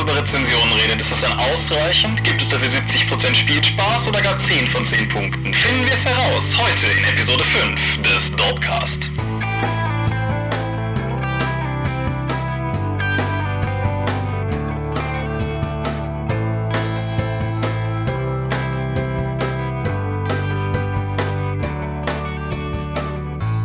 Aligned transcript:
Über 0.00 0.16
Rezensionen 0.16 0.72
redet, 0.72 0.98
ist 0.98 1.12
das 1.12 1.20
dann 1.20 1.38
ausreichend? 1.38 2.24
Gibt 2.24 2.40
es 2.40 2.48
dafür 2.48 2.70
70% 2.70 3.34
Spielspaß 3.34 4.08
oder 4.08 4.22
gar 4.22 4.38
10 4.38 4.66
von 4.68 4.82
10 4.82 5.06
Punkten? 5.10 5.52
Finden 5.52 5.84
wir 5.84 5.92
es 5.92 6.06
heraus, 6.06 6.56
heute 6.56 6.86
in 6.86 7.04
Episode 7.04 7.44
5 7.44 8.02
des 8.02 8.34
Dorpcast. 8.34 9.10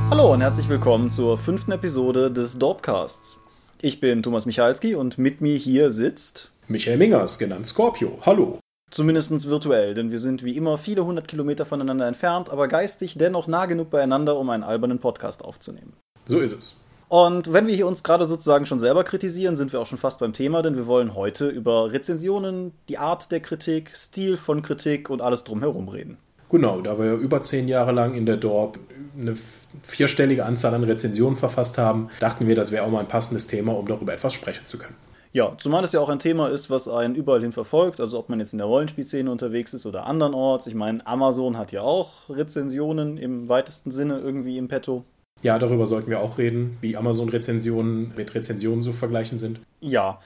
Hallo 0.09 0.33
und 0.33 0.41
herzlich 0.41 0.67
willkommen 0.67 1.09
zur 1.11 1.37
fünften 1.37 1.71
Episode 1.71 2.29
des 2.29 2.59
Dorpcasts. 2.59 3.45
Ich 3.81 3.99
bin 3.99 4.23
Thomas 4.23 4.45
Michalski 4.45 4.95
und 4.95 5.17
mit 5.17 5.41
mir 5.41 5.57
hier 5.57 5.91
sitzt 5.91 6.53
Michael 6.69 6.97
Mingers, 6.97 7.37
genannt 7.37 7.67
Scorpio. 7.67 8.19
Hallo. 8.21 8.59
Zumindest 8.89 9.49
virtuell, 9.49 9.93
denn 9.93 10.11
wir 10.11 10.19
sind 10.19 10.43
wie 10.43 10.55
immer 10.55 10.77
viele 10.77 11.05
hundert 11.05 11.27
Kilometer 11.27 11.65
voneinander 11.65 12.07
entfernt, 12.07 12.49
aber 12.49 12.69
geistig 12.69 13.17
dennoch 13.17 13.47
nah 13.47 13.65
genug 13.65 13.89
beieinander, 13.89 14.37
um 14.37 14.49
einen 14.49 14.63
albernen 14.63 14.99
Podcast 14.99 15.43
aufzunehmen. 15.43 15.93
So 16.25 16.39
ist 16.39 16.57
es. 16.57 16.75
Und 17.09 17.51
wenn 17.51 17.67
wir 17.67 17.75
hier 17.75 17.85
uns 17.85 18.03
gerade 18.03 18.25
sozusagen 18.25 18.65
schon 18.65 18.79
selber 18.79 19.03
kritisieren, 19.03 19.57
sind 19.57 19.73
wir 19.73 19.81
auch 19.81 19.87
schon 19.87 19.97
fast 19.97 20.19
beim 20.19 20.33
Thema, 20.33 20.61
denn 20.61 20.77
wir 20.77 20.87
wollen 20.87 21.13
heute 21.13 21.49
über 21.49 21.91
Rezensionen, 21.91 22.71
die 22.87 22.97
Art 22.97 23.31
der 23.31 23.41
Kritik, 23.41 23.91
Stil 23.93 24.37
von 24.37 24.61
Kritik 24.61 25.09
und 25.09 25.21
alles 25.21 25.43
drumherum 25.43 25.89
reden. 25.89 26.17
Genau, 26.49 26.81
da 26.81 26.97
wir 26.99 27.13
über 27.13 27.43
zehn 27.43 27.67
Jahre 27.67 27.91
lang 27.91 28.13
in 28.13 28.25
der 28.25 28.37
Dorp 28.37 28.79
eine 29.19 29.35
vierstellige 29.83 30.45
Anzahl 30.45 30.73
an 30.73 30.83
Rezensionen 30.83 31.37
verfasst 31.37 31.77
haben, 31.77 32.09
dachten 32.19 32.47
wir, 32.47 32.55
das 32.55 32.71
wäre 32.71 32.83
auch 32.83 32.91
mal 32.91 32.99
ein 32.99 33.07
passendes 33.07 33.47
Thema, 33.47 33.73
um 33.73 33.87
darüber 33.87 34.13
etwas 34.13 34.33
sprechen 34.33 34.65
zu 34.65 34.77
können. 34.77 34.95
Ja, 35.35 35.53
zumal 35.57 35.83
es 35.83 35.91
ja 35.91 35.99
auch 35.99 36.07
ein 36.07 36.19
Thema 36.19 36.47
ist, 36.47 36.69
was 36.69 36.87
einen 36.87 37.13
überall 37.13 37.41
hin 37.41 37.51
verfolgt, 37.51 37.99
also 37.99 38.17
ob 38.17 38.29
man 38.29 38.39
jetzt 38.39 38.53
in 38.53 38.59
der 38.59 38.67
Rollenspielszene 38.67 39.29
unterwegs 39.29 39.73
ist 39.73 39.85
oder 39.85 40.05
andernorts. 40.05 40.65
Ich 40.65 40.75
meine, 40.75 41.05
Amazon 41.05 41.57
hat 41.57 41.73
ja 41.73 41.81
auch 41.81 42.29
Rezensionen 42.29 43.17
im 43.17 43.49
weitesten 43.49 43.91
Sinne 43.91 44.19
irgendwie 44.19 44.57
im 44.57 44.69
Petto. 44.69 45.03
Ja, 45.41 45.59
darüber 45.59 45.87
sollten 45.87 46.09
wir 46.09 46.21
auch 46.21 46.37
reden, 46.37 46.77
wie 46.79 46.95
Amazon-Rezensionen 46.95 48.13
mit 48.15 48.33
Rezensionen 48.33 48.81
zu 48.81 48.93
vergleichen 48.93 49.37
sind. 49.37 49.59
Ja, 49.81 50.19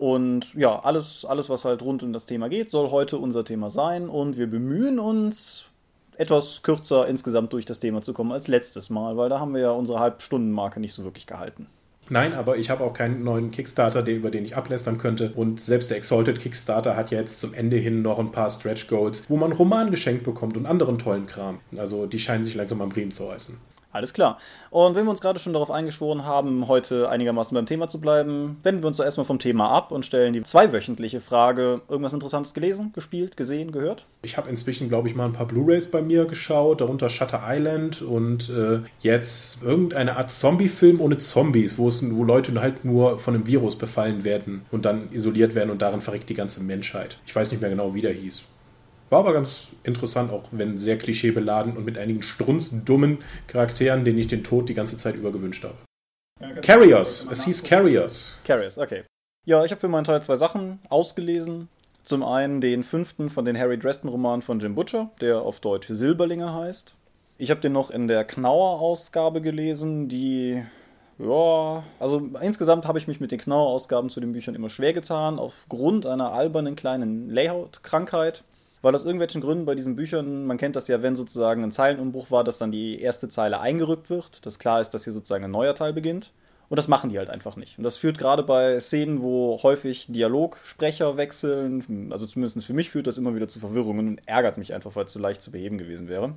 und 0.00 0.54
ja, 0.54 0.78
alles, 0.78 1.26
alles, 1.26 1.50
was 1.50 1.66
halt 1.66 1.82
rund 1.82 2.02
um 2.02 2.14
das 2.14 2.24
Thema 2.24 2.48
geht, 2.48 2.70
soll 2.70 2.90
heute 2.90 3.18
unser 3.18 3.44
Thema 3.44 3.68
sein. 3.68 4.08
Und 4.08 4.38
wir 4.38 4.46
bemühen 4.46 4.98
uns, 4.98 5.66
etwas 6.16 6.62
kürzer 6.62 7.06
insgesamt 7.06 7.52
durch 7.52 7.66
das 7.66 7.80
Thema 7.80 8.00
zu 8.00 8.14
kommen 8.14 8.32
als 8.32 8.48
letztes 8.48 8.88
Mal, 8.88 9.18
weil 9.18 9.28
da 9.28 9.40
haben 9.40 9.52
wir 9.52 9.60
ja 9.60 9.72
unsere 9.72 10.00
Halbstundenmarke 10.00 10.80
nicht 10.80 10.94
so 10.94 11.04
wirklich 11.04 11.26
gehalten. 11.26 11.66
Nein, 12.08 12.32
aber 12.32 12.56
ich 12.56 12.70
habe 12.70 12.82
auch 12.82 12.94
keinen 12.94 13.24
neuen 13.24 13.50
Kickstarter, 13.50 14.06
über 14.06 14.30
den 14.30 14.46
ich 14.46 14.56
ablästern 14.56 14.96
könnte. 14.96 15.32
Und 15.36 15.60
selbst 15.60 15.90
der 15.90 15.98
Exalted 15.98 16.40
Kickstarter 16.40 16.96
hat 16.96 17.10
ja 17.10 17.20
jetzt 17.20 17.38
zum 17.38 17.52
Ende 17.52 17.76
hin 17.76 18.00
noch 18.00 18.18
ein 18.18 18.32
paar 18.32 18.48
Stretch 18.48 18.88
Goals, 18.88 19.28
wo 19.28 19.36
man 19.36 19.52
Roman 19.52 19.90
geschenkt 19.90 20.24
bekommt 20.24 20.56
und 20.56 20.64
anderen 20.64 20.98
tollen 20.98 21.26
Kram. 21.26 21.58
Also 21.76 22.06
die 22.06 22.20
scheinen 22.20 22.46
sich 22.46 22.54
langsam 22.54 22.80
am 22.80 22.90
Riemen 22.90 23.12
zu 23.12 23.26
reißen. 23.26 23.58
Alles 23.92 24.12
klar. 24.12 24.38
Und 24.70 24.94
wenn 24.94 25.04
wir 25.04 25.10
uns 25.10 25.20
gerade 25.20 25.40
schon 25.40 25.52
darauf 25.52 25.70
eingeschworen 25.70 26.24
haben, 26.24 26.68
heute 26.68 27.08
einigermaßen 27.08 27.54
beim 27.54 27.66
Thema 27.66 27.88
zu 27.88 28.00
bleiben, 28.00 28.58
wenden 28.62 28.82
wir 28.82 28.86
uns 28.86 28.98
doch 28.98 29.04
erstmal 29.04 29.24
vom 29.24 29.40
Thema 29.40 29.70
ab 29.70 29.90
und 29.90 30.06
stellen 30.06 30.32
die 30.32 30.44
zweiwöchentliche 30.44 31.20
Frage: 31.20 31.82
Irgendwas 31.88 32.12
Interessantes 32.12 32.54
gelesen, 32.54 32.92
gespielt, 32.94 33.36
gesehen, 33.36 33.72
gehört? 33.72 34.06
Ich 34.22 34.36
habe 34.36 34.48
inzwischen, 34.48 34.88
glaube 34.88 35.08
ich, 35.08 35.16
mal 35.16 35.24
ein 35.24 35.32
paar 35.32 35.46
Blu-Rays 35.46 35.90
bei 35.90 36.02
mir 36.02 36.26
geschaut, 36.26 36.80
darunter 36.80 37.08
Shutter 37.08 37.42
Island 37.44 38.00
und 38.02 38.48
äh, 38.50 38.80
jetzt 39.00 39.62
irgendeine 39.62 40.16
Art 40.16 40.30
Zombie-Film 40.30 41.00
ohne 41.00 41.18
Zombies, 41.18 41.76
wo, 41.76 41.88
es, 41.88 42.08
wo 42.14 42.22
Leute 42.22 42.60
halt 42.60 42.84
nur 42.84 43.18
von 43.18 43.34
einem 43.34 43.46
Virus 43.48 43.76
befallen 43.76 44.22
werden 44.22 44.62
und 44.70 44.84
dann 44.84 45.08
isoliert 45.10 45.56
werden 45.56 45.70
und 45.70 45.82
darin 45.82 46.00
verreckt 46.00 46.28
die 46.28 46.34
ganze 46.34 46.62
Menschheit. 46.62 47.18
Ich 47.26 47.34
weiß 47.34 47.50
nicht 47.50 47.60
mehr 47.60 47.70
genau, 47.70 47.94
wie 47.94 48.02
der 48.02 48.12
hieß. 48.12 48.44
War 49.10 49.20
aber 49.20 49.32
ganz 49.32 49.66
interessant, 49.82 50.32
auch 50.32 50.44
wenn 50.52 50.78
sehr 50.78 50.96
klischeebeladen 50.96 51.76
und 51.76 51.84
mit 51.84 51.98
einigen 51.98 52.22
strunzdummen 52.22 53.18
Charakteren, 53.48 54.04
denen 54.04 54.18
ich 54.18 54.28
den 54.28 54.44
Tod 54.44 54.68
die 54.68 54.74
ganze 54.74 54.96
Zeit 54.96 55.16
über 55.16 55.32
gewünscht 55.32 55.64
habe. 55.64 55.74
Ja, 56.40 56.52
Carriers. 56.60 57.26
Es 57.30 57.44
hieß 57.44 57.64
Carriers. 57.64 58.38
Carriers, 58.44 58.78
okay. 58.78 59.02
Ja, 59.44 59.64
ich 59.64 59.72
habe 59.72 59.80
für 59.80 59.88
meinen 59.88 60.04
Teil 60.04 60.22
zwei 60.22 60.36
Sachen 60.36 60.78
ausgelesen. 60.88 61.68
Zum 62.04 62.22
einen 62.22 62.60
den 62.60 62.84
fünften 62.84 63.30
von 63.30 63.44
den 63.44 63.58
Harry 63.58 63.78
Dresden-Romanen 63.78 64.42
von 64.42 64.60
Jim 64.60 64.74
Butcher, 64.74 65.10
der 65.20 65.42
auf 65.42 65.60
Deutsch 65.60 65.88
Silberlinge 65.88 66.54
heißt. 66.54 66.94
Ich 67.36 67.50
habe 67.50 67.60
den 67.60 67.72
noch 67.72 67.90
in 67.90 68.06
der 68.06 68.24
Knauer-Ausgabe 68.24 69.40
gelesen, 69.40 70.08
die 70.08 70.62
ja, 71.18 71.82
also 71.98 72.30
insgesamt 72.40 72.86
habe 72.86 72.98
ich 72.98 73.06
mich 73.06 73.20
mit 73.20 73.30
den 73.30 73.38
Knauer-Ausgaben 73.38 74.08
zu 74.08 74.20
den 74.20 74.32
Büchern 74.32 74.54
immer 74.54 74.70
schwer 74.70 74.94
getan, 74.94 75.38
aufgrund 75.38 76.06
einer 76.06 76.32
albernen 76.32 76.76
kleinen 76.76 77.28
Layout-Krankheit 77.28 78.44
weil 78.82 78.94
aus 78.94 79.04
irgendwelchen 79.04 79.40
Gründen 79.40 79.66
bei 79.66 79.74
diesen 79.74 79.96
Büchern, 79.96 80.46
man 80.46 80.56
kennt 80.56 80.76
das 80.76 80.88
ja, 80.88 81.02
wenn 81.02 81.16
sozusagen 81.16 81.62
ein 81.62 81.72
Zeilenumbruch 81.72 82.30
war, 82.30 82.44
dass 82.44 82.58
dann 82.58 82.72
die 82.72 83.00
erste 83.00 83.28
Zeile 83.28 83.60
eingerückt 83.60 84.10
wird, 84.10 84.44
dass 84.46 84.58
klar 84.58 84.80
ist, 84.80 84.90
dass 84.90 85.04
hier 85.04 85.12
sozusagen 85.12 85.44
ein 85.44 85.50
neuer 85.50 85.74
Teil 85.74 85.92
beginnt. 85.92 86.32
Und 86.70 86.76
das 86.76 86.86
machen 86.86 87.10
die 87.10 87.18
halt 87.18 87.30
einfach 87.30 87.56
nicht. 87.56 87.78
Und 87.78 87.84
das 87.84 87.96
führt 87.96 88.16
gerade 88.16 88.44
bei 88.44 88.78
Szenen, 88.78 89.22
wo 89.22 89.58
häufig 89.60 90.06
Dialogsprecher 90.08 91.16
wechseln, 91.16 92.12
also 92.12 92.26
zumindest 92.26 92.64
für 92.64 92.72
mich 92.72 92.90
führt 92.90 93.08
das 93.08 93.18
immer 93.18 93.34
wieder 93.34 93.48
zu 93.48 93.58
Verwirrungen 93.58 94.06
und 94.06 94.22
ärgert 94.26 94.56
mich 94.56 94.72
einfach, 94.72 94.94
weil 94.94 95.06
es 95.06 95.12
zu 95.12 95.18
leicht 95.18 95.42
zu 95.42 95.50
beheben 95.50 95.78
gewesen 95.78 96.06
wäre. 96.06 96.34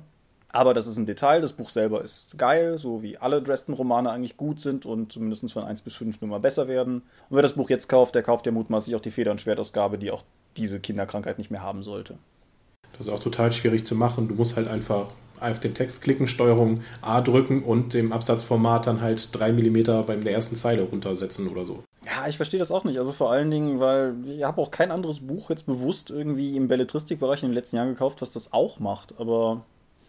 Aber 0.48 0.74
das 0.74 0.88
ist 0.88 0.98
ein 0.98 1.06
Detail, 1.06 1.40
das 1.40 1.52
Buch 1.52 1.70
selber 1.70 2.02
ist 2.02 2.36
geil, 2.36 2.78
so 2.78 3.02
wie 3.02 3.16
alle 3.18 3.42
Dresden-Romane 3.42 4.10
eigentlich 4.10 4.36
gut 4.36 4.60
sind 4.60 4.86
und 4.86 5.12
zumindest 5.12 5.52
von 5.52 5.64
1 5.64 5.82
bis 5.82 5.94
5 5.94 6.20
nur 6.20 6.30
mal 6.30 6.38
besser 6.38 6.66
werden. 6.66 7.02
Und 7.28 7.36
wer 7.36 7.42
das 7.42 7.54
Buch 7.54 7.70
jetzt 7.70 7.88
kauft, 7.88 8.16
der 8.16 8.22
kauft 8.24 8.46
ja 8.46 8.52
mutmaßlich 8.52 8.94
auch 8.96 9.00
die 9.00 9.10
Feder- 9.12 9.30
und 9.30 9.40
Schwertausgabe, 9.40 9.98
die 9.98 10.10
auch 10.10 10.24
diese 10.56 10.80
Kinderkrankheit 10.80 11.38
nicht 11.38 11.50
mehr 11.50 11.62
haben 11.62 11.82
sollte. 11.82 12.18
Das 12.96 13.06
ist 13.06 13.12
auch 13.12 13.20
total 13.20 13.52
schwierig 13.52 13.86
zu 13.86 13.94
machen. 13.94 14.28
Du 14.28 14.34
musst 14.34 14.56
halt 14.56 14.68
einfach 14.68 15.06
auf 15.40 15.60
den 15.60 15.74
Text 15.74 16.00
klicken, 16.00 16.26
Steuerung 16.26 16.82
A 17.02 17.20
drücken 17.20 17.62
und 17.62 17.92
dem 17.92 18.12
Absatzformat 18.12 18.86
dann 18.86 19.00
halt 19.00 19.28
3 19.32 19.52
mm 19.52 20.06
bei 20.06 20.16
der 20.16 20.32
ersten 20.32 20.56
Zeile 20.56 20.82
runtersetzen 20.82 21.48
oder 21.48 21.64
so. 21.64 21.82
Ja, 22.04 22.28
ich 22.28 22.36
verstehe 22.36 22.60
das 22.60 22.70
auch 22.70 22.84
nicht. 22.84 22.98
Also 22.98 23.12
vor 23.12 23.30
allen 23.30 23.50
Dingen, 23.50 23.80
weil 23.80 24.14
ich 24.26 24.44
habe 24.44 24.60
auch 24.60 24.70
kein 24.70 24.90
anderes 24.90 25.20
Buch 25.20 25.50
jetzt 25.50 25.66
bewusst 25.66 26.10
irgendwie 26.10 26.56
im 26.56 26.68
Belletristikbereich 26.68 27.42
in 27.42 27.50
den 27.50 27.54
letzten 27.54 27.76
Jahren 27.76 27.88
gekauft, 27.88 28.22
was 28.22 28.30
das 28.30 28.52
auch 28.52 28.78
macht. 28.78 29.14
Aber 29.18 29.62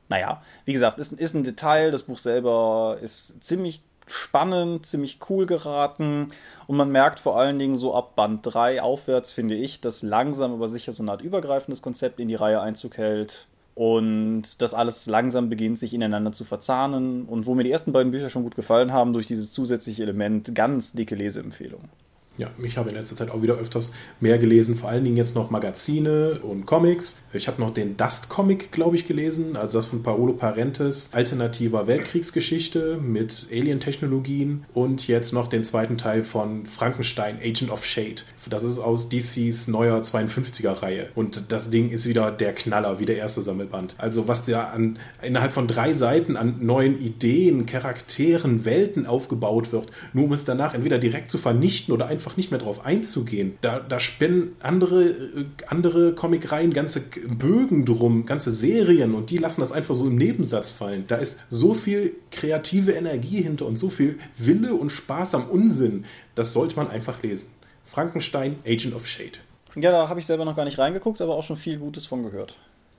naja, 0.10 0.42
wie 0.66 0.74
gesagt, 0.74 1.00
ist, 1.00 1.14
ist 1.14 1.34
ein 1.34 1.44
Detail. 1.44 1.92
Das 1.92 2.04
Buch 2.04 2.18
selber 2.18 2.98
ist 3.02 3.44
ziemlich 3.44 3.82
spannend, 4.08 4.86
ziemlich 4.86 5.20
cool 5.30 5.46
geraten. 5.46 6.32
Und 6.68 6.78
man 6.78 6.92
merkt 6.92 7.20
vor 7.20 7.38
allen 7.40 7.60
Dingen 7.60 7.76
so 7.76 7.94
ab 7.94 8.16
Band 8.16 8.42
3 8.44 8.82
aufwärts, 8.82 9.32
finde 9.32 9.56
ich, 9.56 9.82
dass 9.82 10.02
langsam 10.02 10.54
aber 10.54 10.70
sicher 10.70 10.94
so 10.94 11.04
eine 11.04 11.12
Art 11.12 11.22
übergreifendes 11.22 11.82
Konzept 11.82 12.20
in 12.20 12.28
die 12.28 12.36
Reihe 12.36 12.62
Einzug 12.62 12.98
hält. 12.98 13.48
Und 13.76 14.62
das 14.62 14.74
alles 14.74 15.06
langsam 15.06 15.50
beginnt, 15.50 15.80
sich 15.80 15.94
ineinander 15.94 16.32
zu 16.32 16.46
verzahnen. 16.46 17.26
Und 17.26 17.46
wo 17.46 17.56
mir 17.56 17.64
die 17.64 17.72
ersten 17.72 17.92
beiden 17.92 18.12
Bücher 18.12 18.30
schon 18.30 18.44
gut 18.44 18.56
gefallen 18.56 18.94
haben, 18.94 19.12
durch 19.12 19.28
dieses 19.28 19.52
zusätzliche 19.52 20.04
Element 20.04 20.56
ganz 20.56 20.94
dicke 20.94 21.16
Leseempfehlungen. 21.16 21.90
Ja, 22.38 22.50
ich 22.62 22.78
habe 22.78 22.90
in 22.90 22.96
letzter 22.96 23.16
Zeit 23.16 23.32
auch 23.32 23.42
wieder 23.42 23.56
öfters 23.56 23.94
mehr 24.20 24.38
gelesen, 24.38 24.78
vor 24.78 24.90
allen 24.90 25.06
Dingen 25.06 25.16
jetzt 25.16 25.36
noch 25.36 25.52
Magazine 25.52 26.40
und 26.42 26.66
Comics. 26.66 27.24
Ich 27.32 27.48
habe 27.48 27.62
noch 27.62 27.74
den 27.74 27.96
Dust-Comic, 27.96 28.74
glaube 28.74 28.98
ich, 28.98 29.08
gelesen, 29.08 29.56
also 29.56 29.78
das 29.78 29.86
von 29.86 30.04
Paolo 30.04 30.34
Parentes, 30.34 31.10
alternativer 31.14 31.88
Weltkriegsgeschichte 31.88 32.98
mit 32.98 33.48
Alien-Technologien 33.52 34.66
und 34.74 35.08
jetzt 35.08 35.32
noch 35.32 35.48
den 35.48 35.64
zweiten 35.64 35.98
Teil 35.98 36.26
von 36.26 36.66
Frankenstein, 36.66 37.38
Agent 37.42 37.72
of 37.72 37.86
Shade. 37.86 38.24
Das 38.50 38.64
ist 38.64 38.80
aus 38.80 39.10
DCs 39.10 39.68
neuer 39.70 40.02
52er-Reihe 40.02 41.08
und 41.16 41.46
das 41.50 41.70
Ding 41.70 41.90
ist 41.90 42.08
wieder 42.08 42.32
der 42.32 42.54
Knaller, 42.54 43.00
wie 43.00 43.06
der 43.06 43.18
erste 43.18 43.42
Sammelband. 43.42 43.96
Also 43.98 44.28
was 44.28 44.46
da 44.46 44.66
an, 44.66 45.00
innerhalb 45.22 45.54
von 45.54 45.68
drei 45.68 45.94
Seiten 45.94 46.36
an 46.36 46.58
neuen 46.60 47.00
Ideen, 47.00 47.66
Charakteren, 47.66 48.66
Welten 48.66 49.06
aufgebaut 49.06 49.72
wird, 49.72 49.88
nur 50.14 50.26
um 50.26 50.34
es 50.34 50.46
danach 50.46 50.74
entweder 50.74 51.00
direkt 51.00 51.32
zu 51.32 51.38
vernichten 51.38 51.94
oder 51.94 52.08
einfach 52.08 52.25
einfach 52.26 52.38
nicht 52.38 52.50
mehr 52.50 52.60
drauf 52.60 52.84
einzugehen. 52.84 53.58
Da, 53.62 53.80
da 53.80 54.00
spinnen 54.00 54.56
andere, 54.60 55.04
äh, 55.04 55.46
andere 55.68 56.16
Comicreihen 56.16 56.74
ganze 56.74 57.02
Bögen 57.02 57.86
drum, 57.86 58.26
ganze 58.26 58.52
Serien 58.52 59.14
und 59.14 59.30
die 59.30 59.38
lassen 59.38 59.62
das 59.62 59.72
einfach 59.72 59.94
so 59.94 60.06
im 60.06 60.16
Nebensatz 60.16 60.72
fallen. 60.72 61.06
Da 61.08 61.18
ist 61.18 61.42
so 61.52 61.76
viel 61.76 62.16
kreative 62.32 62.94
Energie 62.94 63.44
hinter 63.44 63.68
und 63.68 63.78
so 63.78 63.90
viel 63.90 64.18
Wille 64.38 64.74
und 64.74 64.90
Spaß 64.92 65.36
am 65.36 65.46
Unsinn. 65.46 66.06
Das 66.34 66.52
sollte 66.52 66.76
man 66.76 66.90
einfach 66.90 67.22
lesen. 67.22 67.50
Frankenstein, 67.86 68.56
Agent 68.66 68.96
of 68.96 69.08
Shade. 69.08 69.38
Ja, 69.76 69.92
da 69.92 70.10
habe 70.10 70.20
ich 70.20 70.26
selber 70.26 70.46
noch 70.46 70.56
gar 70.56 70.66
nicht 70.66 70.80
reingeguckt, 70.80 71.22
aber 71.22 71.36
auch 71.36 71.44
schon 71.44 71.58
viel 71.58 71.78
Gutes 71.78 72.08
von 72.08 72.24
gehört. 72.24 72.58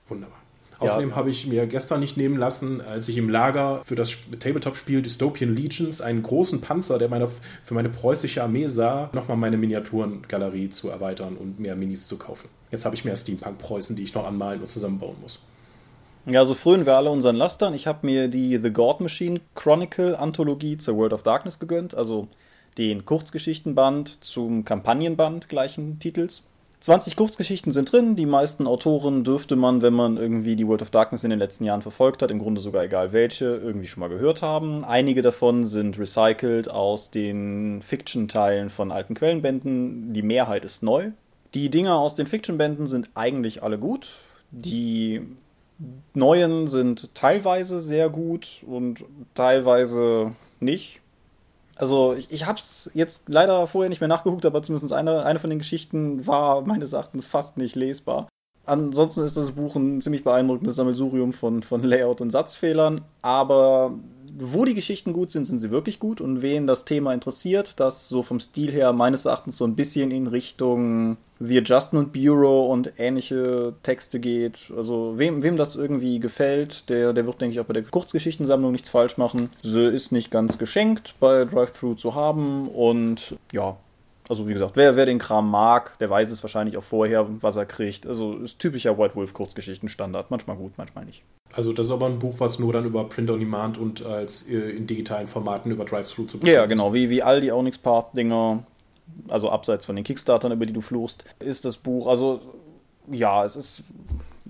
Wunderbar. 0.08 0.38
Außerdem 0.78 1.10
ja. 1.10 1.16
habe 1.16 1.30
ich 1.30 1.46
mir 1.46 1.66
gestern 1.66 2.00
nicht 2.00 2.16
nehmen 2.16 2.36
lassen, 2.36 2.82
als 2.82 3.08
ich 3.08 3.16
im 3.16 3.30
Lager 3.30 3.80
für 3.84 3.94
das 3.94 4.16
Tabletop-Spiel 4.38 5.00
Dystopian 5.02 5.54
Legions 5.54 6.00
einen 6.00 6.22
großen 6.22 6.60
Panzer, 6.60 6.98
der 6.98 7.08
meine, 7.08 7.28
für 7.64 7.74
meine 7.74 7.88
preußische 7.88 8.42
Armee 8.42 8.66
sah, 8.66 9.08
nochmal 9.12 9.38
meine 9.38 9.56
Miniaturengalerie 9.56 10.68
zu 10.68 10.90
erweitern 10.90 11.36
und 11.36 11.58
mehr 11.58 11.76
Minis 11.76 12.06
zu 12.08 12.18
kaufen. 12.18 12.48
Jetzt 12.70 12.84
habe 12.84 12.94
ich 12.94 13.04
mehr 13.04 13.16
Steampunk-Preußen, 13.16 13.96
die 13.96 14.02
ich 14.02 14.14
noch 14.14 14.26
anmalen 14.26 14.60
und 14.60 14.68
zusammenbauen 14.68 15.16
muss. 15.22 15.40
Ja, 16.26 16.44
so 16.44 16.54
frönen 16.54 16.86
wir 16.86 16.96
alle 16.96 17.10
unseren 17.10 17.36
Lastern. 17.36 17.72
Ich 17.72 17.86
habe 17.86 18.04
mir 18.04 18.28
die 18.28 18.58
The 18.60 18.72
God 18.72 19.00
Machine 19.00 19.40
Chronicle 19.54 20.16
Anthologie 20.16 20.76
zur 20.76 20.96
World 20.96 21.12
of 21.12 21.22
Darkness 21.22 21.60
gegönnt, 21.60 21.94
also 21.94 22.28
den 22.78 23.04
Kurzgeschichtenband 23.04 24.24
zum 24.24 24.64
Kampagnenband 24.64 25.48
gleichen 25.48 26.00
Titels. 26.00 26.42
20 26.86 27.16
Kurzgeschichten 27.16 27.72
sind 27.72 27.90
drin. 27.90 28.14
Die 28.14 28.26
meisten 28.26 28.68
Autoren 28.68 29.24
dürfte 29.24 29.56
man, 29.56 29.82
wenn 29.82 29.92
man 29.92 30.16
irgendwie 30.16 30.54
die 30.54 30.68
World 30.68 30.82
of 30.82 30.90
Darkness 30.90 31.24
in 31.24 31.30
den 31.30 31.40
letzten 31.40 31.64
Jahren 31.64 31.82
verfolgt 31.82 32.22
hat, 32.22 32.30
im 32.30 32.38
Grunde 32.38 32.60
sogar 32.60 32.84
egal 32.84 33.12
welche, 33.12 33.46
irgendwie 33.46 33.88
schon 33.88 34.02
mal 34.02 34.08
gehört 34.08 34.40
haben. 34.40 34.84
Einige 34.84 35.20
davon 35.20 35.64
sind 35.64 35.98
recycelt 35.98 36.70
aus 36.70 37.10
den 37.10 37.82
Fiction-Teilen 37.82 38.70
von 38.70 38.92
alten 38.92 39.14
Quellenbänden. 39.14 40.12
Die 40.12 40.22
Mehrheit 40.22 40.64
ist 40.64 40.84
neu. 40.84 41.10
Die 41.54 41.70
Dinger 41.70 41.98
aus 41.98 42.14
den 42.14 42.28
Fiction-Bänden 42.28 42.86
sind 42.86 43.10
eigentlich 43.14 43.64
alle 43.64 43.80
gut. 43.80 44.06
Die 44.52 45.22
neuen 46.14 46.68
sind 46.68 47.12
teilweise 47.16 47.82
sehr 47.82 48.10
gut 48.10 48.62
und 48.64 49.02
teilweise 49.34 50.36
nicht. 50.60 51.00
Also 51.76 52.14
ich, 52.14 52.30
ich 52.30 52.46
habe 52.46 52.58
es 52.58 52.90
jetzt 52.94 53.28
leider 53.28 53.66
vorher 53.66 53.90
nicht 53.90 54.00
mehr 54.00 54.08
nachgeguckt, 54.08 54.46
aber 54.46 54.62
zumindest 54.62 54.92
eine, 54.92 55.24
eine 55.24 55.38
von 55.38 55.50
den 55.50 55.58
Geschichten 55.58 56.26
war 56.26 56.62
meines 56.62 56.92
Erachtens 56.92 57.24
fast 57.26 57.58
nicht 57.58 57.76
lesbar. 57.76 58.28
Ansonsten 58.64 59.24
ist 59.24 59.36
das 59.36 59.52
Buch 59.52 59.76
ein 59.76 60.00
ziemlich 60.00 60.24
beeindruckendes 60.24 60.74
Sammelsurium 60.74 61.32
von, 61.32 61.62
von 61.62 61.84
Layout 61.84 62.20
und 62.20 62.30
Satzfehlern, 62.30 63.00
aber 63.22 63.96
wo 64.38 64.64
die 64.64 64.74
Geschichten 64.74 65.12
gut 65.12 65.30
sind, 65.30 65.44
sind 65.44 65.60
sie 65.60 65.70
wirklich 65.70 66.00
gut. 66.00 66.20
Und 66.20 66.42
wen 66.42 66.66
das 66.66 66.84
Thema 66.84 67.14
interessiert, 67.14 67.74
das 67.78 68.08
so 68.08 68.22
vom 68.22 68.40
Stil 68.40 68.72
her 68.72 68.92
meines 68.92 69.24
Erachtens 69.24 69.56
so 69.56 69.64
ein 69.64 69.76
bisschen 69.76 70.10
in 70.10 70.26
Richtung 70.26 71.16
The 71.38 71.58
Adjustment 71.58 72.12
Bureau 72.12 72.66
und 72.66 72.92
ähnliche 72.98 73.74
Texte 73.82 74.20
geht. 74.20 74.72
Also 74.76 75.14
wem, 75.16 75.42
wem 75.42 75.56
das 75.56 75.76
irgendwie 75.76 76.18
gefällt, 76.18 76.88
der, 76.88 77.12
der 77.12 77.26
wird, 77.26 77.40
denke 77.40 77.54
ich, 77.54 77.60
auch 77.60 77.66
bei 77.66 77.74
der 77.74 77.82
Kurzgeschichtensammlung 77.82 78.72
nichts 78.72 78.88
falsch 78.88 79.18
machen. 79.18 79.50
Sie 79.62 79.84
ist 79.84 80.12
nicht 80.12 80.30
ganz 80.30 80.58
geschenkt 80.58 81.14
bei 81.20 81.44
Drive-Thru 81.44 81.94
zu 81.94 82.14
haben 82.14 82.68
und 82.68 83.36
ja, 83.52 83.76
also 84.28 84.48
wie 84.48 84.52
gesagt, 84.52 84.72
wer, 84.76 84.96
wer 84.96 85.06
den 85.06 85.18
Kram 85.18 85.50
mag, 85.50 85.98
der 85.98 86.10
weiß 86.10 86.30
es 86.30 86.42
wahrscheinlich 86.42 86.76
auch 86.76 86.82
vorher, 86.82 87.26
was 87.40 87.56
er 87.56 87.66
kriegt. 87.66 88.06
Also 88.06 88.34
ist 88.34 88.58
typischer 88.58 88.98
White 88.98 89.14
Wolf 89.14 89.34
Kurzgeschichten-Standard. 89.34 90.30
Manchmal 90.30 90.56
gut, 90.56 90.72
manchmal 90.76 91.04
nicht. 91.04 91.22
Also 91.52 91.72
das 91.72 91.86
ist 91.86 91.92
aber 91.92 92.06
ein 92.06 92.18
Buch, 92.18 92.34
was 92.38 92.58
nur 92.58 92.72
dann 92.72 92.84
über 92.84 93.04
Print 93.04 93.30
on 93.30 93.38
Demand 93.38 93.78
und 93.78 94.04
als 94.04 94.48
äh, 94.48 94.56
in 94.56 94.86
digitalen 94.86 95.28
Formaten 95.28 95.70
über 95.70 95.84
Drive-Thru 95.84 96.24
zu 96.24 96.38
bekommen 96.38 96.54
Ja, 96.54 96.66
genau, 96.66 96.92
wie, 96.92 97.08
wie 97.08 97.22
all 97.22 97.40
die 97.40 97.52
Onyx 97.52 97.78
Path-Dinger, 97.78 98.64
also 99.28 99.50
abseits 99.50 99.86
von 99.86 99.96
den 99.96 100.04
Kickstartern, 100.04 100.52
über 100.52 100.66
die 100.66 100.72
du 100.72 100.80
fluchst, 100.80 101.24
ist 101.38 101.64
das 101.64 101.76
Buch, 101.76 102.06
also 102.06 102.40
ja, 103.10 103.44
es 103.44 103.56
ist, 103.56 103.84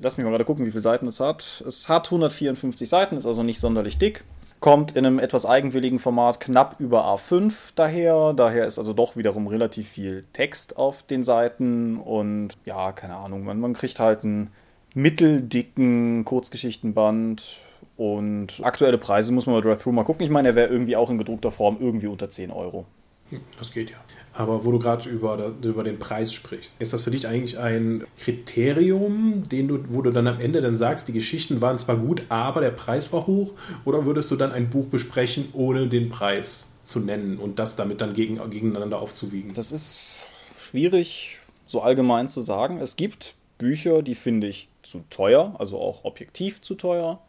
lass 0.00 0.16
mich 0.16 0.24
mal 0.24 0.30
gerade 0.30 0.44
gucken, 0.44 0.66
wie 0.66 0.70
viele 0.70 0.82
Seiten 0.82 1.06
es 1.06 1.20
hat. 1.20 1.62
Es 1.66 1.88
hat 1.88 2.06
154 2.06 2.88
Seiten, 2.88 3.16
ist 3.16 3.26
also 3.26 3.42
nicht 3.42 3.60
sonderlich 3.60 3.98
dick 3.98 4.24
kommt 4.60 4.96
in 4.96 5.06
einem 5.06 5.18
etwas 5.18 5.46
eigenwilligen 5.46 5.98
Format 5.98 6.40
knapp 6.40 6.76
über 6.80 7.06
A5 7.06 7.52
daher. 7.74 8.32
Daher 8.32 8.66
ist 8.66 8.78
also 8.78 8.92
doch 8.92 9.16
wiederum 9.16 9.46
relativ 9.46 9.88
viel 9.88 10.24
Text 10.32 10.76
auf 10.76 11.02
den 11.02 11.24
Seiten 11.24 11.98
und 11.98 12.54
ja, 12.64 12.92
keine 12.92 13.16
Ahnung, 13.16 13.44
man, 13.44 13.60
man 13.60 13.74
kriegt 13.74 14.00
halt 14.00 14.24
einen 14.24 14.50
mitteldicken 14.94 16.24
Kurzgeschichtenband 16.24 17.60
und 17.96 18.60
aktuelle 18.62 18.98
Preise 18.98 19.32
muss 19.32 19.46
man 19.46 19.56
bei 19.56 19.60
Drive-Thru 19.60 19.92
mal 19.92 20.04
gucken. 20.04 20.24
Ich 20.24 20.30
meine, 20.30 20.48
er 20.48 20.54
wäre 20.54 20.68
irgendwie 20.68 20.96
auch 20.96 21.10
in 21.10 21.18
gedruckter 21.18 21.52
Form 21.52 21.76
irgendwie 21.78 22.06
unter 22.06 22.30
10 22.30 22.50
Euro. 22.50 22.86
Hm, 23.30 23.40
das 23.58 23.72
geht 23.72 23.90
ja. 23.90 23.98
Aber 24.36 24.64
wo 24.64 24.72
du 24.72 24.78
gerade 24.78 25.08
über, 25.08 25.52
über 25.62 25.82
den 25.82 25.98
Preis 25.98 26.32
sprichst, 26.32 26.76
ist 26.78 26.92
das 26.92 27.02
für 27.02 27.10
dich 27.10 27.26
eigentlich 27.26 27.58
ein 27.58 28.04
Kriterium, 28.18 29.42
den 29.50 29.68
du, 29.68 29.78
wo 29.88 30.02
du 30.02 30.10
dann 30.10 30.26
am 30.26 30.40
Ende 30.40 30.60
dann 30.60 30.76
sagst, 30.76 31.08
die 31.08 31.12
Geschichten 31.12 31.62
waren 31.62 31.78
zwar 31.78 31.96
gut, 31.96 32.24
aber 32.28 32.60
der 32.60 32.70
Preis 32.70 33.12
war 33.14 33.26
hoch? 33.26 33.52
Oder 33.86 34.04
würdest 34.04 34.30
du 34.30 34.36
dann 34.36 34.52
ein 34.52 34.68
Buch 34.68 34.86
besprechen, 34.86 35.48
ohne 35.54 35.88
den 35.88 36.10
Preis 36.10 36.72
zu 36.82 37.00
nennen 37.00 37.38
und 37.38 37.58
das 37.58 37.76
damit 37.76 38.02
dann 38.02 38.12
gegen, 38.12 38.38
gegeneinander 38.50 39.00
aufzuwiegen? 39.00 39.54
Das 39.54 39.72
ist 39.72 40.28
schwierig 40.58 41.38
so 41.66 41.80
allgemein 41.80 42.28
zu 42.28 42.42
sagen. 42.42 42.78
Es 42.78 42.96
gibt 42.96 43.34
Bücher, 43.56 44.02
die 44.02 44.14
finde 44.14 44.48
ich 44.48 44.68
zu 44.82 45.02
teuer, 45.08 45.56
also 45.58 45.80
auch 45.80 46.04
objektiv 46.04 46.60
zu 46.60 46.74
teuer. 46.74 47.20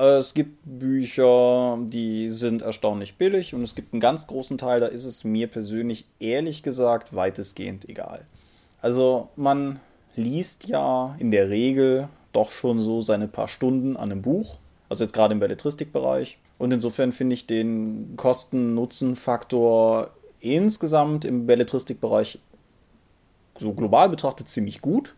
Es 0.00 0.32
gibt 0.32 0.60
Bücher, 0.64 1.76
die 1.82 2.30
sind 2.30 2.62
erstaunlich 2.62 3.16
billig 3.16 3.54
und 3.54 3.62
es 3.62 3.74
gibt 3.74 3.92
einen 3.92 4.00
ganz 4.00 4.26
großen 4.26 4.56
Teil, 4.56 4.80
da 4.80 4.86
ist 4.86 5.04
es 5.04 5.24
mir 5.24 5.46
persönlich 5.46 6.06
ehrlich 6.18 6.62
gesagt 6.62 7.14
weitestgehend 7.14 7.86
egal. 7.86 8.24
Also 8.80 9.28
man 9.36 9.78
liest 10.16 10.68
ja 10.68 11.14
in 11.18 11.30
der 11.30 11.50
Regel 11.50 12.08
doch 12.32 12.50
schon 12.50 12.78
so 12.78 13.02
seine 13.02 13.28
paar 13.28 13.46
Stunden 13.46 13.98
an 13.98 14.10
einem 14.10 14.22
Buch, 14.22 14.56
also 14.88 15.04
jetzt 15.04 15.12
gerade 15.12 15.34
im 15.34 15.40
Belletristikbereich. 15.40 16.38
Und 16.56 16.72
insofern 16.72 17.12
finde 17.12 17.34
ich 17.34 17.46
den 17.46 18.14
Kosten-Nutzen-Faktor 18.16 20.08
insgesamt 20.40 21.26
im 21.26 21.46
Belletristikbereich 21.46 22.38
so 23.58 23.74
global 23.74 24.08
betrachtet 24.08 24.48
ziemlich 24.48 24.80
gut 24.80 25.14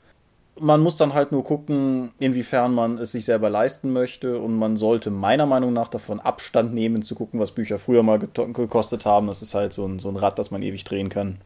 man 0.61 0.81
muss 0.81 0.97
dann 0.97 1.15
halt 1.15 1.33
nur 1.33 1.45
gucken, 1.45 2.11
inwiefern 2.19 2.75
man 2.75 2.99
es 2.99 3.13
sich 3.13 3.25
selber 3.25 3.51
leisten 3.51 3.93
möchte 3.93 4.39
und 4.39 4.57
man 4.57 4.77
sollte 4.77 5.11
meiner 5.11 5.47
Meinung 5.47 5.73
nach 5.73 5.89
davon 5.89 6.21
Abstand 6.21 6.75
nehmen, 6.75 7.03
zu 7.03 7.15
gucken, 7.15 7.41
was 7.41 7.53
Bücher 7.53 7.79
früher 7.79 8.03
mal 8.03 8.19
gekostet 8.19 9.07
haben. 9.07 9.27
Das 9.27 9.43
ist 9.43 9.55
halt 9.55 9.73
so 9.73 9.87
ein, 9.87 9.99
so 9.99 10.09
ein 10.09 10.17
Rad, 10.17 10.39
das 10.39 10.51
man 10.51 10.63
ewig 10.63 10.85
drehen 10.85 11.09
kann. 11.09 11.39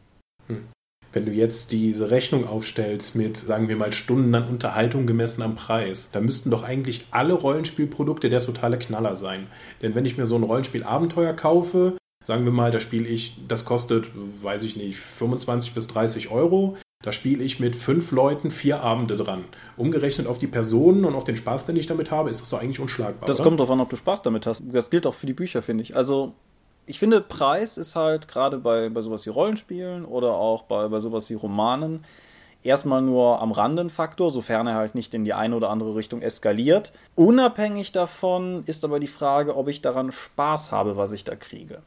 Hm. 0.49 0.69
Wenn 1.13 1.25
du 1.25 1.33
jetzt 1.33 1.73
diese 1.73 2.11
Rechnung 2.11 2.47
aufstellst 2.47 3.15
mit, 3.15 3.39
sagen 3.39 3.69
wir 3.69 3.77
mal, 3.77 3.93
Stunden 3.93 4.35
an 4.35 4.49
Unterhaltung 4.49 5.07
gemessen 5.07 5.41
am 5.41 5.55
Preis, 5.55 6.11
da 6.13 6.21
müssten 6.21 6.51
doch 6.51 6.63
eigentlich 6.63 7.07
alle 7.11 7.33
Rollenspielprodukte 7.33 8.29
der 8.29 8.45
totale 8.45 8.79
Knaller 8.79 9.17
sein. 9.17 9.47
Denn 9.81 9.95
wenn 9.95 10.05
ich 10.05 10.19
mir 10.19 10.27
so 10.27 10.37
ein 10.37 10.43
Rollenspiel-Abenteuer 10.43 11.33
kaufe, 11.33 11.97
sagen 12.23 12.45
wir 12.45 12.53
mal, 12.53 12.71
da 12.71 12.81
spiele 12.81 13.09
ich, 13.09 13.39
das 13.49 13.65
kostet, 13.65 14.09
weiß 14.43 14.63
ich 14.65 14.77
nicht, 14.77 14.99
25 14.99 15.73
bis 15.73 15.87
30 15.87 16.31
Euro. 16.31 16.77
Da 17.07 17.13
spiele 17.13 17.45
ich 17.45 17.61
mit 17.61 17.77
fünf 17.77 18.11
Leuten 18.11 18.51
vier 18.51 18.81
Abende 18.81 19.15
dran. 19.15 19.45
Umgerechnet 19.77 20.27
auf 20.27 20.41
die 20.41 20.49
Personen 20.49 21.05
und 21.05 21.15
auf 21.15 21.23
den 21.23 21.37
Spaß, 21.37 21.65
den 21.67 21.77
ich 21.77 21.87
damit 21.87 22.11
habe, 22.11 22.31
ist 22.31 22.41
das 22.41 22.51
doch 22.51 22.61
eigentlich 22.61 22.81
unschlagbar. 22.81 23.29
Das 23.29 23.37
oder? 23.37 23.45
kommt 23.45 23.61
darauf 23.61 23.71
an, 23.71 23.81
ob 23.81 23.91
du 23.91 23.95
Spaß 23.95 24.23
damit 24.23 24.45
hast. 24.45 24.65
Das 24.73 24.91
gilt 24.91 25.07
auch 25.07 25.15
für 25.15 25.27
die 25.27 25.33
Bücher, 25.33 25.63
finde 25.63 25.83
ich. 25.83 25.95
Also, 25.95 26.33
ich 26.85 26.99
finde, 26.99 27.21
Preis 27.21 27.79
ist 27.79 27.95
halt 27.95 28.27
gerade 28.27 28.59
bei, 28.59 28.89
bei 28.89 29.03
sowas 29.03 29.25
wie 29.25 29.31
Rollenspielen 29.31 30.05
oder 30.05 30.33
auch 30.33 30.65
bei, 30.65 30.89
bei 30.89 30.99
sowas 30.99 31.31
wie 31.31 31.35
Romanen 31.35 32.05
erstmal 32.65 33.03
nur 33.03 33.41
am 33.41 33.53
Rande 33.53 33.83
ein 33.83 33.91
Faktor, 33.91 34.33
sofern 34.33 34.67
er 34.67 34.75
halt 34.75 34.97
nicht 34.97 35.15
in 35.15 35.25
die 35.25 35.33
eine 35.33 35.55
oder 35.55 35.71
andere 35.71 35.95
Richtung 35.95 36.23
eskaliert. 36.23 36.91
Unabhängig 37.15 37.93
davon 37.93 38.65
ist 38.67 38.85
aber 38.85 38.99
die 38.99 39.07
Frage, 39.07 39.57
ob 39.57 39.69
ich 39.69 39.81
daran 39.81 40.11
Spaß 40.11 40.73
habe, 40.73 40.97
was 40.97 41.13
ich 41.13 41.23
da 41.23 41.37
kriege. 41.37 41.83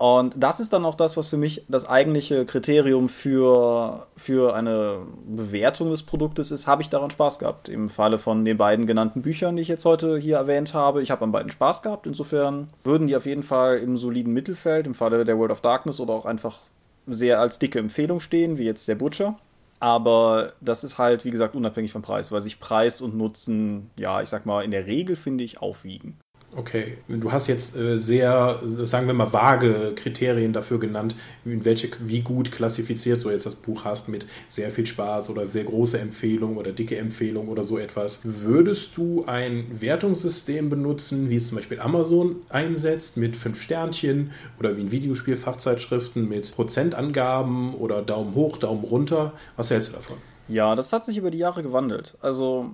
Und 0.00 0.32
das 0.42 0.60
ist 0.60 0.72
dann 0.72 0.86
auch 0.86 0.94
das, 0.94 1.18
was 1.18 1.28
für 1.28 1.36
mich 1.36 1.66
das 1.68 1.86
eigentliche 1.86 2.46
Kriterium 2.46 3.10
für, 3.10 4.06
für 4.16 4.54
eine 4.54 5.00
Bewertung 5.26 5.90
des 5.90 6.04
Produktes 6.04 6.50
ist. 6.50 6.66
Habe 6.66 6.80
ich 6.80 6.88
daran 6.88 7.10
Spaß 7.10 7.38
gehabt? 7.38 7.68
Im 7.68 7.90
Falle 7.90 8.16
von 8.16 8.46
den 8.46 8.56
beiden 8.56 8.86
genannten 8.86 9.20
Büchern, 9.20 9.56
die 9.56 9.62
ich 9.62 9.68
jetzt 9.68 9.84
heute 9.84 10.16
hier 10.16 10.38
erwähnt 10.38 10.72
habe. 10.72 11.02
Ich 11.02 11.10
habe 11.10 11.22
an 11.24 11.32
beiden 11.32 11.52
Spaß 11.52 11.82
gehabt. 11.82 12.06
Insofern 12.06 12.70
würden 12.82 13.08
die 13.08 13.16
auf 13.16 13.26
jeden 13.26 13.42
Fall 13.42 13.76
im 13.76 13.98
soliden 13.98 14.32
Mittelfeld, 14.32 14.86
im 14.86 14.94
Falle 14.94 15.26
der 15.26 15.36
World 15.36 15.52
of 15.52 15.60
Darkness 15.60 16.00
oder 16.00 16.14
auch 16.14 16.24
einfach 16.24 16.60
sehr 17.06 17.38
als 17.38 17.58
dicke 17.58 17.78
Empfehlung 17.78 18.20
stehen, 18.20 18.56
wie 18.56 18.64
jetzt 18.64 18.88
der 18.88 18.94
Butcher. 18.94 19.36
Aber 19.80 20.54
das 20.62 20.82
ist 20.82 20.96
halt, 20.96 21.26
wie 21.26 21.30
gesagt, 21.30 21.54
unabhängig 21.54 21.92
vom 21.92 22.00
Preis, 22.00 22.32
weil 22.32 22.40
sich 22.40 22.58
Preis 22.58 23.02
und 23.02 23.18
Nutzen, 23.18 23.90
ja, 23.98 24.22
ich 24.22 24.30
sag 24.30 24.46
mal, 24.46 24.64
in 24.64 24.70
der 24.70 24.86
Regel, 24.86 25.14
finde 25.14 25.44
ich, 25.44 25.60
aufwiegen. 25.60 26.16
Okay, 26.56 26.98
du 27.06 27.30
hast 27.30 27.46
jetzt 27.46 27.76
äh, 27.76 27.98
sehr, 27.98 28.58
sagen 28.64 29.06
wir 29.06 29.14
mal, 29.14 29.32
vage 29.32 29.92
Kriterien 29.94 30.52
dafür 30.52 30.80
genannt, 30.80 31.14
in 31.44 31.64
welche, 31.64 31.90
wie 32.00 32.22
gut 32.22 32.50
klassifiziert 32.50 33.22
du 33.22 33.30
jetzt 33.30 33.46
das 33.46 33.54
Buch 33.54 33.84
hast 33.84 34.08
mit 34.08 34.26
sehr 34.48 34.70
viel 34.70 34.84
Spaß 34.84 35.30
oder 35.30 35.46
sehr 35.46 35.62
große 35.62 36.00
Empfehlung 36.00 36.56
oder 36.56 36.72
dicke 36.72 36.98
Empfehlung 36.98 37.48
oder 37.48 37.62
so 37.62 37.78
etwas. 37.78 38.18
Würdest 38.24 38.96
du 38.96 39.24
ein 39.26 39.80
Wertungssystem 39.80 40.70
benutzen, 40.70 41.30
wie 41.30 41.36
es 41.36 41.48
zum 41.48 41.56
Beispiel 41.56 41.78
Amazon 41.78 42.36
einsetzt, 42.48 43.16
mit 43.16 43.36
fünf 43.36 43.62
Sternchen 43.62 44.32
oder 44.58 44.76
wie 44.76 44.80
in 44.80 44.90
Videospielfachzeitschriften 44.90 46.28
mit 46.28 46.52
Prozentangaben 46.52 47.74
oder 47.74 48.02
Daumen 48.02 48.34
hoch, 48.34 48.56
Daumen 48.56 48.82
runter? 48.82 49.34
Was 49.56 49.70
hältst 49.70 49.90
du 49.90 49.96
davon? 49.96 50.16
Ja, 50.48 50.74
das 50.74 50.92
hat 50.92 51.04
sich 51.04 51.16
über 51.16 51.30
die 51.30 51.38
Jahre 51.38 51.62
gewandelt. 51.62 52.16
Also 52.20 52.70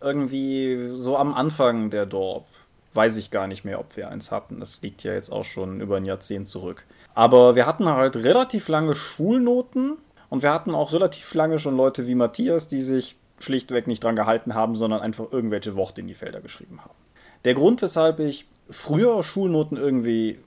irgendwie 0.00 0.90
so 0.94 1.16
am 1.16 1.34
Anfang 1.34 1.90
der 1.90 2.06
Dorp 2.06 2.46
weiß 2.96 3.16
ich 3.18 3.30
gar 3.30 3.46
nicht 3.46 3.64
mehr, 3.64 3.78
ob 3.78 3.96
wir 3.96 4.08
eins 4.08 4.32
hatten. 4.32 4.58
Das 4.58 4.82
liegt 4.82 5.02
ja 5.02 5.12
jetzt 5.12 5.30
auch 5.30 5.44
schon 5.44 5.80
über 5.80 5.98
ein 5.98 6.06
Jahrzehnt 6.06 6.48
zurück. 6.48 6.84
Aber 7.14 7.54
wir 7.54 7.66
hatten 7.66 7.86
halt 7.88 8.16
relativ 8.16 8.68
lange 8.68 8.94
Schulnoten 8.94 9.98
und 10.28 10.42
wir 10.42 10.52
hatten 10.52 10.74
auch 10.74 10.92
relativ 10.92 11.32
lange 11.34 11.58
schon 11.58 11.76
Leute 11.76 12.06
wie 12.06 12.14
Matthias, 12.14 12.68
die 12.68 12.82
sich 12.82 13.16
schlichtweg 13.38 13.86
nicht 13.86 14.02
dran 14.02 14.16
gehalten 14.16 14.54
haben, 14.54 14.74
sondern 14.74 15.00
einfach 15.00 15.26
irgendwelche 15.30 15.76
Worte 15.76 16.00
in 16.00 16.08
die 16.08 16.14
Felder 16.14 16.40
geschrieben 16.40 16.80
haben. 16.80 16.94
Der 17.44 17.54
Grund, 17.54 17.82
weshalb 17.82 18.18
ich 18.18 18.46
früher 18.70 19.22
Schulnoten 19.22 19.76
irgendwie 19.76 20.38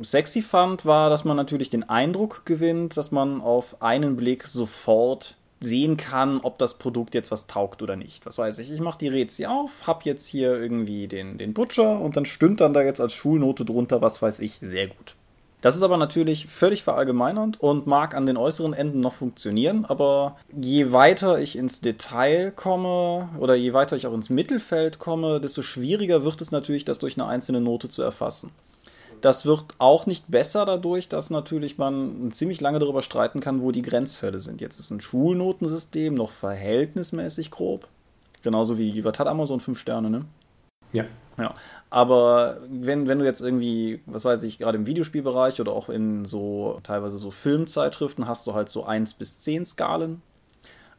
sexy 0.00 0.42
fand, 0.42 0.86
war, 0.86 1.10
dass 1.10 1.24
man 1.24 1.36
natürlich 1.36 1.70
den 1.70 1.88
Eindruck 1.88 2.44
gewinnt, 2.44 2.96
dass 2.96 3.10
man 3.12 3.40
auf 3.40 3.82
einen 3.82 4.16
Blick 4.16 4.46
sofort 4.46 5.36
sehen 5.64 5.96
kann, 5.96 6.40
ob 6.40 6.58
das 6.58 6.78
Produkt 6.78 7.14
jetzt 7.14 7.30
was 7.30 7.46
taugt 7.46 7.82
oder 7.82 7.96
nicht. 7.96 8.26
Was 8.26 8.38
weiß 8.38 8.58
ich, 8.58 8.70
ich 8.70 8.80
mache 8.80 8.98
die 8.98 9.08
Rätsel 9.08 9.46
auf, 9.46 9.86
habe 9.86 10.00
jetzt 10.04 10.26
hier 10.26 10.54
irgendwie 10.54 11.08
den, 11.08 11.38
den 11.38 11.54
Butcher 11.54 12.00
und 12.00 12.16
dann 12.16 12.26
stünde 12.26 12.56
dann 12.56 12.74
da 12.74 12.82
jetzt 12.82 13.00
als 13.00 13.12
Schulnote 13.12 13.64
drunter, 13.64 14.02
was 14.02 14.22
weiß 14.22 14.40
ich, 14.40 14.58
sehr 14.60 14.88
gut. 14.88 15.16
Das 15.64 15.76
ist 15.76 15.82
aber 15.82 15.96
natürlich 15.96 16.46
völlig 16.48 16.82
verallgemeinernd 16.82 17.58
und 17.58 17.86
mag 17.86 18.14
an 18.14 18.26
den 18.26 18.36
äußeren 18.36 18.74
Enden 18.74 19.00
noch 19.00 19.14
funktionieren, 19.14 19.86
aber 19.86 20.36
je 20.54 20.92
weiter 20.92 21.38
ich 21.38 21.56
ins 21.56 21.80
Detail 21.80 22.50
komme 22.50 23.30
oder 23.38 23.54
je 23.54 23.72
weiter 23.72 23.96
ich 23.96 24.06
auch 24.06 24.12
ins 24.12 24.28
Mittelfeld 24.28 24.98
komme, 24.98 25.40
desto 25.40 25.62
schwieriger 25.62 26.22
wird 26.22 26.42
es 26.42 26.50
natürlich, 26.50 26.84
das 26.84 26.98
durch 26.98 27.16
eine 27.16 27.28
einzelne 27.28 27.62
Note 27.62 27.88
zu 27.88 28.02
erfassen. 28.02 28.50
Das 29.24 29.46
wird 29.46 29.64
auch 29.78 30.04
nicht 30.04 30.30
besser 30.30 30.66
dadurch, 30.66 31.08
dass 31.08 31.30
natürlich 31.30 31.78
man 31.78 32.30
ziemlich 32.32 32.60
lange 32.60 32.78
darüber 32.78 33.00
streiten 33.00 33.40
kann, 33.40 33.62
wo 33.62 33.72
die 33.72 33.80
Grenzfälle 33.80 34.38
sind. 34.38 34.60
Jetzt 34.60 34.78
ist 34.78 34.90
ein 34.90 35.00
Schulnotensystem 35.00 36.12
noch 36.12 36.28
verhältnismäßig 36.28 37.50
grob. 37.50 37.88
Genauso 38.42 38.76
wie, 38.76 39.02
was 39.02 39.18
hat 39.18 39.26
Amazon 39.26 39.60
5 39.60 39.78
Sterne, 39.78 40.10
ne? 40.10 40.26
Ja. 40.92 41.06
Ja. 41.38 41.54
Aber 41.88 42.58
wenn, 42.68 43.08
wenn 43.08 43.18
du 43.18 43.24
jetzt 43.24 43.40
irgendwie, 43.40 44.02
was 44.04 44.26
weiß 44.26 44.42
ich, 44.42 44.58
gerade 44.58 44.76
im 44.76 44.86
Videospielbereich 44.86 45.58
oder 45.58 45.72
auch 45.72 45.88
in 45.88 46.26
so 46.26 46.80
teilweise 46.82 47.16
so 47.16 47.30
Filmzeitschriften 47.30 48.28
hast 48.28 48.46
du 48.46 48.52
halt 48.52 48.68
so 48.68 48.84
1 48.84 49.14
bis 49.14 49.40
10 49.40 49.64
Skalen. 49.64 50.20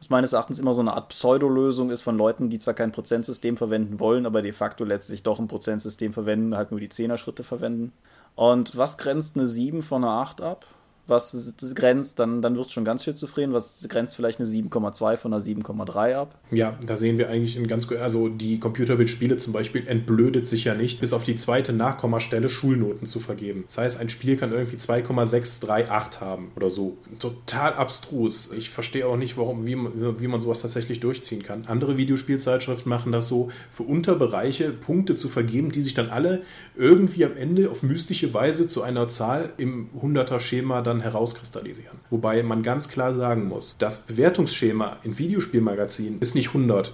Was 0.06 0.10
meines 0.10 0.34
Erachtens 0.34 0.60
immer 0.60 0.72
so 0.72 0.82
eine 0.82 0.92
Art 0.92 1.08
Pseudolösung 1.08 1.90
ist 1.90 2.02
von 2.02 2.16
Leuten, 2.16 2.48
die 2.48 2.60
zwar 2.60 2.74
kein 2.74 2.92
Prozentsystem 2.92 3.56
verwenden 3.56 3.98
wollen, 3.98 4.24
aber 4.24 4.40
de 4.40 4.52
facto 4.52 4.84
letztlich 4.84 5.24
doch 5.24 5.40
ein 5.40 5.48
Prozentsystem 5.48 6.12
verwenden, 6.12 6.56
halt 6.56 6.70
nur 6.70 6.78
die 6.78 6.88
10er 6.88 7.16
Schritte 7.16 7.42
verwenden. 7.42 7.92
Und 8.36 8.76
was 8.76 8.98
grenzt 8.98 9.34
eine 9.34 9.48
7 9.48 9.82
von 9.82 10.04
einer 10.04 10.12
8 10.12 10.42
ab? 10.42 10.64
Was 11.06 11.54
grenzt, 11.74 12.18
dann, 12.18 12.42
dann 12.42 12.56
wird 12.56 12.66
es 12.66 12.72
schon 12.72 12.84
ganz 12.84 13.04
schizophren, 13.04 13.52
was 13.52 13.86
grenzt 13.88 14.16
vielleicht 14.16 14.40
eine 14.40 14.48
7,2 14.48 15.16
von 15.16 15.32
einer 15.32 15.42
7,3 15.42 16.14
ab. 16.14 16.38
Ja, 16.50 16.78
da 16.84 16.96
sehen 16.96 17.18
wir 17.18 17.28
eigentlich 17.28 17.56
in 17.56 17.68
ganz, 17.68 17.90
also 17.92 18.28
die 18.28 18.58
Computerbildspiele 18.58 19.38
zum 19.38 19.52
Beispiel 19.52 19.86
entblödet 19.86 20.48
sich 20.48 20.64
ja 20.64 20.74
nicht, 20.74 21.00
bis 21.00 21.12
auf 21.12 21.24
die 21.24 21.36
zweite 21.36 21.72
Nachkommastelle 21.72 22.48
Schulnoten 22.48 23.06
zu 23.06 23.20
vergeben. 23.20 23.64
Das 23.66 23.78
heißt, 23.78 24.00
ein 24.00 24.08
Spiel 24.08 24.36
kann 24.36 24.52
irgendwie 24.52 24.78
2,638 24.78 26.20
haben 26.20 26.50
oder 26.56 26.70
so. 26.70 26.96
Total 27.18 27.74
abstrus. 27.74 28.50
Ich 28.52 28.70
verstehe 28.70 29.06
auch 29.06 29.16
nicht, 29.16 29.36
warum, 29.36 29.66
wie, 29.66 29.76
wie 29.76 30.28
man 30.28 30.40
sowas 30.40 30.62
tatsächlich 30.62 31.00
durchziehen 31.00 31.42
kann. 31.42 31.64
Andere 31.66 31.96
Videospielzeitschriften 31.96 32.88
machen 32.88 33.12
das 33.12 33.28
so, 33.28 33.50
für 33.72 33.84
Unterbereiche 33.84 34.70
Punkte 34.70 35.16
zu 35.16 35.28
vergeben, 35.28 35.70
die 35.70 35.82
sich 35.82 35.94
dann 35.94 36.10
alle 36.10 36.42
irgendwie 36.76 37.24
am 37.24 37.36
Ende 37.36 37.70
auf 37.70 37.82
mystische 37.82 38.32
Weise 38.34 38.66
zu 38.66 38.82
einer 38.82 39.08
Zahl 39.08 39.52
im 39.56 39.88
100er-Schema 40.00 40.82
dann 40.82 40.95
dann 40.96 41.02
herauskristallisieren. 41.02 41.98
Wobei 42.10 42.42
man 42.42 42.62
ganz 42.62 42.88
klar 42.88 43.14
sagen 43.14 43.48
muss, 43.48 43.76
das 43.78 44.00
Bewertungsschema 44.00 44.96
in 45.02 45.18
Videospielmagazinen 45.18 46.20
ist 46.20 46.34
nicht 46.34 46.50
100% 46.50 46.90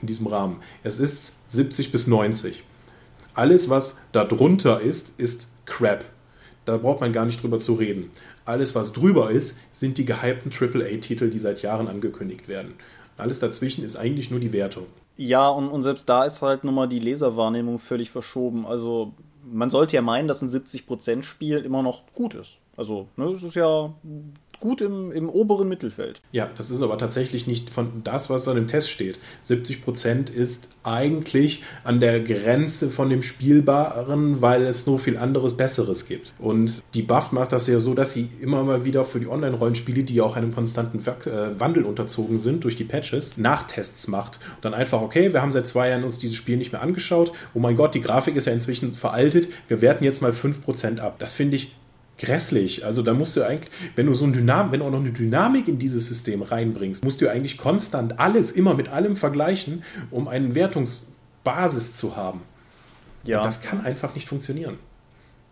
in 0.00 0.06
diesem 0.06 0.26
Rahmen. 0.26 0.56
Es 0.82 0.98
ist 0.98 1.50
70 1.50 1.92
bis 1.92 2.06
90. 2.06 2.62
Alles, 3.34 3.68
was 3.68 3.98
darunter 4.12 4.80
ist, 4.80 5.18
ist 5.18 5.46
Crap. 5.66 6.04
Da 6.64 6.76
braucht 6.76 7.00
man 7.00 7.12
gar 7.12 7.24
nicht 7.24 7.42
drüber 7.42 7.58
zu 7.58 7.74
reden. 7.74 8.10
Alles, 8.44 8.74
was 8.74 8.92
drüber 8.92 9.30
ist, 9.30 9.56
sind 9.72 9.98
die 9.98 10.04
gehypten 10.04 10.50
AAA-Titel, 10.52 11.30
die 11.30 11.38
seit 11.38 11.62
Jahren 11.62 11.88
angekündigt 11.88 12.48
werden. 12.48 12.74
Alles 13.16 13.40
dazwischen 13.40 13.84
ist 13.84 13.96
eigentlich 13.96 14.30
nur 14.30 14.40
die 14.40 14.52
Wertung. 14.52 14.86
Ja, 15.16 15.48
und, 15.48 15.68
und 15.68 15.82
selbst 15.82 16.08
da 16.08 16.24
ist 16.24 16.42
halt 16.42 16.64
nun 16.64 16.74
mal 16.74 16.86
die 16.86 17.00
Leserwahrnehmung 17.00 17.78
völlig 17.78 18.10
verschoben. 18.10 18.66
Also 18.66 19.14
man 19.50 19.70
sollte 19.70 19.96
ja 19.96 20.02
meinen, 20.02 20.28
dass 20.28 20.42
ein 20.42 20.48
70%-Spiel 20.48 21.58
immer 21.58 21.82
noch 21.82 22.02
gut 22.14 22.34
ist. 22.34 22.58
Also, 22.76 23.08
ne, 23.16 23.26
es 23.26 23.42
ist 23.42 23.54
ja 23.54 23.94
gut 24.60 24.80
im, 24.80 25.12
im 25.12 25.28
oberen 25.28 25.68
Mittelfeld. 25.68 26.20
Ja, 26.32 26.50
das 26.56 26.70
ist 26.70 26.82
aber 26.82 26.98
tatsächlich 26.98 27.46
nicht 27.46 27.70
von 27.70 28.02
das, 28.04 28.30
was 28.30 28.44
dann 28.44 28.56
im 28.56 28.68
Test 28.68 28.90
steht. 28.90 29.18
70 29.44 29.82
Prozent 29.82 30.30
ist 30.30 30.68
eigentlich 30.82 31.62
an 31.84 32.00
der 32.00 32.20
Grenze 32.20 32.90
von 32.90 33.10
dem 33.10 33.22
Spielbaren, 33.22 34.40
weil 34.40 34.64
es 34.64 34.84
so 34.84 34.98
viel 34.98 35.18
anderes 35.18 35.56
Besseres 35.56 36.06
gibt. 36.06 36.34
Und 36.38 36.82
die 36.94 37.02
Buff 37.02 37.32
macht 37.32 37.52
das 37.52 37.66
ja 37.66 37.80
so, 37.80 37.94
dass 37.94 38.12
sie 38.12 38.28
immer 38.40 38.62
mal 38.64 38.84
wieder 38.84 39.04
für 39.04 39.20
die 39.20 39.28
Online-Rollenspiele, 39.28 40.02
die 40.02 40.14
ja 40.14 40.22
auch 40.22 40.36
einem 40.36 40.54
konstanten 40.54 41.00
äh, 41.00 41.60
Wandel 41.60 41.84
unterzogen 41.84 42.38
sind 42.38 42.64
durch 42.64 42.76
die 42.76 42.84
Patches, 42.84 43.36
Nachtests 43.36 44.08
macht. 44.08 44.38
Und 44.56 44.64
dann 44.64 44.74
einfach, 44.74 45.02
okay, 45.02 45.32
wir 45.32 45.42
haben 45.42 45.52
seit 45.52 45.66
zwei 45.66 45.90
Jahren 45.90 46.04
uns 46.04 46.18
dieses 46.18 46.36
Spiel 46.36 46.56
nicht 46.56 46.72
mehr 46.72 46.82
angeschaut. 46.82 47.32
Oh 47.54 47.58
mein 47.58 47.76
Gott, 47.76 47.94
die 47.94 48.00
Grafik 48.00 48.36
ist 48.36 48.46
ja 48.46 48.52
inzwischen 48.52 48.92
veraltet. 48.92 49.48
Wir 49.68 49.82
werten 49.82 50.04
jetzt 50.04 50.22
mal 50.22 50.32
5% 50.32 51.00
ab. 51.00 51.16
Das 51.18 51.34
finde 51.34 51.56
ich 51.56 51.72
grässlich. 52.18 52.84
Also 52.84 53.02
da 53.02 53.14
musst 53.14 53.36
du 53.36 53.46
eigentlich, 53.46 53.70
wenn 53.96 54.06
du 54.06 54.14
so 54.14 54.24
ein 54.24 54.32
Dynam, 54.32 54.72
wenn 54.72 54.80
du 54.80 54.86
auch 54.86 54.90
noch 54.90 55.00
eine 55.00 55.12
Dynamik 55.12 55.68
in 55.68 55.78
dieses 55.78 56.06
System 56.06 56.42
reinbringst, 56.42 57.04
musst 57.04 57.20
du 57.20 57.30
eigentlich 57.30 57.56
konstant 57.56 58.18
alles 58.18 58.52
immer 58.52 58.74
mit 58.74 58.88
allem 58.88 59.16
vergleichen, 59.16 59.82
um 60.10 60.28
eine 60.28 60.54
Wertungsbasis 60.54 61.94
zu 61.94 62.16
haben. 62.16 62.42
Ja. 63.24 63.38
Und 63.38 63.46
das 63.46 63.62
kann 63.62 63.80
einfach 63.80 64.14
nicht 64.14 64.28
funktionieren. 64.28 64.78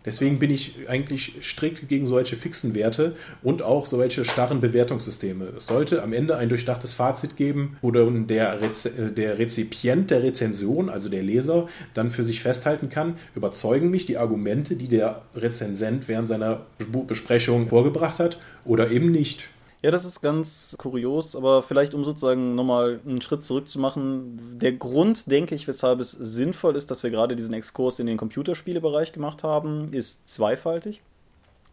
Deswegen 0.07 0.39
bin 0.39 0.51
ich 0.51 0.87
eigentlich 0.87 1.33
strikt 1.41 1.89
gegen 1.89 2.07
solche 2.07 2.37
fixen 2.37 2.73
Werte 2.73 3.17
und 3.43 3.61
auch 3.61 3.85
solche 3.85 4.23
starren 4.23 4.61
Bewertungssysteme. 4.61 5.49
Es 5.57 5.67
sollte 5.67 6.01
am 6.01 6.13
Ende 6.13 6.37
ein 6.37 6.47
durchdachtes 6.47 6.93
Fazit 6.93 7.35
geben, 7.35 7.75
wo 7.81 7.91
dann 7.91 8.25
der, 8.25 8.61
Reze 8.61 9.11
der 9.11 9.37
Rezipient 9.37 10.09
der 10.09 10.23
Rezension, 10.23 10.89
also 10.89 11.09
der 11.09 11.23
Leser, 11.23 11.67
dann 11.93 12.09
für 12.09 12.23
sich 12.23 12.41
festhalten 12.41 12.87
kann, 12.87 13.17
überzeugen 13.35 13.91
mich 13.91 14.05
die 14.05 14.17
Argumente, 14.17 14.77
die 14.77 14.87
der 14.87 15.23
Rezensent 15.35 16.07
während 16.07 16.29
seiner 16.29 16.61
Besprechung 17.05 17.67
vorgebracht 17.67 18.19
hat 18.19 18.39
oder 18.63 18.89
eben 18.91 19.11
nicht. 19.11 19.43
Ja, 19.83 19.91
das 19.91 20.05
ist 20.05 20.21
ganz 20.21 20.75
kurios, 20.79 21.35
aber 21.35 21.61
vielleicht 21.61 21.93
um 21.93 22.03
sozusagen 22.03 22.55
nochmal 22.55 22.99
einen 23.05 23.21
Schritt 23.21 23.43
zurück 23.43 23.67
zu 23.67 23.77
machen. 23.79 24.57
Der 24.59 24.71
Grund, 24.71 25.29
denke 25.31 25.53
ich, 25.53 25.67
weshalb 25.67 25.99
es 25.99 26.11
sinnvoll 26.11 26.75
ist, 26.75 26.89
dass 26.89 27.03
wir 27.03 27.11
gerade 27.11 27.35
diesen 27.35 27.53
Exkurs 27.53 27.99
in 27.99 28.07
den 28.07 28.17
Computerspielebereich 28.17 29.11
gemacht 29.11 29.43
haben, 29.43 29.93
ist 29.93 30.29
zweifaltig. 30.29 31.03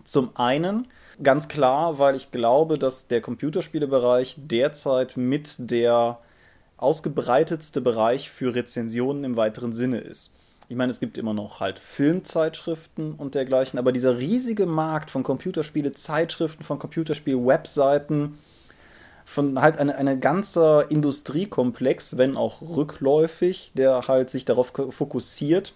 Zum 0.05 0.31
einen 0.35 0.87
ganz 1.23 1.49
klar, 1.49 1.99
weil 1.99 2.15
ich 2.15 2.31
glaube, 2.31 2.79
dass 2.79 3.09
der 3.09 3.23
Computerspielebereich 3.23 4.37
derzeit 4.37 5.17
mit 5.17 5.55
der 5.71 6.19
ausgebreitetste 6.77 7.81
Bereich 7.81 8.29
für 8.29 8.55
Rezensionen 8.55 9.25
im 9.25 9.37
weiteren 9.39 9.73
Sinne 9.73 10.01
ist 10.01 10.34
ich 10.69 10.77
meine, 10.77 10.91
es 10.91 11.01
gibt 11.01 11.19
immer 11.19 11.35
noch 11.35 11.61
halt 11.61 11.79
Filmzeitschriften 11.79 13.15
und 13.15 13.35
dergleichen, 13.35 13.79
aber 13.79 13.93
dieser 13.93 14.19
riesige 14.19 14.67
Markt 14.67 15.11
von 15.11 15.23
Computerspiele-Zeitschriften, 15.23 16.65
von 16.65 16.79
Computerspiel-Webseiten, 16.79 18.39
von 19.25 19.61
halt 19.61 19.79
eine, 19.79 19.97
eine 19.97 20.19
ganzer 20.19 20.91
Industriekomplex, 20.91 22.19
wenn 22.19 22.37
auch 22.37 22.63
rückläufig, 22.63 23.73
der 23.75 24.09
halt 24.09 24.31
sich 24.31 24.45
darauf 24.45 24.73
fokussiert, 24.91 25.75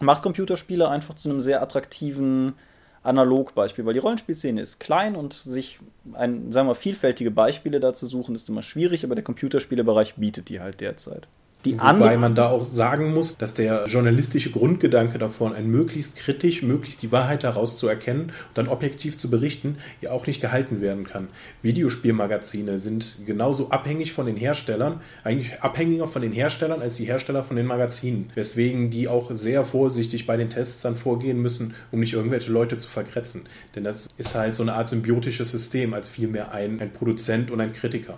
macht 0.00 0.22
Computerspiele 0.22 0.88
einfach 0.88 1.14
zu 1.14 1.30
einem 1.30 1.40
sehr 1.40 1.62
attraktiven 1.62 2.54
Analogbeispiel, 3.02 3.86
weil 3.86 3.94
die 3.94 4.00
Rollenspielszene 4.00 4.60
ist 4.60 4.80
klein 4.80 5.16
und 5.16 5.32
sich 5.32 5.78
ein, 6.12 6.52
sagen 6.52 6.68
wir, 6.68 6.74
vielfältige 6.74 7.30
Beispiele 7.30 7.80
dazu 7.80 8.06
suchen, 8.06 8.34
ist 8.34 8.48
immer 8.48 8.62
schwierig, 8.62 9.04
aber 9.04 9.14
der 9.14 9.24
Computerspielebereich 9.24 10.14
bietet 10.14 10.48
die 10.48 10.60
halt 10.60 10.80
derzeit. 10.80 11.28
Die 11.64 11.76
Wobei 11.76 12.16
man 12.16 12.36
da 12.36 12.50
auch 12.50 12.62
sagen 12.62 13.12
muss, 13.12 13.36
dass 13.36 13.52
der 13.52 13.86
journalistische 13.88 14.50
Grundgedanke 14.50 15.18
davon, 15.18 15.52
ein 15.52 15.68
möglichst 15.68 16.14
kritisch, 16.14 16.62
möglichst 16.62 17.02
die 17.02 17.10
Wahrheit 17.10 17.42
daraus 17.42 17.76
zu 17.78 17.88
erkennen 17.88 18.26
und 18.26 18.32
dann 18.54 18.68
objektiv 18.68 19.18
zu 19.18 19.28
berichten, 19.28 19.76
ja 20.00 20.12
auch 20.12 20.28
nicht 20.28 20.40
gehalten 20.40 20.80
werden 20.80 21.02
kann. 21.02 21.26
Videospielmagazine 21.62 22.78
sind 22.78 23.26
genauso 23.26 23.70
abhängig 23.70 24.12
von 24.12 24.26
den 24.26 24.36
Herstellern, 24.36 25.00
eigentlich 25.24 25.60
abhängiger 25.60 26.06
von 26.06 26.22
den 26.22 26.30
Herstellern 26.30 26.80
als 26.80 26.94
die 26.94 27.06
Hersteller 27.06 27.42
von 27.42 27.56
den 27.56 27.66
Magazinen, 27.66 28.30
weswegen 28.36 28.90
die 28.90 29.08
auch 29.08 29.32
sehr 29.34 29.64
vorsichtig 29.64 30.26
bei 30.26 30.36
den 30.36 30.50
Tests 30.50 30.82
dann 30.82 30.96
vorgehen 30.96 31.42
müssen, 31.42 31.74
um 31.90 31.98
nicht 31.98 32.12
irgendwelche 32.12 32.52
Leute 32.52 32.78
zu 32.78 32.88
vergrätzen. 32.88 33.46
Denn 33.74 33.82
das 33.82 34.06
ist 34.16 34.36
halt 34.36 34.54
so 34.54 34.62
eine 34.62 34.74
Art 34.74 34.88
symbiotisches 34.88 35.50
System 35.50 35.92
als 35.92 36.08
vielmehr 36.08 36.52
ein, 36.52 36.80
ein 36.80 36.92
Produzent 36.92 37.50
und 37.50 37.60
ein 37.60 37.72
Kritiker. 37.72 38.16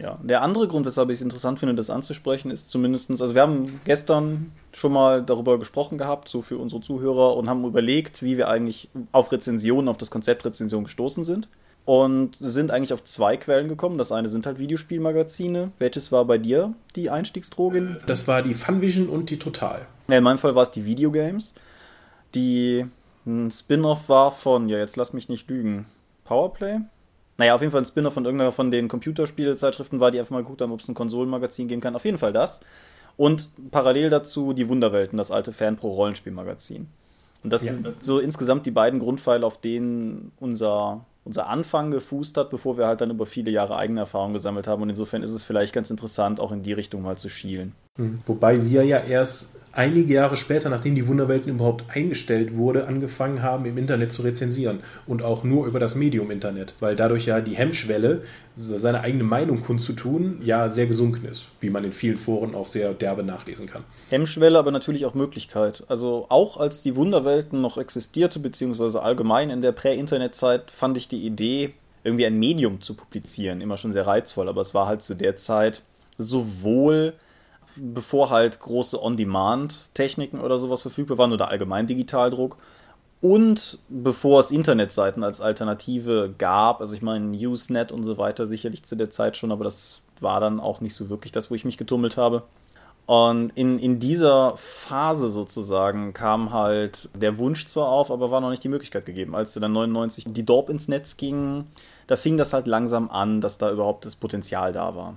Ja, 0.00 0.18
der 0.22 0.42
andere 0.42 0.66
Grund, 0.66 0.86
weshalb 0.86 1.10
ich 1.10 1.16
es 1.16 1.22
interessant 1.22 1.58
finde, 1.58 1.74
das 1.74 1.90
anzusprechen, 1.90 2.50
ist 2.50 2.70
zumindest, 2.70 3.10
also 3.10 3.34
wir 3.34 3.42
haben 3.42 3.80
gestern 3.84 4.52
schon 4.72 4.92
mal 4.92 5.22
darüber 5.22 5.58
gesprochen 5.58 5.98
gehabt, 5.98 6.28
so 6.28 6.42
für 6.42 6.56
unsere 6.56 6.80
Zuhörer, 6.80 7.36
und 7.36 7.48
haben 7.48 7.64
überlegt, 7.64 8.22
wie 8.22 8.38
wir 8.38 8.48
eigentlich 8.48 8.88
auf 9.12 9.30
Rezensionen, 9.30 9.88
auf 9.88 9.98
das 9.98 10.10
Konzept 10.10 10.44
Rezension 10.44 10.84
gestoßen 10.84 11.24
sind. 11.24 11.48
Und 11.86 12.36
sind 12.40 12.70
eigentlich 12.70 12.92
auf 12.92 13.02
zwei 13.04 13.36
Quellen 13.38 13.68
gekommen. 13.68 13.98
Das 13.98 14.12
eine 14.12 14.28
sind 14.28 14.46
halt 14.46 14.58
Videospielmagazine. 14.58 15.72
Welches 15.78 16.12
war 16.12 16.24
bei 16.26 16.36
dir 16.38 16.74
die 16.94 17.10
Einstiegsdroge? 17.10 18.00
Das 18.06 18.28
war 18.28 18.42
die 18.42 18.54
Funvision 18.54 19.08
und 19.08 19.30
die 19.30 19.38
Total. 19.38 19.86
Ja, 20.06 20.18
in 20.18 20.22
meinem 20.22 20.38
Fall 20.38 20.54
war 20.54 20.62
es 20.62 20.70
die 20.70 20.84
Videogames, 20.84 21.54
die 22.34 22.86
ein 23.26 23.50
Spin-off 23.50 24.08
war 24.08 24.30
von, 24.30 24.68
ja, 24.68 24.78
jetzt 24.78 24.96
lass 24.96 25.14
mich 25.14 25.28
nicht 25.28 25.48
lügen, 25.48 25.86
Powerplay? 26.24 26.80
Naja, 27.40 27.54
auf 27.54 27.62
jeden 27.62 27.70
Fall 27.70 27.80
ein 27.80 27.86
Spinner 27.86 28.10
von 28.10 28.26
irgendeiner 28.26 28.52
von 28.52 28.70
den 28.70 28.86
Computerspielezeitschriften 28.86 29.98
war, 29.98 30.10
die 30.10 30.20
einfach 30.20 30.32
mal 30.32 30.42
geguckt 30.42 30.60
haben, 30.60 30.72
ob 30.72 30.80
es 30.80 30.88
ein 30.90 30.94
Konsolenmagazin 30.94 31.68
geben 31.68 31.80
kann. 31.80 31.96
Auf 31.96 32.04
jeden 32.04 32.18
Fall 32.18 32.34
das. 32.34 32.60
Und 33.16 33.48
parallel 33.70 34.10
dazu 34.10 34.52
die 34.52 34.68
Wunderwelten, 34.68 35.16
das 35.16 35.30
alte 35.30 35.50
Fanpro-Rollenspielmagazin. 35.50 36.88
Und 37.42 37.50
das 37.50 37.64
ja, 37.64 37.72
sind 37.72 38.04
so 38.04 38.18
insgesamt 38.18 38.66
die 38.66 38.70
beiden 38.70 39.00
Grundpfeile, 39.00 39.46
auf 39.46 39.58
denen 39.58 40.32
unser, 40.38 41.06
unser 41.24 41.48
Anfang 41.48 41.90
gefußt 41.90 42.36
hat, 42.36 42.50
bevor 42.50 42.76
wir 42.76 42.86
halt 42.86 43.00
dann 43.00 43.08
über 43.08 43.24
viele 43.24 43.50
Jahre 43.50 43.76
eigene 43.76 44.00
Erfahrung 44.00 44.34
gesammelt 44.34 44.66
haben. 44.66 44.82
Und 44.82 44.90
insofern 44.90 45.22
ist 45.22 45.32
es 45.32 45.42
vielleicht 45.42 45.72
ganz 45.72 45.88
interessant, 45.88 46.40
auch 46.40 46.52
in 46.52 46.62
die 46.62 46.74
Richtung 46.74 47.00
mal 47.00 47.16
zu 47.16 47.30
schielen. 47.30 47.72
Hm. 47.96 48.20
Wobei 48.26 48.64
wir 48.64 48.84
ja 48.84 48.98
erst 48.98 49.60
einige 49.72 50.14
Jahre 50.14 50.36
später, 50.36 50.68
nachdem 50.68 50.94
die 50.94 51.06
Wunderwelten 51.06 51.50
überhaupt 51.50 51.84
eingestellt 51.94 52.56
wurde, 52.56 52.86
angefangen 52.86 53.42
haben, 53.42 53.64
im 53.66 53.78
Internet 53.78 54.12
zu 54.12 54.22
rezensieren. 54.22 54.80
Und 55.06 55.22
auch 55.22 55.44
nur 55.44 55.66
über 55.66 55.78
das 55.78 55.94
Medium 55.94 56.30
Internet. 56.30 56.74
Weil 56.80 56.96
dadurch 56.96 57.26
ja 57.26 57.40
die 57.40 57.56
Hemmschwelle, 57.56 58.22
seine 58.54 59.00
eigene 59.00 59.24
Meinung 59.24 59.62
kundzutun, 59.62 60.40
ja 60.42 60.68
sehr 60.68 60.86
gesunken 60.86 61.26
ist. 61.26 61.44
Wie 61.60 61.70
man 61.70 61.84
in 61.84 61.92
vielen 61.92 62.16
Foren 62.16 62.54
auch 62.54 62.66
sehr 62.66 62.94
derbe 62.94 63.22
nachlesen 63.22 63.66
kann. 63.66 63.84
Hemmschwelle, 64.08 64.58
aber 64.58 64.70
natürlich 64.70 65.04
auch 65.06 65.14
Möglichkeit. 65.14 65.84
Also 65.88 66.26
auch 66.28 66.56
als 66.56 66.82
die 66.82 66.96
Wunderwelten 66.96 67.60
noch 67.60 67.78
existierte, 67.78 68.38
beziehungsweise 68.38 69.02
allgemein 69.02 69.50
in 69.50 69.62
der 69.62 69.72
Prä-Internet-Zeit, 69.72 70.70
fand 70.70 70.96
ich 70.96 71.08
die 71.08 71.24
Idee, 71.24 71.74
irgendwie 72.02 72.26
ein 72.26 72.38
Medium 72.38 72.80
zu 72.80 72.94
publizieren, 72.94 73.60
immer 73.60 73.76
schon 73.76 73.92
sehr 73.92 74.06
reizvoll. 74.06 74.48
Aber 74.48 74.62
es 74.62 74.74
war 74.74 74.86
halt 74.86 75.02
zu 75.02 75.14
der 75.14 75.36
Zeit 75.36 75.82
sowohl 76.18 77.14
bevor 77.76 78.30
halt 78.30 78.60
große 78.60 79.02
On-Demand-Techniken 79.02 80.40
oder 80.40 80.58
sowas 80.58 80.82
verfügbar 80.82 81.18
waren 81.18 81.32
oder 81.32 81.48
allgemein 81.48 81.86
Digitaldruck. 81.86 82.56
Und 83.20 83.78
bevor 83.88 84.40
es 84.40 84.50
Internetseiten 84.50 85.22
als 85.22 85.40
Alternative 85.40 86.34
gab, 86.38 86.80
also 86.80 86.94
ich 86.94 87.02
meine 87.02 87.36
Usenet 87.36 87.92
und 87.92 88.02
so 88.02 88.16
weiter 88.16 88.46
sicherlich 88.46 88.84
zu 88.84 88.96
der 88.96 89.10
Zeit 89.10 89.36
schon, 89.36 89.52
aber 89.52 89.64
das 89.64 90.00
war 90.20 90.40
dann 90.40 90.58
auch 90.58 90.80
nicht 90.80 90.94
so 90.94 91.10
wirklich 91.10 91.32
das, 91.32 91.50
wo 91.50 91.54
ich 91.54 91.64
mich 91.64 91.76
getummelt 91.76 92.16
habe. 92.16 92.44
Und 93.06 93.50
in, 93.56 93.78
in 93.78 93.98
dieser 93.98 94.56
Phase 94.56 95.30
sozusagen 95.30 96.12
kam 96.12 96.52
halt 96.52 97.08
der 97.12 97.38
Wunsch 97.38 97.66
zwar 97.66 97.88
auf, 97.88 98.10
aber 98.10 98.30
war 98.30 98.40
noch 98.40 98.50
nicht 98.50 98.62
die 98.62 98.68
Möglichkeit 98.68 99.04
gegeben. 99.04 99.34
Als 99.34 99.52
dann 99.54 99.72
99 99.72 100.26
die 100.28 100.46
Dorp 100.46 100.70
ins 100.70 100.86
Netz 100.86 101.16
ging, 101.16 101.66
da 102.06 102.16
fing 102.16 102.36
das 102.36 102.52
halt 102.52 102.66
langsam 102.66 103.10
an, 103.10 103.40
dass 103.40 103.58
da 103.58 103.70
überhaupt 103.70 104.04
das 104.04 104.16
Potenzial 104.16 104.72
da 104.72 104.94
war. 104.94 105.16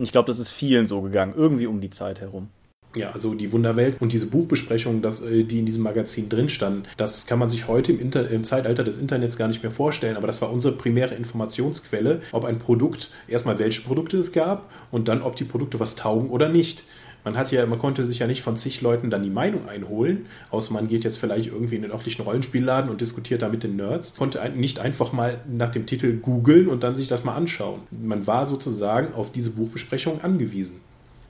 Und 0.00 0.06
ich 0.06 0.12
glaube, 0.12 0.28
das 0.28 0.38
ist 0.38 0.50
vielen 0.50 0.86
so 0.86 1.02
gegangen, 1.02 1.34
irgendwie 1.36 1.66
um 1.66 1.82
die 1.82 1.90
Zeit 1.90 2.22
herum. 2.22 2.48
Ja, 2.96 3.12
also 3.12 3.34
die 3.34 3.52
Wunderwelt 3.52 4.00
und 4.00 4.14
diese 4.14 4.26
Buchbesprechungen, 4.26 5.02
das, 5.02 5.20
äh, 5.20 5.44
die 5.44 5.60
in 5.60 5.66
diesem 5.66 5.82
Magazin 5.82 6.28
drin 6.28 6.48
standen, 6.48 6.84
das 6.96 7.26
kann 7.26 7.38
man 7.38 7.50
sich 7.50 7.68
heute 7.68 7.92
im, 7.92 8.00
Inter 8.00 8.28
im 8.30 8.42
Zeitalter 8.42 8.82
des 8.82 8.98
Internets 8.98 9.36
gar 9.36 9.46
nicht 9.46 9.62
mehr 9.62 9.70
vorstellen, 9.70 10.16
aber 10.16 10.26
das 10.26 10.40
war 10.42 10.50
unsere 10.50 10.74
primäre 10.74 11.14
Informationsquelle, 11.14 12.22
ob 12.32 12.46
ein 12.46 12.58
Produkt, 12.58 13.10
erstmal 13.28 13.58
welche 13.58 13.82
Produkte 13.82 14.16
es 14.16 14.32
gab 14.32 14.72
und 14.90 15.06
dann, 15.06 15.22
ob 15.22 15.36
die 15.36 15.44
Produkte 15.44 15.78
was 15.78 15.94
taugen 15.94 16.30
oder 16.30 16.48
nicht. 16.48 16.82
Man 17.24 17.36
hat 17.36 17.50
ja, 17.50 17.64
man 17.66 17.78
konnte 17.78 18.04
sich 18.04 18.20
ja 18.20 18.26
nicht 18.26 18.42
von 18.42 18.56
zig 18.56 18.80
Leuten 18.80 19.10
dann 19.10 19.22
die 19.22 19.30
Meinung 19.30 19.68
einholen, 19.68 20.26
außer 20.50 20.72
man 20.72 20.88
geht 20.88 21.04
jetzt 21.04 21.18
vielleicht 21.18 21.46
irgendwie 21.46 21.76
in 21.76 21.82
den 21.82 21.90
örtlichen 21.90 22.24
Rollenspielladen 22.24 22.90
und 22.90 23.00
diskutiert 23.00 23.42
da 23.42 23.48
mit 23.48 23.62
den 23.62 23.76
Nerds, 23.76 24.14
konnte 24.16 24.40
nicht 24.50 24.78
einfach 24.78 25.12
mal 25.12 25.40
nach 25.50 25.70
dem 25.70 25.86
Titel 25.86 26.14
googeln 26.14 26.68
und 26.68 26.82
dann 26.82 26.96
sich 26.96 27.08
das 27.08 27.24
mal 27.24 27.34
anschauen. 27.34 27.80
Man 27.90 28.26
war 28.26 28.46
sozusagen 28.46 29.14
auf 29.14 29.32
diese 29.32 29.50
Buchbesprechung 29.50 30.22
angewiesen. 30.22 30.80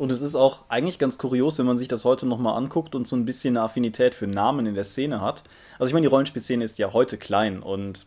Und 0.01 0.11
es 0.11 0.23
ist 0.23 0.35
auch 0.35 0.65
eigentlich 0.71 0.99
ganz 0.99 1.19
kurios, 1.19 1.59
wenn 1.59 1.67
man 1.67 1.77
sich 1.77 1.87
das 1.89 2.07
heute 2.07 2.25
nochmal 2.25 2.57
anguckt 2.57 2.95
und 2.95 3.07
so 3.07 3.17
ein 3.17 3.27
bisschen 3.27 3.55
eine 3.55 3.65
Affinität 3.67 4.15
für 4.15 4.27
Namen 4.27 4.65
in 4.65 4.75
der 4.75 4.85
Szene 4.85 5.21
hat. 5.21 5.43
Also 5.79 5.91
ich 5.91 5.93
meine, 5.93 6.05
die 6.05 6.11
Rollenspielszene 6.11 6.65
ist 6.65 6.79
ja 6.79 6.95
heute 6.95 7.19
klein 7.19 7.63
und 7.63 8.07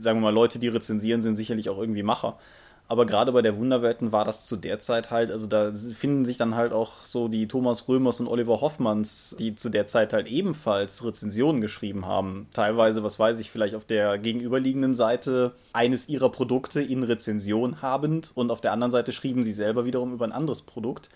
sagen 0.00 0.20
wir 0.20 0.22
mal, 0.22 0.32
Leute, 0.32 0.58
die 0.58 0.68
rezensieren, 0.68 1.20
sind 1.20 1.36
sicherlich 1.36 1.68
auch 1.68 1.76
irgendwie 1.76 2.02
Macher. 2.02 2.38
Aber 2.86 3.06
gerade 3.06 3.32
bei 3.32 3.40
der 3.40 3.56
Wunderwelten 3.56 4.12
war 4.12 4.26
das 4.26 4.44
zu 4.44 4.56
der 4.56 4.78
Zeit 4.78 5.10
halt, 5.10 5.30
also 5.30 5.46
da 5.46 5.72
finden 5.72 6.26
sich 6.26 6.36
dann 6.36 6.54
halt 6.54 6.74
auch 6.74 7.06
so 7.06 7.28
die 7.28 7.48
Thomas 7.48 7.88
Römers 7.88 8.20
und 8.20 8.28
Oliver 8.28 8.60
Hoffmanns, 8.60 9.34
die 9.38 9.54
zu 9.54 9.70
der 9.70 9.86
Zeit 9.86 10.12
halt 10.12 10.28
ebenfalls 10.28 11.02
Rezensionen 11.02 11.62
geschrieben 11.62 12.04
haben. 12.04 12.46
Teilweise, 12.52 13.02
was 13.02 13.18
weiß 13.18 13.38
ich, 13.38 13.50
vielleicht 13.50 13.74
auf 13.74 13.86
der 13.86 14.18
gegenüberliegenden 14.18 14.94
Seite 14.94 15.52
eines 15.72 16.10
ihrer 16.10 16.28
Produkte 16.28 16.82
in 16.82 17.02
Rezension 17.04 17.80
habend 17.80 18.32
und 18.34 18.50
auf 18.50 18.60
der 18.60 18.72
anderen 18.72 18.90
Seite 18.90 19.12
schrieben 19.12 19.44
sie 19.44 19.52
selber 19.52 19.86
wiederum 19.86 20.12
über 20.12 20.26
ein 20.26 20.32
anderes 20.32 20.60
Produkt. 20.60 21.08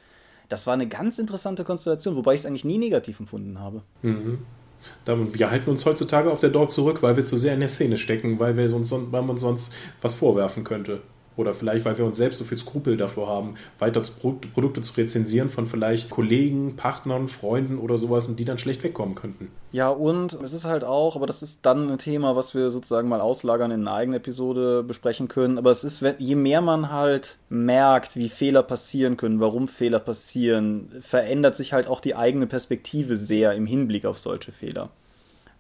Das 0.49 0.67
war 0.67 0.73
eine 0.73 0.89
ganz 0.89 1.19
interessante 1.19 1.65
Konstellation, 1.65 2.17
wobei 2.17 2.33
ich 2.33 2.41
es 2.41 2.47
eigentlich 2.47 2.65
nie 2.65 2.79
negativ 2.79 3.21
empfunden 3.21 3.61
habe. 3.61 3.83
Mhm. 4.01 4.39
Wir 5.05 5.51
halten 5.51 5.69
uns 5.69 5.85
heutzutage 5.85 6.31
auf 6.31 6.41
der 6.41 6.51
Dort 6.51 6.73
zurück, 6.73 7.03
weil 7.03 7.17
wir 7.17 7.27
zu 7.27 7.37
sehr 7.37 7.53
in 7.53 7.61
der 7.61 7.69
Szene 7.69 7.99
stecken, 7.99 8.39
weil, 8.39 8.57
wir 8.57 8.75
uns, 8.75 8.91
weil 8.91 9.23
man 9.23 9.37
sonst 9.37 9.71
was 10.01 10.15
vorwerfen 10.15 10.65
könnte. 10.65 11.03
Oder 11.39 11.55
vielleicht, 11.55 11.85
weil 11.85 11.97
wir 11.97 12.05
uns 12.05 12.19
selbst 12.19 12.39
so 12.39 12.45
viel 12.45 12.59
Skrupel 12.59 12.97
davor 12.97 13.29
haben, 13.29 13.55
weiter 13.79 14.03
Produkte 14.03 14.81
zu 14.81 14.93
rezensieren 14.95 15.51
von 15.51 15.67
vielleicht 15.67 16.11
Kollegen, 16.11 16.75
Partnern, 16.75 17.29
Freunden 17.29 17.79
oder 17.79 17.97
sowas, 17.97 18.27
und 18.27 18.41
die 18.41 18.45
dann 18.45 18.59
schlecht 18.59 18.83
wegkommen 18.83 19.15
könnten. 19.15 19.49
Ja, 19.71 19.89
und 19.89 20.33
es 20.43 20.53
ist 20.53 20.65
halt 20.65 20.83
auch, 20.83 21.15
aber 21.15 21.29
das 21.29 21.45
ist 21.45 21.65
dann 21.65 21.89
ein 21.93 21.99
Thema, 21.99 22.35
was 22.35 22.57
wir 22.57 22.73
sozusagen 22.73 23.09
mal 23.09 23.21
auslagern 23.21 23.71
in 23.71 23.83
einer 23.83 23.97
eigenen 23.97 24.17
Episode 24.17 24.83
besprechen 24.83 25.29
können. 25.29 25.59
Aber 25.59 25.71
es 25.71 25.85
ist, 25.85 26.03
je 26.19 26.35
mehr 26.35 26.61
man 26.61 26.91
halt 26.91 27.39
merkt, 27.51 28.17
wie 28.17 28.29
Fehler 28.29 28.65
passieren 28.65 29.17
können, 29.17 29.39
warum 29.39 29.69
Fehler 29.69 30.01
passieren, 30.01 30.89
verändert 31.01 31.57
sich 31.57 31.73
halt 31.73 31.87
auch 31.87 32.01
die 32.01 32.17
eigene 32.17 32.49
Perspektive 32.49 33.15
sehr 33.15 33.53
im 33.53 33.67
Hinblick 33.67 34.07
auf 34.07 34.19
solche 34.19 34.51
Fehler. 34.51 34.91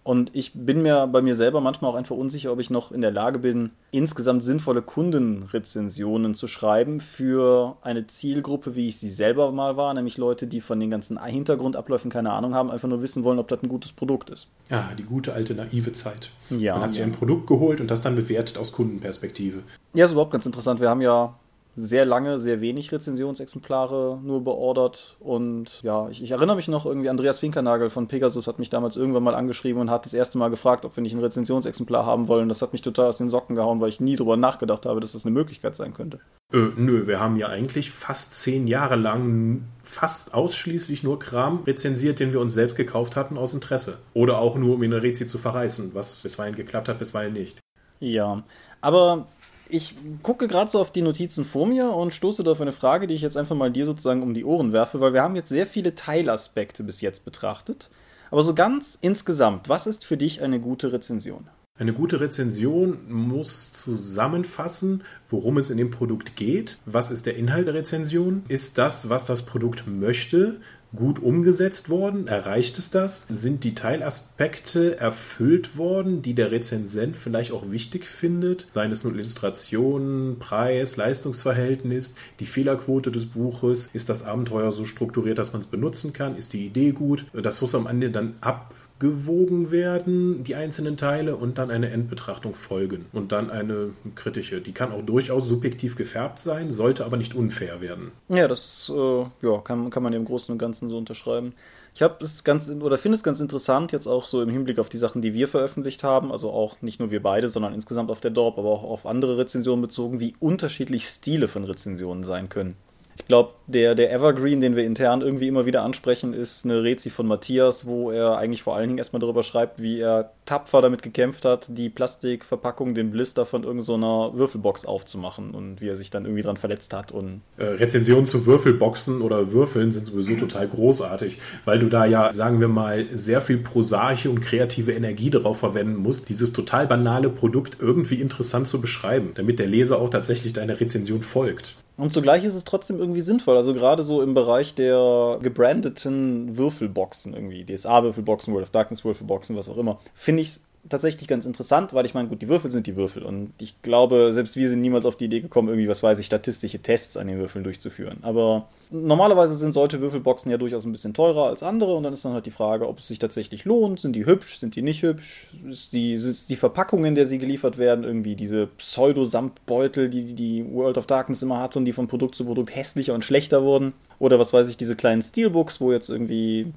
Und 0.08 0.34
ich 0.34 0.52
bin 0.54 0.80
mir 0.80 1.06
bei 1.06 1.20
mir 1.20 1.34
selber 1.34 1.60
manchmal 1.60 1.90
auch 1.90 1.94
einfach 1.94 2.16
unsicher, 2.16 2.50
ob 2.50 2.60
ich 2.60 2.70
noch 2.70 2.92
in 2.92 3.02
der 3.02 3.10
Lage 3.10 3.38
bin, 3.38 3.72
insgesamt 3.90 4.42
sinnvolle 4.42 4.80
Kundenrezensionen 4.80 6.34
zu 6.34 6.46
schreiben 6.46 7.00
für 7.00 7.76
eine 7.82 8.06
Zielgruppe, 8.06 8.74
wie 8.74 8.88
ich 8.88 8.96
sie 8.96 9.10
selber 9.10 9.52
mal 9.52 9.76
war, 9.76 9.92
nämlich 9.92 10.16
Leute, 10.16 10.46
die 10.46 10.62
von 10.62 10.80
den 10.80 10.90
ganzen 10.90 11.22
Hintergrundabläufen 11.22 12.10
keine 12.10 12.30
Ahnung 12.30 12.54
haben, 12.54 12.70
einfach 12.70 12.88
nur 12.88 13.02
wissen 13.02 13.22
wollen, 13.22 13.38
ob 13.38 13.48
das 13.48 13.62
ein 13.62 13.68
gutes 13.68 13.92
Produkt 13.92 14.30
ist. 14.30 14.48
Ja, 14.70 14.88
die 14.98 15.02
gute 15.02 15.34
alte 15.34 15.54
naive 15.54 15.92
Zeit. 15.92 16.30
Ja, 16.48 16.76
Man 16.76 16.84
hat 16.84 16.92
sich 16.94 17.00
ja. 17.00 17.06
ein 17.06 17.12
Produkt 17.12 17.46
geholt 17.46 17.78
und 17.82 17.90
das 17.90 18.00
dann 18.00 18.16
bewertet 18.16 18.56
aus 18.56 18.72
Kundenperspektive. 18.72 19.58
Ja, 19.92 20.06
ist 20.06 20.12
überhaupt 20.12 20.32
ganz 20.32 20.46
interessant. 20.46 20.80
Wir 20.80 20.88
haben 20.88 21.02
ja 21.02 21.34
sehr 21.78 22.04
lange, 22.04 22.40
sehr 22.40 22.60
wenig 22.60 22.90
Rezensionsexemplare 22.90 24.18
nur 24.22 24.42
beordert. 24.42 25.16
Und 25.20 25.80
ja, 25.82 26.08
ich, 26.08 26.22
ich, 26.22 26.32
erinnere 26.32 26.56
mich 26.56 26.66
noch 26.66 26.86
irgendwie, 26.86 27.08
Andreas 27.08 27.38
Finkernagel 27.38 27.88
von 27.88 28.08
Pegasus 28.08 28.48
hat 28.48 28.58
mich 28.58 28.68
damals 28.68 28.96
irgendwann 28.96 29.22
mal 29.22 29.34
angeschrieben 29.34 29.80
und 29.80 29.90
hat 29.90 30.04
das 30.04 30.12
erste 30.12 30.38
Mal 30.38 30.48
gefragt, 30.48 30.84
ob 30.84 30.96
wir 30.96 31.02
nicht 31.02 31.14
ein 31.14 31.20
Rezensionsexemplar 31.20 32.04
haben 32.04 32.26
wollen. 32.26 32.48
Das 32.48 32.62
hat 32.62 32.72
mich 32.72 32.82
total 32.82 33.06
aus 33.06 33.18
den 33.18 33.28
Socken 33.28 33.54
gehauen, 33.54 33.80
weil 33.80 33.90
ich 33.90 34.00
nie 34.00 34.16
drüber 34.16 34.36
nachgedacht 34.36 34.86
habe, 34.86 35.00
dass 35.00 35.12
das 35.12 35.24
eine 35.24 35.32
Möglichkeit 35.32 35.76
sein 35.76 35.94
könnte. 35.94 36.18
Äh, 36.52 36.70
nö, 36.76 37.06
wir 37.06 37.20
haben 37.20 37.36
ja 37.36 37.48
eigentlich 37.48 37.90
fast 37.90 38.34
zehn 38.34 38.66
Jahre 38.66 38.96
lang 38.96 39.62
fast 39.84 40.34
ausschließlich 40.34 41.02
nur 41.02 41.18
Kram 41.18 41.62
rezensiert, 41.64 42.18
den 42.18 42.32
wir 42.32 42.40
uns 42.40 42.54
selbst 42.54 42.76
gekauft 42.76 43.14
hatten 43.14 43.38
aus 43.38 43.54
Interesse. 43.54 43.98
Oder 44.14 44.38
auch 44.38 44.56
nur, 44.56 44.74
um 44.74 44.82
in 44.82 44.92
eine 44.92 45.02
Rezi 45.02 45.26
zu 45.26 45.38
verreißen, 45.38 45.94
was 45.94 46.16
bisweilen 46.16 46.56
geklappt 46.56 46.88
hat, 46.88 46.98
bisweilen 46.98 47.32
nicht. 47.32 47.58
Ja, 48.00 48.42
aber 48.80 49.26
ich 49.68 49.94
gucke 50.22 50.48
gerade 50.48 50.70
so 50.70 50.80
auf 50.80 50.92
die 50.92 51.02
Notizen 51.02 51.44
vor 51.44 51.66
mir 51.66 51.90
und 51.90 52.12
stoße 52.12 52.42
da 52.42 52.52
auf 52.52 52.60
eine 52.60 52.72
Frage, 52.72 53.06
die 53.06 53.14
ich 53.14 53.22
jetzt 53.22 53.36
einfach 53.36 53.56
mal 53.56 53.70
dir 53.70 53.86
sozusagen 53.86 54.22
um 54.22 54.34
die 54.34 54.44
Ohren 54.44 54.72
werfe, 54.72 55.00
weil 55.00 55.12
wir 55.12 55.22
haben 55.22 55.36
jetzt 55.36 55.48
sehr 55.48 55.66
viele 55.66 55.94
Teilaspekte 55.94 56.84
bis 56.84 57.00
jetzt 57.00 57.24
betrachtet. 57.24 57.90
Aber 58.30 58.42
so 58.42 58.54
ganz 58.54 58.98
insgesamt, 59.00 59.68
was 59.68 59.86
ist 59.86 60.04
für 60.04 60.16
dich 60.16 60.42
eine 60.42 60.60
gute 60.60 60.92
Rezension? 60.92 61.48
Eine 61.78 61.92
gute 61.92 62.20
Rezension 62.20 62.98
muss 63.08 63.72
zusammenfassen, 63.72 65.04
worum 65.30 65.58
es 65.58 65.70
in 65.70 65.76
dem 65.76 65.92
Produkt 65.92 66.34
geht. 66.34 66.78
Was 66.86 67.12
ist 67.12 67.24
der 67.24 67.36
Inhalt 67.36 67.68
der 67.68 67.74
Rezension? 67.74 68.42
Ist 68.48 68.78
das, 68.78 69.10
was 69.10 69.24
das 69.24 69.44
Produkt 69.44 69.86
möchte? 69.86 70.60
Gut 70.94 71.22
umgesetzt 71.22 71.90
worden? 71.90 72.26
Erreicht 72.26 72.78
es 72.78 72.90
das? 72.90 73.26
Sind 73.28 73.64
die 73.64 73.74
Teilaspekte 73.74 74.98
erfüllt 74.98 75.76
worden, 75.76 76.22
die 76.22 76.34
der 76.34 76.50
Rezensent 76.50 77.16
vielleicht 77.16 77.52
auch 77.52 77.70
wichtig 77.70 78.04
findet? 78.04 78.66
Seien 78.70 78.92
es 78.92 79.04
nun 79.04 79.14
Illustrationen, 79.14 80.38
Preis, 80.38 80.96
Leistungsverhältnis, 80.96 82.14
die 82.40 82.46
Fehlerquote 82.46 83.12
des 83.12 83.26
Buches? 83.26 83.90
Ist 83.92 84.08
das 84.08 84.24
Abenteuer 84.24 84.72
so 84.72 84.84
strukturiert, 84.84 85.38
dass 85.38 85.52
man 85.52 85.62
es 85.62 85.68
benutzen 85.68 86.12
kann? 86.12 86.36
Ist 86.36 86.52
die 86.52 86.66
Idee 86.66 86.92
gut? 86.92 87.26
Das 87.32 87.60
muss 87.60 87.74
am 87.74 87.86
Ende 87.86 88.10
dann 88.10 88.34
ab 88.40 88.74
gewogen 88.98 89.70
werden, 89.70 90.44
die 90.44 90.54
einzelnen 90.54 90.96
Teile, 90.96 91.36
und 91.36 91.58
dann 91.58 91.70
eine 91.70 91.90
Endbetrachtung 91.90 92.54
folgen. 92.54 93.06
Und 93.12 93.32
dann 93.32 93.50
eine 93.50 93.90
kritische. 94.14 94.60
Die 94.60 94.72
kann 94.72 94.92
auch 94.92 95.02
durchaus 95.02 95.46
subjektiv 95.46 95.96
gefärbt 95.96 96.40
sein, 96.40 96.72
sollte 96.72 97.04
aber 97.04 97.16
nicht 97.16 97.34
unfair 97.34 97.80
werden. 97.80 98.12
Ja, 98.28 98.48
das 98.48 98.92
äh, 98.94 99.24
ja, 99.42 99.58
kann, 99.62 99.90
kann 99.90 100.02
man 100.02 100.12
im 100.12 100.24
Großen 100.24 100.52
und 100.52 100.58
Ganzen 100.58 100.88
so 100.88 100.98
unterschreiben. 100.98 101.54
Ich 101.94 102.02
habe 102.02 102.24
es 102.24 102.44
ganz 102.44 102.70
oder 102.70 102.96
finde 102.96 103.16
es 103.16 103.24
ganz 103.24 103.40
interessant, 103.40 103.90
jetzt 103.90 104.06
auch 104.06 104.28
so 104.28 104.40
im 104.40 104.50
Hinblick 104.50 104.78
auf 104.78 104.88
die 104.88 104.98
Sachen, 104.98 105.20
die 105.20 105.34
wir 105.34 105.48
veröffentlicht 105.48 106.04
haben, 106.04 106.30
also 106.30 106.52
auch 106.52 106.80
nicht 106.80 107.00
nur 107.00 107.10
wir 107.10 107.20
beide, 107.20 107.48
sondern 107.48 107.74
insgesamt 107.74 108.10
auf 108.10 108.20
der 108.20 108.30
Dorp, 108.30 108.56
aber 108.56 108.68
auch 108.68 108.84
auf 108.84 109.04
andere 109.04 109.36
Rezensionen 109.36 109.82
bezogen, 109.82 110.20
wie 110.20 110.34
unterschiedlich 110.38 111.06
Stile 111.06 111.48
von 111.48 111.64
Rezensionen 111.64 112.22
sein 112.22 112.48
können. 112.48 112.74
Ich 113.18 113.26
glaube, 113.26 113.52
der, 113.66 113.94
der 113.94 114.12
Evergreen, 114.12 114.60
den 114.60 114.76
wir 114.76 114.84
intern 114.84 115.20
irgendwie 115.20 115.48
immer 115.48 115.66
wieder 115.66 115.82
ansprechen, 115.82 116.32
ist 116.32 116.64
eine 116.64 116.82
Rezi 116.82 117.10
von 117.10 117.26
Matthias, 117.26 117.84
wo 117.86 118.10
er 118.10 118.38
eigentlich 118.38 118.62
vor 118.62 118.76
allen 118.76 118.88
Dingen 118.88 118.98
erstmal 118.98 119.20
darüber 119.20 119.42
schreibt, 119.42 119.82
wie 119.82 120.00
er 120.00 120.32
tapfer 120.46 120.80
damit 120.80 121.02
gekämpft 121.02 121.44
hat, 121.44 121.66
die 121.68 121.90
Plastikverpackung, 121.90 122.94
den 122.94 123.10
Blister 123.10 123.44
von 123.44 123.64
irgendeiner 123.64 124.30
so 124.30 124.38
Würfelbox 124.38 124.86
aufzumachen 124.86 125.50
und 125.50 125.82
wie 125.82 125.88
er 125.88 125.96
sich 125.96 126.10
dann 126.10 126.24
irgendwie 126.24 126.42
dran 126.42 126.56
verletzt 126.56 126.94
hat. 126.94 127.12
Und 127.12 127.42
äh, 127.58 127.64
Rezensionen 127.64 128.24
zu 128.24 128.46
Würfelboxen 128.46 129.20
oder 129.20 129.52
Würfeln 129.52 129.92
sind 129.92 130.06
sowieso 130.06 130.36
total 130.36 130.68
großartig, 130.68 131.38
weil 131.66 131.80
du 131.80 131.88
da 131.88 132.06
ja, 132.06 132.32
sagen 132.32 132.60
wir 132.60 132.68
mal, 132.68 133.04
sehr 133.12 133.42
viel 133.42 133.58
prosaische 133.58 134.30
und 134.30 134.40
kreative 134.40 134.92
Energie 134.92 135.28
darauf 135.28 135.58
verwenden 135.58 135.96
musst, 135.96 136.30
dieses 136.30 136.54
total 136.54 136.86
banale 136.86 137.28
Produkt 137.28 137.76
irgendwie 137.80 138.20
interessant 138.22 138.68
zu 138.68 138.80
beschreiben, 138.80 139.32
damit 139.34 139.58
der 139.58 139.66
Leser 139.66 139.98
auch 139.98 140.08
tatsächlich 140.08 140.54
deiner 140.54 140.80
Rezension 140.80 141.22
folgt. 141.22 141.74
Und 141.98 142.12
zugleich 142.12 142.44
ist 142.44 142.54
es 142.54 142.64
trotzdem 142.64 143.00
irgendwie 143.00 143.20
sinnvoll. 143.20 143.56
Also 143.56 143.74
gerade 143.74 144.04
so 144.04 144.22
im 144.22 144.32
Bereich 144.32 144.74
der 144.76 145.40
gebrandeten 145.42 146.56
Würfelboxen 146.56 147.34
irgendwie, 147.34 147.64
DSA-Würfelboxen, 147.64 148.52
World 148.54 148.66
of 148.66 148.70
Darkness-Würfelboxen, 148.70 149.56
was 149.56 149.68
auch 149.68 149.76
immer, 149.76 149.98
finde 150.14 150.42
ich 150.42 150.48
es 150.48 150.60
tatsächlich 150.88 151.28
ganz 151.28 151.46
interessant, 151.46 151.94
weil 151.94 152.06
ich 152.06 152.14
meine, 152.14 152.28
gut, 152.28 152.42
die 152.42 152.48
Würfel 152.48 152.70
sind 152.70 152.86
die 152.86 152.96
Würfel 152.96 153.22
und 153.22 153.52
ich 153.58 153.80
glaube, 153.82 154.32
selbst 154.32 154.56
wir 154.56 154.68
sind 154.68 154.80
niemals 154.80 155.06
auf 155.06 155.16
die 155.16 155.26
Idee 155.26 155.40
gekommen, 155.40 155.68
irgendwie, 155.68 155.88
was 155.88 156.02
weiß 156.02 156.18
ich, 156.18 156.26
statistische 156.26 156.80
Tests 156.80 157.16
an 157.16 157.26
den 157.26 157.38
Würfeln 157.38 157.64
durchzuführen. 157.64 158.18
Aber 158.22 158.68
normalerweise 158.90 159.56
sind 159.56 159.72
solche 159.72 160.00
Würfelboxen 160.00 160.50
ja 160.50 160.58
durchaus 160.58 160.84
ein 160.84 160.92
bisschen 160.92 161.14
teurer 161.14 161.46
als 161.46 161.62
andere 161.62 161.94
und 161.94 162.02
dann 162.02 162.12
ist 162.12 162.24
dann 162.24 162.32
halt 162.32 162.46
die 162.46 162.50
Frage, 162.50 162.88
ob 162.88 162.98
es 162.98 163.06
sich 163.06 163.18
tatsächlich 163.18 163.64
lohnt. 163.64 164.00
Sind 164.00 164.14
die 164.14 164.26
hübsch? 164.26 164.58
Sind 164.58 164.76
die 164.76 164.82
nicht 164.82 165.02
hübsch? 165.02 165.48
Ist 165.68 165.92
die, 165.92 166.14
ist 166.14 166.50
die 166.50 166.56
Verpackung, 166.56 167.04
in 167.04 167.14
der 167.14 167.26
sie 167.26 167.38
geliefert 167.38 167.78
werden, 167.78 168.04
irgendwie 168.04 168.36
diese 168.36 168.66
Pseudo-Samtbeutel, 168.66 170.08
die 170.08 170.34
die 170.34 170.64
World 170.72 170.98
of 170.98 171.06
Darkness 171.06 171.42
immer 171.42 171.60
hatte 171.60 171.78
und 171.78 171.84
die 171.84 171.92
von 171.92 172.08
Produkt 172.08 172.34
zu 172.34 172.44
Produkt 172.44 172.74
hässlicher 172.74 173.14
und 173.14 173.24
schlechter 173.24 173.62
wurden? 173.62 173.92
Oder 174.18 174.38
was 174.38 174.52
weiß 174.52 174.68
ich, 174.68 174.76
diese 174.76 174.96
kleinen 174.96 175.22
Steelbooks, 175.22 175.80
wo 175.80 175.92
jetzt 175.92 176.08
irgendwie 176.08 176.72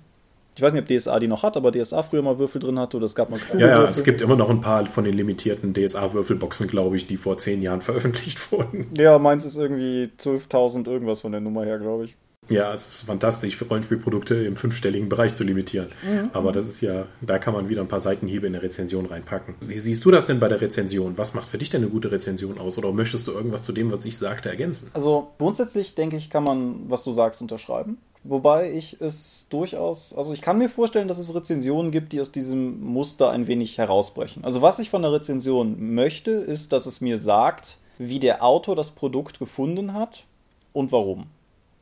ich 0.55 0.61
weiß 0.61 0.73
nicht, 0.73 0.81
ob 0.81 0.87
DSA 0.87 1.19
die 1.19 1.27
noch 1.27 1.43
hat, 1.43 1.55
aber 1.55 1.71
DSA 1.71 2.03
früher 2.03 2.21
mal 2.21 2.37
Würfel 2.37 2.59
drin 2.59 2.77
hatte 2.77 2.97
oder 2.97 3.05
es 3.05 3.15
gab 3.15 3.29
mal 3.29 3.39
Ja, 3.57 3.67
ja, 3.67 3.83
es 3.85 4.03
gibt 4.03 4.21
immer 4.21 4.35
noch 4.35 4.49
ein 4.49 4.61
paar 4.61 4.85
von 4.85 5.03
den 5.05 5.13
limitierten 5.13 5.73
DSA-Würfelboxen, 5.73 6.67
glaube 6.67 6.97
ich, 6.97 7.07
die 7.07 7.17
vor 7.17 7.37
zehn 7.37 7.61
Jahren 7.61 7.81
veröffentlicht 7.81 8.51
wurden. 8.51 8.87
Ja, 8.97 9.17
meins 9.17 9.45
ist 9.45 9.55
irgendwie 9.55 10.09
12.000 10.19 10.87
irgendwas 10.87 11.21
von 11.21 11.31
der 11.31 11.41
Nummer 11.41 11.63
her, 11.63 11.79
glaube 11.79 12.05
ich. 12.05 12.15
Ja, 12.51 12.73
es 12.73 12.88
ist 12.88 13.01
fantastisch, 13.04 13.56
für 13.56 13.65
Rollenspielprodukte 13.65 14.36
im 14.36 14.56
fünfstelligen 14.56 15.10
Bereich 15.10 15.34
zu 15.34 15.43
limitieren. 15.43 15.88
Mhm. 16.04 16.32
Aber 16.34 16.51
das 16.51 16.67
ist 16.67 16.82
ja, 16.82 17.06
da 17.21 17.39
kann 17.39 17.54
man 17.54 17.69
wieder 17.69 17.82
ein 17.82 17.88
paar 17.88 18.01
Seitenhiebe 18.01 18.45
in 18.45 18.54
der 18.54 18.62
Rezension 18.62 19.06
reinpacken. 19.06 19.56
Wie 19.62 19.80
siehst 19.80 20.04
du 20.04 20.12
das 20.12 20.25
denn 20.25 20.39
bei 20.39 20.49
der 20.49 20.60
Rezension? 20.60 21.17
Was 21.17 21.34
macht 21.34 21.49
für 21.49 21.58
dich 21.58 21.69
denn 21.69 21.82
eine 21.82 21.89
gute 21.89 22.12
Rezension 22.12 22.60
aus? 22.60 22.77
Oder 22.77 22.91
möchtest 22.91 23.27
du 23.27 23.32
irgendwas 23.32 23.63
zu 23.63 23.71
dem, 23.71 23.91
was 23.91 24.04
ich 24.06 24.17
sagte, 24.17 24.49
ergänzen? 24.49 24.91
Also 24.93 25.32
grundsätzlich 25.38 25.95
denke 25.95 26.17
ich, 26.17 26.30
kann 26.30 26.43
man, 26.43 26.89
was 26.89 27.04
du 27.04 27.12
sagst, 27.12 27.41
unterschreiben. 27.41 27.97
Wobei 28.23 28.71
ich 28.71 29.01
es 29.01 29.47
durchaus, 29.49 30.13
also 30.13 30.32
ich 30.34 30.41
kann 30.41 30.60
mir 30.60 30.69
vorstellen, 30.69 31.08
dass 31.08 31.17
es 31.17 31.34
Rezensionen 31.34 31.91
gibt, 31.91 32.12
die 32.13 32.21
aus 32.21 32.32
diesem 32.32 32.82
Muster 32.82 33.32
ein 33.32 33.47
wenig 33.47 33.77
herausbrechen. 33.80 34.43
Also 34.43 34.62
was 34.62 34.77
ich 34.77 34.91
von 34.91 35.01
der 35.01 35.13
Rezension 35.13 35.95
möchte, 35.95 36.32
ist, 36.32 36.71
dass 36.71 36.86
es 36.86 37.01
mir 37.01 37.17
sagt, 37.17 37.77
wie 37.97 38.19
der 38.19 38.43
Autor 38.43 38.75
das 38.75 38.91
Produkt 38.91 39.39
gefunden 39.39 39.93
hat 39.93 40.25
und 40.73 40.91
warum. 40.91 41.27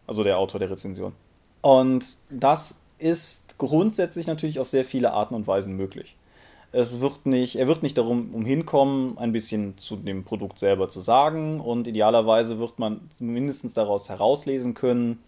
Also 0.09 0.23
der 0.23 0.39
Autor 0.39 0.59
der 0.59 0.71
Rezension. 0.71 1.13
Und 1.61 2.17
das 2.31 2.81
ist 2.97 3.59
grundsätzlich 3.59 4.25
natürlich 4.25 4.59
auf 4.59 4.67
sehr 4.67 4.83
viele 4.83 5.13
Arten 5.13 5.35
und 5.35 5.45
Weisen 5.45 5.75
möglich. 5.75 6.15
Es 6.71 6.99
wird 6.99 7.27
nicht, 7.27 7.57
er 7.57 7.67
wird 7.67 7.83
nicht 7.83 7.95
darum 7.95 8.33
umhinkommen, 8.33 9.19
ein 9.19 9.31
bisschen 9.31 9.77
zu 9.77 9.97
dem 9.97 10.23
Produkt 10.23 10.57
selber 10.57 10.89
zu 10.89 11.01
sagen 11.01 11.59
und 11.59 11.85
idealerweise 11.85 12.57
wird 12.57 12.79
man 12.79 13.01
mindestens 13.19 13.75
daraus 13.75 14.09
herauslesen 14.09 14.73
können, 14.73 15.19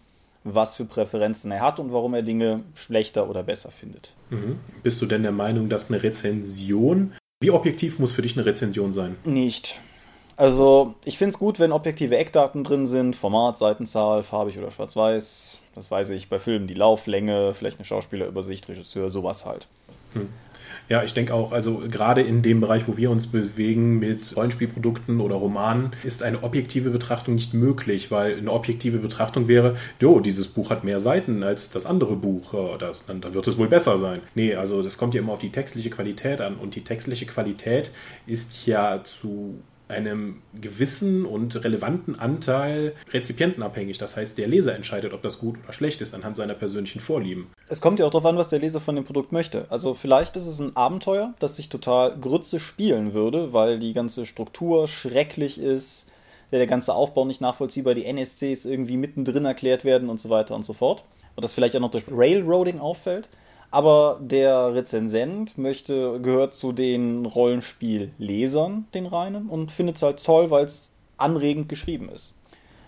was 0.42 0.74
für 0.74 0.84
Präferenzen 0.84 1.52
er 1.52 1.60
hat 1.60 1.78
und 1.78 1.92
warum 1.92 2.14
er 2.14 2.22
Dinge 2.22 2.64
schlechter 2.74 3.30
oder 3.30 3.44
besser 3.44 3.70
findet. 3.70 4.14
Mhm. 4.30 4.58
Bist 4.82 5.00
du 5.00 5.06
denn 5.06 5.22
der 5.22 5.30
Meinung, 5.30 5.68
dass 5.68 5.90
eine 5.90 6.02
Rezension, 6.02 7.12
wie 7.40 7.52
objektiv 7.52 8.00
muss 8.00 8.10
für 8.10 8.22
dich 8.22 8.36
eine 8.36 8.46
Rezension 8.46 8.92
sein? 8.92 9.14
Nicht. 9.24 9.80
Also, 10.42 10.96
ich 11.04 11.18
finde 11.18 11.34
es 11.34 11.38
gut, 11.38 11.60
wenn 11.60 11.70
objektive 11.70 12.16
Eckdaten 12.16 12.64
drin 12.64 12.84
sind, 12.84 13.14
Format, 13.14 13.56
Seitenzahl, 13.56 14.24
farbig 14.24 14.58
oder 14.58 14.72
schwarz-weiß. 14.72 15.60
Das 15.76 15.88
weiß 15.88 16.10
ich 16.10 16.28
bei 16.28 16.40
Filmen, 16.40 16.66
die 16.66 16.74
Lauflänge, 16.74 17.54
vielleicht 17.54 17.78
eine 17.78 17.84
Schauspielerübersicht, 17.84 18.68
Regisseur, 18.68 19.12
sowas 19.12 19.46
halt. 19.46 19.68
Hm. 20.14 20.30
Ja, 20.88 21.04
ich 21.04 21.14
denke 21.14 21.32
auch, 21.32 21.52
also 21.52 21.82
gerade 21.88 22.22
in 22.22 22.42
dem 22.42 22.60
Bereich, 22.60 22.88
wo 22.88 22.96
wir 22.96 23.12
uns 23.12 23.28
bewegen 23.28 24.00
mit 24.00 24.36
Rollenspielprodukten 24.36 25.20
oder 25.20 25.36
Romanen, 25.36 25.92
ist 26.02 26.24
eine 26.24 26.42
objektive 26.42 26.90
Betrachtung 26.90 27.36
nicht 27.36 27.54
möglich, 27.54 28.10
weil 28.10 28.36
eine 28.36 28.50
objektive 28.50 28.98
Betrachtung 28.98 29.46
wäre, 29.46 29.76
jo, 30.00 30.18
dieses 30.18 30.48
Buch 30.48 30.70
hat 30.70 30.82
mehr 30.82 30.98
Seiten 30.98 31.44
als 31.44 31.70
das 31.70 31.86
andere 31.86 32.16
Buch, 32.16 32.78
das, 32.80 33.06
dann, 33.06 33.20
dann 33.20 33.32
wird 33.32 33.46
es 33.46 33.58
wohl 33.58 33.68
besser 33.68 33.96
sein. 33.96 34.20
Nee, 34.34 34.56
also 34.56 34.82
das 34.82 34.98
kommt 34.98 35.14
ja 35.14 35.20
immer 35.20 35.34
auf 35.34 35.38
die 35.38 35.52
textliche 35.52 35.90
Qualität 35.90 36.40
an 36.40 36.56
und 36.56 36.74
die 36.74 36.82
textliche 36.82 37.26
Qualität 37.26 37.92
ist 38.26 38.66
ja 38.66 39.04
zu 39.04 39.60
einem 39.92 40.42
gewissen 40.60 41.24
und 41.24 41.62
relevanten 41.62 42.18
Anteil 42.18 42.94
rezipientenabhängig. 43.12 43.98
Das 43.98 44.16
heißt, 44.16 44.36
der 44.38 44.48
Leser 44.48 44.74
entscheidet, 44.74 45.12
ob 45.12 45.22
das 45.22 45.38
gut 45.38 45.56
oder 45.62 45.72
schlecht 45.72 46.00
ist, 46.00 46.14
anhand 46.14 46.36
seiner 46.36 46.54
persönlichen 46.54 47.00
Vorlieben. 47.00 47.48
Es 47.68 47.80
kommt 47.80 48.00
ja 48.00 48.06
auch 48.06 48.10
darauf 48.10 48.26
an, 48.26 48.36
was 48.36 48.48
der 48.48 48.58
Leser 48.58 48.80
von 48.80 48.96
dem 48.96 49.04
Produkt 49.04 49.32
möchte. 49.32 49.66
Also 49.70 49.94
vielleicht 49.94 50.36
ist 50.36 50.46
es 50.46 50.58
ein 50.58 50.76
Abenteuer, 50.76 51.34
das 51.38 51.56
sich 51.56 51.68
total 51.68 52.18
grütze 52.18 52.58
spielen 52.58 53.14
würde, 53.14 53.52
weil 53.52 53.78
die 53.78 53.92
ganze 53.92 54.26
Struktur 54.26 54.88
schrecklich 54.88 55.60
ist, 55.60 56.10
der 56.50 56.66
ganze 56.66 56.94
Aufbau 56.94 57.24
nicht 57.24 57.40
nachvollziehbar, 57.40 57.94
die 57.94 58.04
NSCs 58.04 58.66
irgendwie 58.66 58.96
mittendrin 58.96 59.44
erklärt 59.44 59.84
werden 59.84 60.10
und 60.10 60.20
so 60.20 60.28
weiter 60.28 60.54
und 60.54 60.64
so 60.64 60.72
fort. 60.72 61.04
Und 61.34 61.44
das 61.44 61.54
vielleicht 61.54 61.74
auch 61.76 61.80
noch 61.80 61.90
durch 61.90 62.04
Railroading 62.10 62.78
auffällt. 62.78 63.28
Aber 63.72 64.20
der 64.20 64.74
Rezensent 64.74 65.56
möchte, 65.56 66.20
gehört 66.20 66.54
zu 66.54 66.72
den 66.72 67.24
Rollenspiellesern, 67.24 68.86
den 68.92 69.06
reinen, 69.06 69.48
und 69.48 69.72
findet 69.72 69.96
es 69.96 70.02
halt 70.02 70.22
toll, 70.22 70.50
weil 70.50 70.66
es 70.66 70.92
anregend 71.16 71.70
geschrieben 71.70 72.10
ist. 72.10 72.34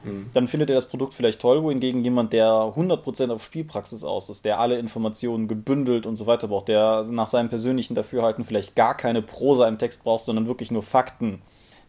Mhm. 0.04 0.26
Dann 0.34 0.46
findet 0.46 0.68
er 0.68 0.76
das 0.76 0.86
Produkt 0.86 1.14
vielleicht 1.14 1.40
toll, 1.40 1.62
wohingegen 1.62 2.04
jemand, 2.04 2.34
der 2.34 2.50
100% 2.50 3.30
auf 3.30 3.42
Spielpraxis 3.42 4.04
aus 4.04 4.28
ist, 4.28 4.44
der 4.44 4.60
alle 4.60 4.78
Informationen 4.78 5.48
gebündelt 5.48 6.04
und 6.04 6.16
so 6.16 6.26
weiter 6.26 6.48
braucht, 6.48 6.68
der 6.68 7.06
nach 7.10 7.28
seinem 7.28 7.48
persönlichen 7.48 7.94
Dafürhalten 7.94 8.44
vielleicht 8.44 8.76
gar 8.76 8.94
keine 8.94 9.22
Prosa 9.22 9.66
im 9.66 9.78
Text 9.78 10.04
braucht, 10.04 10.26
sondern 10.26 10.46
wirklich 10.46 10.70
nur 10.70 10.82
Fakten, 10.82 11.40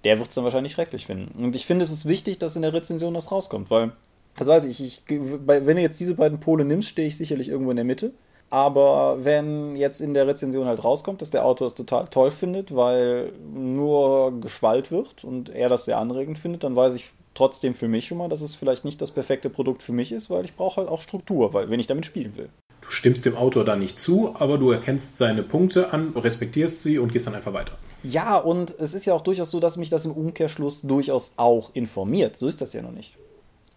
der 0.06 0.20
wird 0.20 0.30
es 0.30 0.36
dann 0.36 0.46
wahrscheinlich 0.46 0.72
schrecklich 0.72 1.06
finden. 1.06 1.44
Und 1.44 1.56
ich 1.56 1.66
finde, 1.66 1.84
es 1.84 1.92
ist 1.92 2.06
wichtig, 2.06 2.40
dass 2.40 2.56
in 2.56 2.62
der 2.62 2.72
Rezension 2.72 3.14
das 3.14 3.30
rauskommt, 3.30 3.70
weil, 3.70 3.92
das 4.38 4.48
weiß 4.48 4.66
ich, 4.66 4.82
ich 4.82 5.02
wenn 5.10 5.76
du 5.76 5.82
jetzt 5.82 6.00
diese 6.00 6.16
beiden 6.16 6.40
Pole 6.40 6.64
nimmst, 6.64 6.88
stehe 6.88 7.10
ich 7.10 7.18
sicherlich 7.18 7.50
irgendwo 7.50 7.72
in 7.72 7.78
der 7.78 7.86
Mitte. 7.86 8.14
Aber 8.50 9.26
wenn 9.26 9.76
jetzt 9.76 10.02
in 10.02 10.14
der 10.14 10.28
Rezension 10.28 10.68
halt 10.68 10.84
rauskommt, 10.84 11.22
dass 11.22 11.32
der 11.32 11.46
Autor 11.46 11.68
es 11.68 11.74
total 11.74 12.08
toll 12.08 12.32
findet, 12.32 12.76
weil 12.76 13.34
nur 13.54 14.40
geschwallt 14.40 14.92
wird 14.92 15.24
und 15.24 15.50
er 15.50 15.70
das 15.70 15.86
sehr 15.86 15.98
anregend 15.98 16.38
findet, 16.38 16.64
dann 16.64 16.76
weiß 16.76 16.96
ich 16.96 17.10
trotzdem 17.34 17.74
für 17.74 17.88
mich 17.88 18.06
schon 18.06 18.18
mal, 18.18 18.30
dass 18.30 18.42
es 18.42 18.56
vielleicht 18.56 18.86
nicht 18.86 19.02
das 19.02 19.12
perfekte 19.12 19.50
Produkt 19.50 19.84
für 19.84 19.92
mich 19.92 20.12
ist, 20.12 20.30
weil 20.30 20.46
ich 20.46 20.56
brauche 20.56 20.78
halt 20.78 20.90
auch 20.90 21.02
Struktur, 21.02 21.54
weil 21.54 21.70
wenn 21.70 21.80
ich 21.80 21.88
damit 21.88 22.06
spielen 22.06 22.38
will. 22.38 22.50
Du 22.82 22.90
stimmst 22.90 23.26
dem 23.26 23.36
Autor 23.36 23.66
da 23.66 23.76
nicht 23.76 24.00
zu, 24.00 24.36
aber 24.38 24.58
du 24.58 24.72
erkennst 24.72 25.18
seine 25.18 25.44
Punkte 25.44 25.92
an, 25.92 26.14
respektierst 26.16 26.84
sie 26.84 27.00
und 27.00 27.12
gehst 27.12 27.28
dann 27.28 27.36
einfach 27.36 27.54
weiter. 27.54 27.74
Ja, 28.04 28.38
und 28.38 28.76
es 28.78 28.94
ist 28.94 29.06
ja 29.06 29.16
auch 29.16 29.22
durchaus 29.22 29.50
so, 29.50 29.60
dass 29.60 29.78
mich 29.78 29.90
das 29.90 30.06
im 30.06 30.12
Umkehrschluss 30.12 30.84
durchaus 30.84 31.34
auch 31.38 31.72
informiert. 31.74 32.38
So 32.38 32.48
ist 32.48 32.62
das 32.62 32.74
ja 32.74 32.84
noch 32.84 32.92
nicht. 32.92 33.18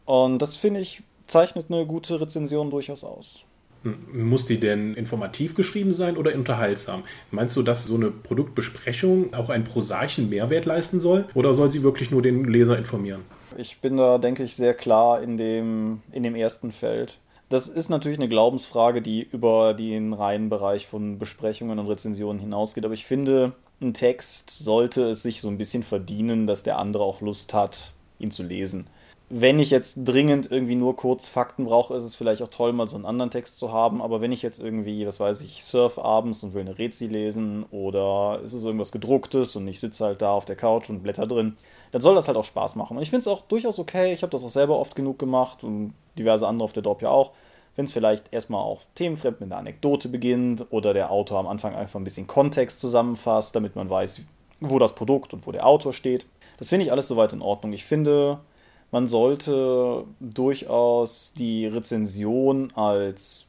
Und 0.05 0.41
das 0.41 0.57
finde 0.57 0.81
ich 0.81 1.03
zeichnet 1.27 1.67
eine 1.69 1.87
gute 1.87 2.21
Rezension 2.21 2.71
durchaus 2.71 3.05
aus. 3.05 3.45
Muss 3.83 4.47
die 4.47 4.59
denn 4.59 4.95
informativ 4.95 5.55
geschrieben 5.55 5.93
sein 5.93 6.17
oder 6.17 6.35
unterhaltsam? 6.35 7.05
Meinst 7.31 7.57
du, 7.57 7.63
dass 7.63 7.85
so 7.85 7.95
eine 7.95 8.11
Produktbesprechung 8.11 9.35
auch 9.35 9.51
einen 9.51 9.65
prosaischen 9.65 10.29
Mehrwert 10.29 10.67
leisten 10.67 11.01
soll 11.01 11.27
oder 11.35 11.55
soll 11.55 11.71
sie 11.71 11.83
wirklich 11.83 12.11
nur 12.11 12.23
den 12.23 12.45
Leser 12.45 12.77
informieren? 12.77 13.23
Ich 13.57 13.79
bin 13.79 13.97
da, 13.97 14.19
denke 14.19 14.43
ich, 14.43 14.57
sehr 14.57 14.75
klar 14.75 15.23
in 15.23 15.37
dem, 15.37 16.03
in 16.13 16.23
dem 16.23 16.35
ersten 16.35 16.73
Feld. 16.73 17.19
Das 17.49 17.69
ist 17.69 17.89
natürlich 17.89 18.19
eine 18.19 18.29
Glaubensfrage, 18.29 19.01
die 19.01 19.23
über 19.23 19.73
den 19.75 20.13
reinen 20.13 20.51
Bereich 20.51 20.87
von 20.87 21.19
Besprechungen 21.19 21.79
und 21.79 21.87
Rezensionen 21.87 22.41
hinausgeht. 22.41 22.85
Aber 22.85 22.95
ich 22.95 23.07
finde, 23.07 23.53
ein 23.81 23.95
Text 23.95 24.51
sollte 24.51 25.05
es 25.05 25.23
sich 25.23 25.41
so 25.41 25.49
ein 25.49 25.57
bisschen 25.57 25.83
verdienen, 25.83 26.47
dass 26.47 26.63
der 26.63 26.79
andere 26.79 27.05
auch 27.05 27.21
Lust 27.21 27.55
hat, 27.55 27.95
ihn 28.19 28.31
zu 28.31 28.43
lesen 28.43 28.89
wenn 29.31 29.59
ich 29.59 29.71
jetzt 29.71 29.97
dringend 30.05 30.51
irgendwie 30.51 30.75
nur 30.75 30.97
kurz 30.97 31.29
Fakten 31.29 31.67
brauche, 31.67 31.95
ist 31.95 32.05
es 32.05 32.15
vielleicht 32.15 32.41
auch 32.43 32.49
toll, 32.49 32.73
mal 32.73 32.89
so 32.89 32.97
einen 32.97 33.05
anderen 33.05 33.31
Text 33.31 33.59
zu 33.59 33.73
haben. 33.73 34.01
Aber 34.01 34.23
wenn 34.23 34.33
ich 34.33 34.41
jetzt 34.41 34.59
irgendwie, 34.59 35.07
was 35.07 35.21
weiß 35.21 35.43
ich, 35.43 35.65
surf 35.65 35.99
abends 35.99 36.43
und 36.43 36.55
will 36.55 36.63
eine 36.63 36.79
Rezi 36.79 37.09
lesen 37.09 37.67
oder 37.71 38.41
ist 38.43 38.55
es 38.55 38.65
irgendwas 38.65 38.91
gedrucktes 38.91 39.55
und 39.57 39.69
ich 39.69 39.81
sitze 39.81 40.07
halt 40.07 40.23
da 40.23 40.33
auf 40.33 40.47
der 40.47 40.57
Couch 40.57 40.89
und 40.89 41.03
blätter 41.03 41.27
drin, 41.27 41.59
dann 41.91 42.01
soll 42.01 42.15
das 42.15 42.27
halt 42.27 42.39
auch 42.39 42.45
Spaß 42.45 42.77
machen. 42.77 42.97
Und 42.97 43.03
ich 43.03 43.11
finde 43.11 43.21
es 43.21 43.29
auch 43.29 43.43
durchaus 43.43 43.79
okay. 43.79 44.15
Ich 44.15 44.23
habe 44.23 44.31
das 44.31 44.45
auch 44.45 44.49
selber 44.49 44.79
oft 44.79 44.97
genug 44.97 45.19
gemacht 45.19 45.63
und 45.63 45.93
diverse 46.19 46.49
andere 46.49 46.65
auf 46.65 46.73
der 46.73 46.83
Drop 46.83 47.03
ja 47.03 47.11
auch. 47.11 47.33
Wenn 47.77 47.85
es 47.85 47.93
vielleicht 47.93 48.33
erstmal 48.33 48.63
auch 48.63 48.81
themenfremd 48.95 49.41
mit 49.41 49.53
einer 49.53 49.61
Anekdote 49.61 50.09
beginnt 50.09 50.67
oder 50.71 50.95
der 50.95 51.11
Autor 51.11 51.39
am 51.39 51.47
Anfang 51.47 51.75
einfach 51.75 52.01
ein 52.01 52.05
bisschen 52.05 52.27
Kontext 52.27 52.81
zusammenfasst, 52.81 53.55
damit 53.55 53.77
man 53.77 53.91
weiß, 53.91 54.23
wo 54.61 54.79
das 54.79 54.95
Produkt 54.95 55.35
und 55.35 55.47
wo 55.47 55.53
der 55.53 55.67
Autor 55.67 55.93
steht. 55.93 56.27
Das 56.59 56.71
finde 56.71 56.87
ich 56.87 56.93
alles 56.93 57.09
soweit 57.09 57.33
in 57.33 57.43
Ordnung. 57.43 57.73
Ich 57.73 57.85
finde, 57.85 58.41
man 58.91 59.07
sollte 59.07 60.05
durchaus 60.21 61.33
die 61.35 61.67
Rezension 61.67 62.73
als 62.75 63.47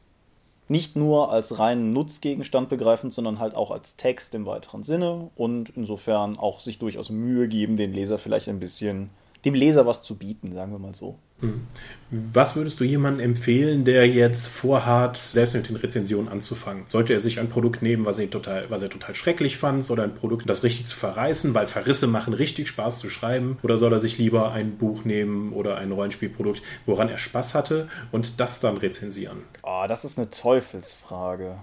nicht 0.68 0.94
nur 0.94 1.32
als 1.32 1.58
reinen 1.58 1.92
Nutzgegenstand 1.92 2.68
begreifen, 2.68 3.10
sondern 3.10 3.40
halt 3.40 3.56
auch 3.56 3.72
als 3.72 3.96
Text 3.96 4.36
im 4.36 4.46
weiteren 4.46 4.84
Sinne 4.84 5.30
und 5.34 5.70
insofern 5.70 6.38
auch 6.38 6.60
sich 6.60 6.78
durchaus 6.78 7.10
Mühe 7.10 7.48
geben, 7.48 7.76
den 7.76 7.92
Leser 7.92 8.18
vielleicht 8.18 8.48
ein 8.48 8.60
bisschen, 8.60 9.10
dem 9.44 9.54
Leser 9.54 9.86
was 9.86 10.02
zu 10.02 10.16
bieten, 10.16 10.52
sagen 10.52 10.72
wir 10.72 10.78
mal 10.78 10.94
so. 10.94 11.18
Mhm. 11.40 11.66
Was 12.10 12.56
würdest 12.56 12.80
du 12.80 12.84
jemandem 12.84 13.24
empfehlen, 13.24 13.84
der 13.84 14.06
jetzt 14.06 14.48
vorhat, 14.48 15.16
selbst 15.16 15.54
mit 15.54 15.68
den 15.68 15.76
Rezensionen 15.76 16.28
anzufangen? 16.28 16.84
Sollte 16.88 17.12
er 17.12 17.20
sich 17.20 17.40
ein 17.40 17.48
Produkt 17.48 17.82
nehmen, 17.82 18.04
was 18.04 18.18
er 18.18 18.30
total, 18.30 18.68
was 18.68 18.82
er 18.82 18.90
total 18.90 19.14
schrecklich 19.14 19.56
fand, 19.56 19.88
oder 19.90 20.02
ein 20.02 20.14
Produkt, 20.14 20.48
das 20.48 20.62
richtig 20.62 20.86
zu 20.86 20.96
verreißen, 20.96 21.54
weil 21.54 21.66
Verrisse 21.66 22.06
machen 22.06 22.34
richtig 22.34 22.68
Spaß 22.68 22.98
zu 22.98 23.10
schreiben? 23.10 23.58
Oder 23.62 23.78
soll 23.78 23.92
er 23.92 24.00
sich 24.00 24.18
lieber 24.18 24.52
ein 24.52 24.76
Buch 24.76 25.04
nehmen 25.04 25.52
oder 25.52 25.76
ein 25.78 25.92
Rollenspielprodukt, 25.92 26.62
woran 26.86 27.08
er 27.08 27.18
Spaß 27.18 27.54
hatte 27.54 27.88
und 28.12 28.40
das 28.40 28.60
dann 28.60 28.76
rezensieren? 28.76 29.38
Oh, 29.62 29.84
das 29.88 30.04
ist 30.04 30.18
eine 30.18 30.30
Teufelsfrage. 30.30 31.58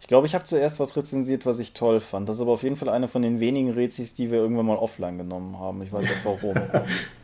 Ich 0.00 0.06
glaube, 0.06 0.26
ich 0.26 0.34
habe 0.34 0.44
zuerst 0.44 0.80
was 0.80 0.96
rezensiert, 0.96 1.44
was 1.44 1.58
ich 1.58 1.74
toll 1.74 2.00
fand. 2.00 2.28
Das 2.28 2.36
ist 2.36 2.42
aber 2.42 2.52
auf 2.52 2.62
jeden 2.62 2.76
Fall 2.76 2.88
eine 2.88 3.06
von 3.06 3.20
den 3.20 3.38
wenigen 3.38 3.70
Rezis, 3.70 4.14
die 4.14 4.30
wir 4.30 4.38
irgendwann 4.38 4.66
mal 4.66 4.78
offline 4.78 5.18
genommen 5.18 5.58
haben. 5.58 5.82
Ich 5.82 5.92
weiß 5.92 6.08
nicht 6.08 6.24
warum. 6.24 6.54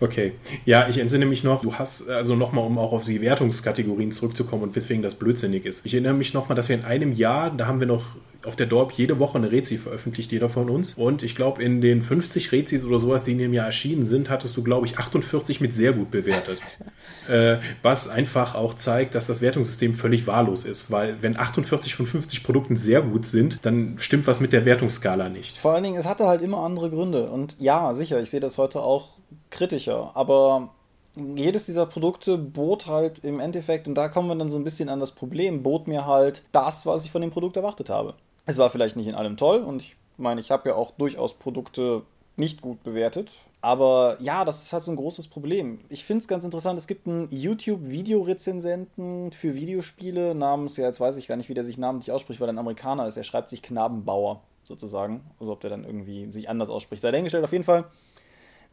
Okay. 0.00 0.32
Ja, 0.64 0.88
ich 0.88 0.98
entsinne 0.98 1.26
mich 1.26 1.44
noch, 1.44 1.62
du 1.62 1.74
hast, 1.74 2.08
also 2.08 2.34
nochmal, 2.34 2.64
um 2.64 2.78
auch 2.78 2.92
auf 2.92 3.04
die 3.04 3.20
Wertungskategorien 3.20 4.12
zurückzukommen 4.12 4.62
und 4.62 4.76
weswegen 4.76 5.02
das 5.02 5.14
blödsinnig 5.14 5.64
ist. 5.64 5.84
Ich 5.84 5.94
erinnere 5.94 6.14
mich 6.14 6.34
nochmal, 6.34 6.56
dass 6.56 6.68
wir 6.68 6.76
in 6.76 6.84
einem 6.84 7.12
Jahr, 7.12 7.50
da 7.50 7.66
haben 7.66 7.80
wir 7.80 7.86
noch 7.86 8.04
auf 8.44 8.56
der 8.56 8.66
Dorp 8.66 8.92
jede 8.92 9.18
Woche 9.18 9.38
eine 9.38 9.50
Rezi 9.50 9.78
veröffentlicht, 9.78 10.32
jeder 10.32 10.48
von 10.48 10.70
uns. 10.70 10.94
Und 10.94 11.22
ich 11.22 11.34
glaube, 11.34 11.62
in 11.62 11.80
den 11.80 12.02
50 12.02 12.52
Rezis 12.52 12.84
oder 12.84 12.98
sowas, 12.98 13.24
die 13.24 13.32
in 13.32 13.38
dem 13.38 13.52
Jahr 13.52 13.66
erschienen 13.66 14.06
sind, 14.06 14.30
hattest 14.30 14.56
du, 14.56 14.62
glaube 14.62 14.86
ich, 14.86 14.98
48 14.98 15.60
mit 15.60 15.74
sehr 15.74 15.92
gut 15.92 16.10
bewertet. 16.10 16.58
äh, 17.28 17.56
was 17.82 18.08
einfach 18.08 18.54
auch 18.54 18.74
zeigt, 18.74 19.14
dass 19.14 19.26
das 19.26 19.40
Wertungssystem 19.40 19.94
völlig 19.94 20.26
wahllos 20.26 20.64
ist. 20.64 20.90
Weil 20.90 21.22
wenn 21.22 21.36
48 21.36 21.94
von 21.94 22.06
50 22.06 22.44
Produkten 22.44 22.76
sehr 22.76 23.02
gut 23.02 23.26
sind, 23.26 23.60
dann 23.62 23.96
stimmt 23.98 24.26
was 24.26 24.40
mit 24.40 24.52
der 24.52 24.64
Wertungsskala 24.64 25.28
nicht. 25.28 25.58
Vor 25.58 25.72
allen 25.72 25.84
Dingen, 25.84 25.96
es 25.96 26.06
hatte 26.06 26.26
halt 26.26 26.42
immer 26.42 26.58
andere 26.58 26.90
Gründe. 26.90 27.30
Und 27.30 27.56
ja, 27.58 27.94
sicher, 27.94 28.20
ich 28.20 28.30
sehe 28.30 28.40
das 28.40 28.58
heute 28.58 28.80
auch 28.80 29.10
kritischer. 29.50 30.12
Aber 30.14 30.74
jedes 31.16 31.66
dieser 31.66 31.86
Produkte 31.86 32.38
bot 32.38 32.86
halt 32.86 33.24
im 33.24 33.40
Endeffekt, 33.40 33.88
und 33.88 33.94
da 33.94 34.08
kommen 34.08 34.28
wir 34.28 34.36
dann 34.36 34.50
so 34.50 34.58
ein 34.58 34.64
bisschen 34.64 34.88
an 34.88 35.00
das 35.00 35.12
Problem, 35.12 35.62
bot 35.62 35.88
mir 35.88 36.06
halt 36.06 36.44
das, 36.52 36.86
was 36.86 37.04
ich 37.04 37.10
von 37.10 37.22
dem 37.22 37.30
Produkt 37.30 37.56
erwartet 37.56 37.90
habe. 37.90 38.14
Es 38.44 38.58
war 38.58 38.70
vielleicht 38.70 38.96
nicht 38.96 39.08
in 39.08 39.14
allem 39.14 39.36
toll 39.36 39.60
und 39.60 39.82
ich 39.82 39.96
meine, 40.16 40.40
ich 40.40 40.50
habe 40.50 40.68
ja 40.68 40.74
auch 40.74 40.92
durchaus 40.92 41.34
Produkte 41.34 42.02
nicht 42.36 42.60
gut 42.60 42.82
bewertet. 42.82 43.30
Aber 43.62 44.16
ja, 44.20 44.44
das 44.44 44.62
ist 44.62 44.72
halt 44.72 44.84
so 44.84 44.92
ein 44.92 44.96
großes 44.96 45.28
Problem. 45.28 45.80
Ich 45.88 46.04
finde 46.04 46.20
es 46.20 46.28
ganz 46.28 46.44
interessant, 46.44 46.78
es 46.78 46.86
gibt 46.86 47.08
einen 47.08 47.26
YouTube-Videorezensenten 47.30 49.32
für 49.32 49.54
Videospiele 49.54 50.36
namens, 50.36 50.76
ja, 50.76 50.84
jetzt 50.84 51.00
weiß 51.00 51.16
ich 51.16 51.26
gar 51.26 51.36
nicht, 51.36 51.48
wie 51.48 51.54
der 51.54 51.64
sich 51.64 51.76
namentlich 51.76 52.12
ausspricht, 52.12 52.40
weil 52.40 52.48
er 52.48 52.52
ein 52.52 52.58
Amerikaner 52.58 53.08
ist. 53.08 53.16
Er 53.16 53.24
schreibt 53.24 53.48
sich 53.48 53.62
Knabenbauer 53.62 54.42
sozusagen. 54.62 55.22
Also 55.40 55.52
ob 55.52 55.60
der 55.60 55.70
dann 55.70 55.84
irgendwie 55.84 56.30
sich 56.30 56.48
anders 56.48 56.68
ausspricht. 56.68 57.02
Sei 57.02 57.10
dahingestellt, 57.10 57.44
auf 57.44 57.52
jeden 57.52 57.64
Fall 57.64 57.86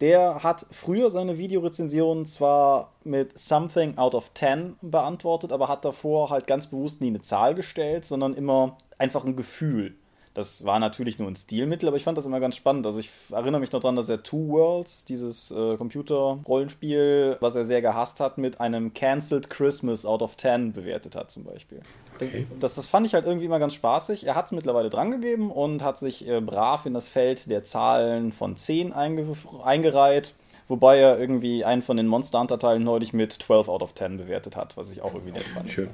der 0.04 0.44
hat 0.44 0.66
früher 0.70 1.10
seine 1.10 1.38
Videorezensionen 1.38 2.26
zwar 2.26 2.92
mit 3.06 3.38
Something 3.38 3.98
out 3.98 4.16
of 4.16 4.34
10 4.34 4.76
beantwortet, 4.82 5.54
aber 5.54 5.70
hat 5.70 5.86
davor 5.86 6.30
halt 6.30 6.46
ganz 6.46 6.68
bewusst 6.68 7.00
nie 7.00 7.08
eine 7.08 7.22
Zahl 7.22 7.56
gestellt, 7.56 8.04
sondern 8.04 8.34
immer 8.34 8.78
einfach 8.98 9.24
ein 9.24 9.38
Gefühl. 9.38 9.96
Das 10.34 10.66
war 10.66 10.80
natürlich 10.80 11.20
nur 11.20 11.28
ein 11.28 11.36
Stilmittel, 11.36 11.88
aber 11.88 11.98
ich 11.98 12.04
fand 12.04 12.18
das 12.18 12.26
immer 12.26 12.40
ganz 12.40 12.56
spannend. 12.56 12.88
Also 12.88 13.00
ich 13.00 13.12
erinnere 13.32 13.62
mich 13.62 13.72
noch 13.72 13.82
daran, 13.82 13.96
dass 13.96 14.10
er 14.10 14.24
Two 14.24 14.50
Worlds, 14.50 15.06
dieses 15.06 15.52
äh, 15.52 15.78
Computer-Rollenspiel, 15.78 17.38
was 17.40 17.56
er 17.56 17.66
sehr 17.66 17.84
gehasst 17.84 18.20
hat, 18.20 18.40
mit 18.40 18.60
einem 18.60 18.94
Cancelled 18.96 19.52
Christmas 19.52 20.06
out 20.06 20.24
of 20.24 20.36
10 20.36 20.74
bewertet 20.74 21.16
hat 21.16 21.30
zum 21.30 21.44
Beispiel. 21.44 21.82
Okay. 22.16 22.48
Das, 22.60 22.74
das 22.76 22.88
fand 22.88 23.06
ich 23.06 23.14
halt 23.14 23.26
irgendwie 23.26 23.46
immer 23.46 23.60
ganz 23.60 23.76
spaßig. 23.76 24.26
Er 24.26 24.36
hat 24.36 24.48
es 24.48 24.52
mittlerweile 24.52 24.90
drangegeben 24.90 25.52
und 25.52 25.84
hat 25.84 26.00
sich 26.00 26.28
äh, 26.28 26.42
brav 26.42 26.88
in 26.88 26.96
das 26.96 27.10
Feld 27.10 27.50
der 27.52 27.64
Zahlen 27.64 28.32
von 28.32 28.58
10 28.58 28.92
einge 28.92 29.36
eingereiht. 29.64 30.34
Wobei 30.68 30.98
er 30.98 31.20
irgendwie 31.20 31.66
einen 31.66 31.82
von 31.82 31.98
den 31.98 32.08
Monster 32.08 32.40
Hunter 32.40 32.58
Teilen 32.58 32.84
neulich 32.84 33.14
mit 33.14 33.34
12 33.34 33.68
out 33.68 33.84
of 33.84 33.94
10 33.94 34.18
bewertet 34.18 34.56
hat, 34.56 34.78
was 34.78 34.92
ich 34.92 35.02
auch 35.02 35.14
irgendwie 35.14 35.34
nett 35.34 35.44
fand. 35.44 35.72
Schön. 35.72 35.90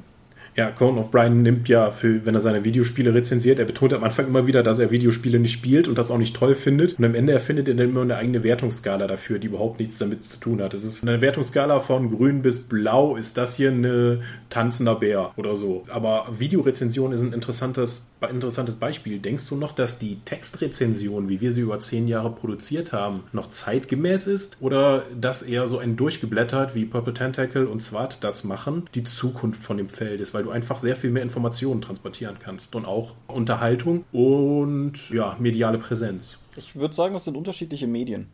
Ja, 0.59 0.71
Conan 0.71 1.05
O'Brien 1.05 1.35
nimmt 1.35 1.69
ja, 1.69 1.89
für, 1.89 2.25
wenn 2.25 2.35
er 2.35 2.41
seine 2.41 2.65
Videospiele 2.65 3.13
rezensiert, 3.13 3.59
er 3.59 3.65
betont 3.65 3.93
am 3.93 4.03
Anfang 4.03 4.27
immer 4.27 4.45
wieder, 4.45 4.61
dass 4.61 4.77
er 4.77 4.91
Videospiele 4.91 5.39
nicht 5.39 5.53
spielt 5.53 5.87
und 5.87 5.97
das 5.97 6.11
auch 6.11 6.17
nicht 6.17 6.35
toll 6.35 6.53
findet. 6.53 6.99
Und 6.99 7.05
am 7.05 7.15
Ende 7.15 7.31
erfindet 7.31 7.69
er 7.69 7.75
dann 7.75 7.91
immer 7.91 8.01
eine 8.01 8.17
eigene 8.17 8.43
Wertungsskala 8.43 9.07
dafür, 9.07 9.39
die 9.39 9.47
überhaupt 9.47 9.79
nichts 9.79 9.99
damit 9.99 10.25
zu 10.25 10.37
tun 10.37 10.61
hat. 10.61 10.73
Es 10.73 10.83
ist 10.83 11.01
eine 11.01 11.21
Wertungsskala 11.21 11.79
von 11.79 12.09
grün 12.09 12.41
bis 12.41 12.59
blau, 12.59 13.15
ist 13.15 13.37
das 13.37 13.55
hier 13.55 13.71
eine 13.71 14.19
tanzender 14.49 14.95
Bär 14.95 15.31
oder 15.37 15.55
so. 15.55 15.85
Aber 15.87 16.27
Videorezension 16.37 17.13
ist 17.13 17.21
ein 17.21 17.31
interessantes, 17.31 18.07
interessantes 18.29 18.75
Beispiel. 18.75 19.19
Denkst 19.19 19.47
du 19.47 19.55
noch, 19.55 19.71
dass 19.71 19.97
die 19.97 20.19
Textrezension, 20.25 21.29
wie 21.29 21.39
wir 21.39 21.53
sie 21.53 21.61
über 21.61 21.79
zehn 21.79 22.09
Jahre 22.09 22.31
produziert 22.31 22.91
haben, 22.91 23.23
noch 23.31 23.49
zeitgemäß 23.49 24.27
ist? 24.27 24.57
Oder 24.59 25.05
dass 25.17 25.41
eher 25.41 25.67
so 25.67 25.77
ein 25.77 25.95
durchgeblättert, 25.95 26.75
wie 26.75 26.83
Purple 26.83 27.13
Tentacle 27.13 27.65
und 27.65 27.81
SWAT 27.81 28.17
das 28.25 28.43
machen, 28.43 28.83
die 28.93 29.05
Zukunft 29.05 29.63
von 29.63 29.77
dem 29.77 29.87
Feld 29.87 30.19
ist? 30.19 30.33
Weil 30.33 30.43
du 30.43 30.48
einfach 30.49 30.79
sehr 30.79 30.95
viel 30.95 31.11
mehr 31.11 31.23
Informationen 31.23 31.81
transportieren 31.81 32.37
kannst 32.39 32.75
und 32.75 32.85
auch 32.85 33.13
Unterhaltung 33.27 34.05
und 34.11 35.09
ja, 35.11 35.35
mediale 35.39 35.77
Präsenz. 35.77 36.37
Ich 36.55 36.75
würde 36.75 36.93
sagen, 36.93 37.13
das 37.13 37.25
sind 37.25 37.37
unterschiedliche 37.37 37.87
Medien. 37.87 38.27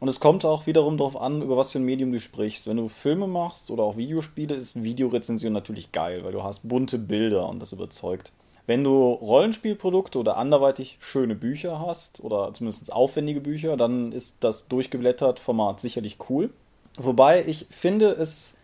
Und 0.00 0.08
es 0.08 0.18
kommt 0.18 0.46
auch 0.46 0.66
wiederum 0.66 0.96
darauf 0.96 1.20
an, 1.20 1.42
über 1.42 1.58
was 1.58 1.72
für 1.72 1.78
ein 1.78 1.84
Medium 1.84 2.10
du 2.10 2.20
sprichst. 2.20 2.66
Wenn 2.66 2.78
du 2.78 2.88
Filme 2.88 3.26
machst 3.26 3.70
oder 3.70 3.82
auch 3.82 3.98
Videospiele, 3.98 4.54
ist 4.54 4.82
Videorezension 4.82 5.52
natürlich 5.52 5.92
geil, 5.92 6.24
weil 6.24 6.32
du 6.32 6.42
hast 6.42 6.66
bunte 6.66 6.98
Bilder 6.98 7.46
und 7.48 7.60
das 7.60 7.72
überzeugt. 7.72 8.32
Wenn 8.66 8.82
du 8.82 9.12
Rollenspielprodukte 9.12 10.18
oder 10.18 10.38
anderweitig 10.38 10.96
schöne 11.00 11.34
Bücher 11.34 11.80
hast 11.80 12.20
oder 12.20 12.54
zumindest 12.54 12.92
aufwendige 12.92 13.40
Bücher, 13.40 13.76
dann 13.76 14.12
ist 14.12 14.42
das 14.44 14.68
durchgeblättert 14.68 15.38
Format 15.38 15.80
sicherlich 15.80 16.16
cool. 16.30 16.50
Wobei 16.96 17.44
ich 17.46 17.66
finde, 17.70 18.06
es 18.10 18.56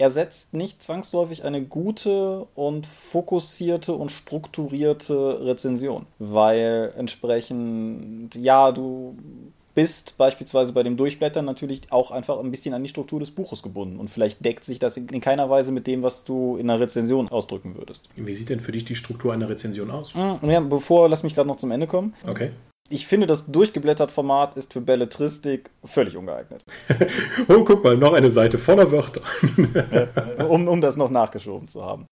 ersetzt 0.00 0.54
nicht 0.54 0.82
zwangsläufig 0.82 1.44
eine 1.44 1.62
gute 1.62 2.46
und 2.54 2.86
fokussierte 2.86 3.94
und 3.94 4.10
strukturierte 4.10 5.44
Rezension, 5.44 6.06
weil 6.18 6.92
entsprechend, 6.96 8.34
ja, 8.34 8.72
du 8.72 9.16
bist 9.74 10.18
beispielsweise 10.18 10.72
bei 10.72 10.82
dem 10.82 10.96
Durchblättern 10.96 11.44
natürlich 11.44 11.82
auch 11.90 12.10
einfach 12.10 12.40
ein 12.40 12.50
bisschen 12.50 12.74
an 12.74 12.82
die 12.82 12.88
Struktur 12.88 13.20
des 13.20 13.30
Buches 13.30 13.62
gebunden 13.62 14.00
und 14.00 14.08
vielleicht 14.08 14.44
deckt 14.44 14.64
sich 14.64 14.78
das 14.78 14.96
in 14.96 15.20
keiner 15.20 15.48
Weise 15.48 15.70
mit 15.70 15.86
dem, 15.86 16.02
was 16.02 16.24
du 16.24 16.56
in 16.56 16.68
einer 16.68 16.80
Rezension 16.80 17.28
ausdrücken 17.28 17.76
würdest. 17.76 18.08
Wie 18.16 18.32
sieht 18.32 18.48
denn 18.48 18.60
für 18.60 18.72
dich 18.72 18.84
die 18.84 18.96
Struktur 18.96 19.32
einer 19.32 19.48
Rezension 19.48 19.90
aus? 19.90 20.14
Hm, 20.14 20.38
ja, 20.50 20.60
bevor, 20.60 21.08
lass 21.08 21.22
mich 21.22 21.34
gerade 21.34 21.48
noch 21.48 21.56
zum 21.56 21.70
Ende 21.70 21.86
kommen. 21.86 22.14
Okay 22.26 22.50
ich 22.90 23.06
finde, 23.06 23.26
das 23.26 23.46
durchgeblättert 23.46 24.10
Format 24.10 24.56
ist 24.56 24.72
für 24.72 24.80
Belletristik 24.80 25.70
völlig 25.84 26.16
ungeeignet. 26.16 26.64
oh, 27.48 27.64
guck 27.64 27.84
mal, 27.84 27.96
noch 27.96 28.12
eine 28.12 28.30
Seite 28.30 28.58
voller 28.58 28.90
Wörter. 28.90 29.22
um, 30.48 30.68
um 30.68 30.80
das 30.80 30.96
noch 30.96 31.08
nachgeschoben 31.08 31.68
zu 31.68 31.84
haben. 31.84 32.06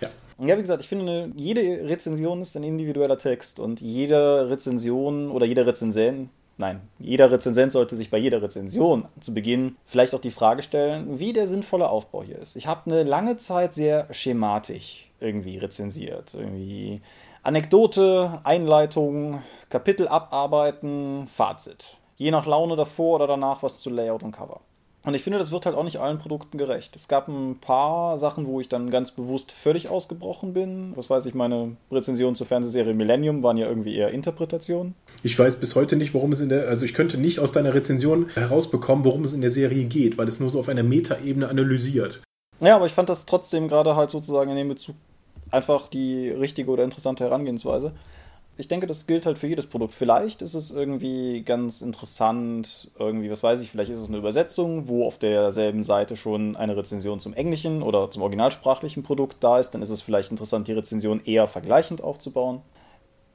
Ja. 0.00 0.10
Ja, 0.40 0.56
wie 0.56 0.62
gesagt, 0.62 0.82
ich 0.82 0.88
finde, 0.88 1.30
jede 1.36 1.88
Rezension 1.88 2.40
ist 2.40 2.56
ein 2.56 2.64
individueller 2.64 3.16
Text 3.16 3.60
und 3.60 3.80
jede 3.80 4.50
Rezension 4.50 5.30
oder 5.30 5.46
jeder 5.46 5.64
Rezensent, 5.64 6.28
nein, 6.58 6.80
jeder 6.98 7.30
Rezensent 7.30 7.70
sollte 7.70 7.96
sich 7.96 8.10
bei 8.10 8.18
jeder 8.18 8.42
Rezension 8.42 9.04
zu 9.20 9.32
Beginn 9.32 9.76
vielleicht 9.86 10.12
auch 10.12 10.20
die 10.20 10.32
Frage 10.32 10.64
stellen, 10.64 11.20
wie 11.20 11.32
der 11.32 11.46
sinnvolle 11.46 11.88
Aufbau 11.88 12.24
hier 12.24 12.40
ist. 12.40 12.56
Ich 12.56 12.66
habe 12.66 12.90
eine 12.90 13.04
lange 13.04 13.36
Zeit 13.36 13.76
sehr 13.76 14.12
schematisch 14.12 15.08
irgendwie 15.20 15.58
rezensiert. 15.58 16.34
Irgendwie 16.34 17.00
Anekdote, 17.44 18.40
Einleitung, 18.42 19.42
Kapitel 19.68 20.08
abarbeiten, 20.08 21.28
Fazit. 21.28 21.98
Je 22.16 22.30
nach 22.30 22.46
Laune 22.46 22.74
davor 22.74 23.16
oder 23.16 23.26
danach 23.26 23.62
was 23.62 23.80
zu 23.80 23.90
Layout 23.90 24.22
und 24.22 24.32
Cover. 24.32 24.60
Und 25.04 25.12
ich 25.12 25.22
finde, 25.22 25.38
das 25.38 25.52
wird 25.52 25.66
halt 25.66 25.76
auch 25.76 25.84
nicht 25.84 26.00
allen 26.00 26.16
Produkten 26.16 26.56
gerecht. 26.56 26.96
Es 26.96 27.06
gab 27.06 27.28
ein 27.28 27.58
paar 27.60 28.16
Sachen, 28.18 28.46
wo 28.46 28.62
ich 28.62 28.70
dann 28.70 28.88
ganz 28.88 29.10
bewusst 29.10 29.52
völlig 29.52 29.90
ausgebrochen 29.90 30.54
bin. 30.54 30.94
Was 30.96 31.10
weiß 31.10 31.26
ich, 31.26 31.34
meine 31.34 31.76
Rezensionen 31.92 32.34
zur 32.34 32.46
Fernsehserie 32.46 32.94
Millennium 32.94 33.42
waren 33.42 33.58
ja 33.58 33.68
irgendwie 33.68 33.94
eher 33.94 34.12
Interpretationen. 34.12 34.94
Ich 35.22 35.38
weiß 35.38 35.56
bis 35.56 35.74
heute 35.74 35.96
nicht, 35.96 36.14
worum 36.14 36.32
es 36.32 36.40
in 36.40 36.48
der, 36.48 36.68
also 36.68 36.86
ich 36.86 36.94
könnte 36.94 37.18
nicht 37.18 37.40
aus 37.40 37.52
deiner 37.52 37.74
Rezension 37.74 38.30
herausbekommen, 38.30 39.04
worum 39.04 39.24
es 39.24 39.34
in 39.34 39.42
der 39.42 39.50
Serie 39.50 39.84
geht, 39.84 40.16
weil 40.16 40.28
es 40.28 40.40
nur 40.40 40.48
so 40.48 40.60
auf 40.60 40.70
einer 40.70 40.82
Metaebene 40.82 41.46
analysiert. 41.46 42.22
Ja, 42.60 42.76
aber 42.76 42.86
ich 42.86 42.92
fand 42.92 43.10
das 43.10 43.26
trotzdem 43.26 43.68
gerade 43.68 43.96
halt 43.96 44.08
sozusagen 44.08 44.50
in 44.50 44.56
dem 44.56 44.68
Bezug 44.68 44.96
einfach 45.54 45.88
die 45.88 46.28
richtige 46.28 46.70
oder 46.70 46.84
interessante 46.84 47.24
Herangehensweise. 47.24 47.92
Ich 48.56 48.68
denke, 48.68 48.86
das 48.86 49.08
gilt 49.08 49.26
halt 49.26 49.38
für 49.38 49.48
jedes 49.48 49.66
Produkt. 49.66 49.94
Vielleicht 49.94 50.40
ist 50.40 50.54
es 50.54 50.70
irgendwie 50.70 51.42
ganz 51.42 51.82
interessant, 51.82 52.88
irgendwie, 52.98 53.28
was 53.30 53.42
weiß 53.42 53.60
ich, 53.60 53.70
vielleicht 53.70 53.90
ist 53.90 53.98
es 53.98 54.08
eine 54.08 54.18
Übersetzung, 54.18 54.86
wo 54.86 55.06
auf 55.06 55.18
derselben 55.18 55.82
Seite 55.82 56.16
schon 56.16 56.54
eine 56.54 56.76
Rezension 56.76 57.18
zum 57.18 57.34
englischen 57.34 57.82
oder 57.82 58.10
zum 58.10 58.22
originalsprachlichen 58.22 59.02
Produkt 59.02 59.38
da 59.40 59.58
ist. 59.58 59.70
Dann 59.70 59.82
ist 59.82 59.90
es 59.90 60.02
vielleicht 60.02 60.30
interessant, 60.30 60.68
die 60.68 60.72
Rezension 60.72 61.20
eher 61.20 61.48
vergleichend 61.48 62.00
aufzubauen. 62.00 62.60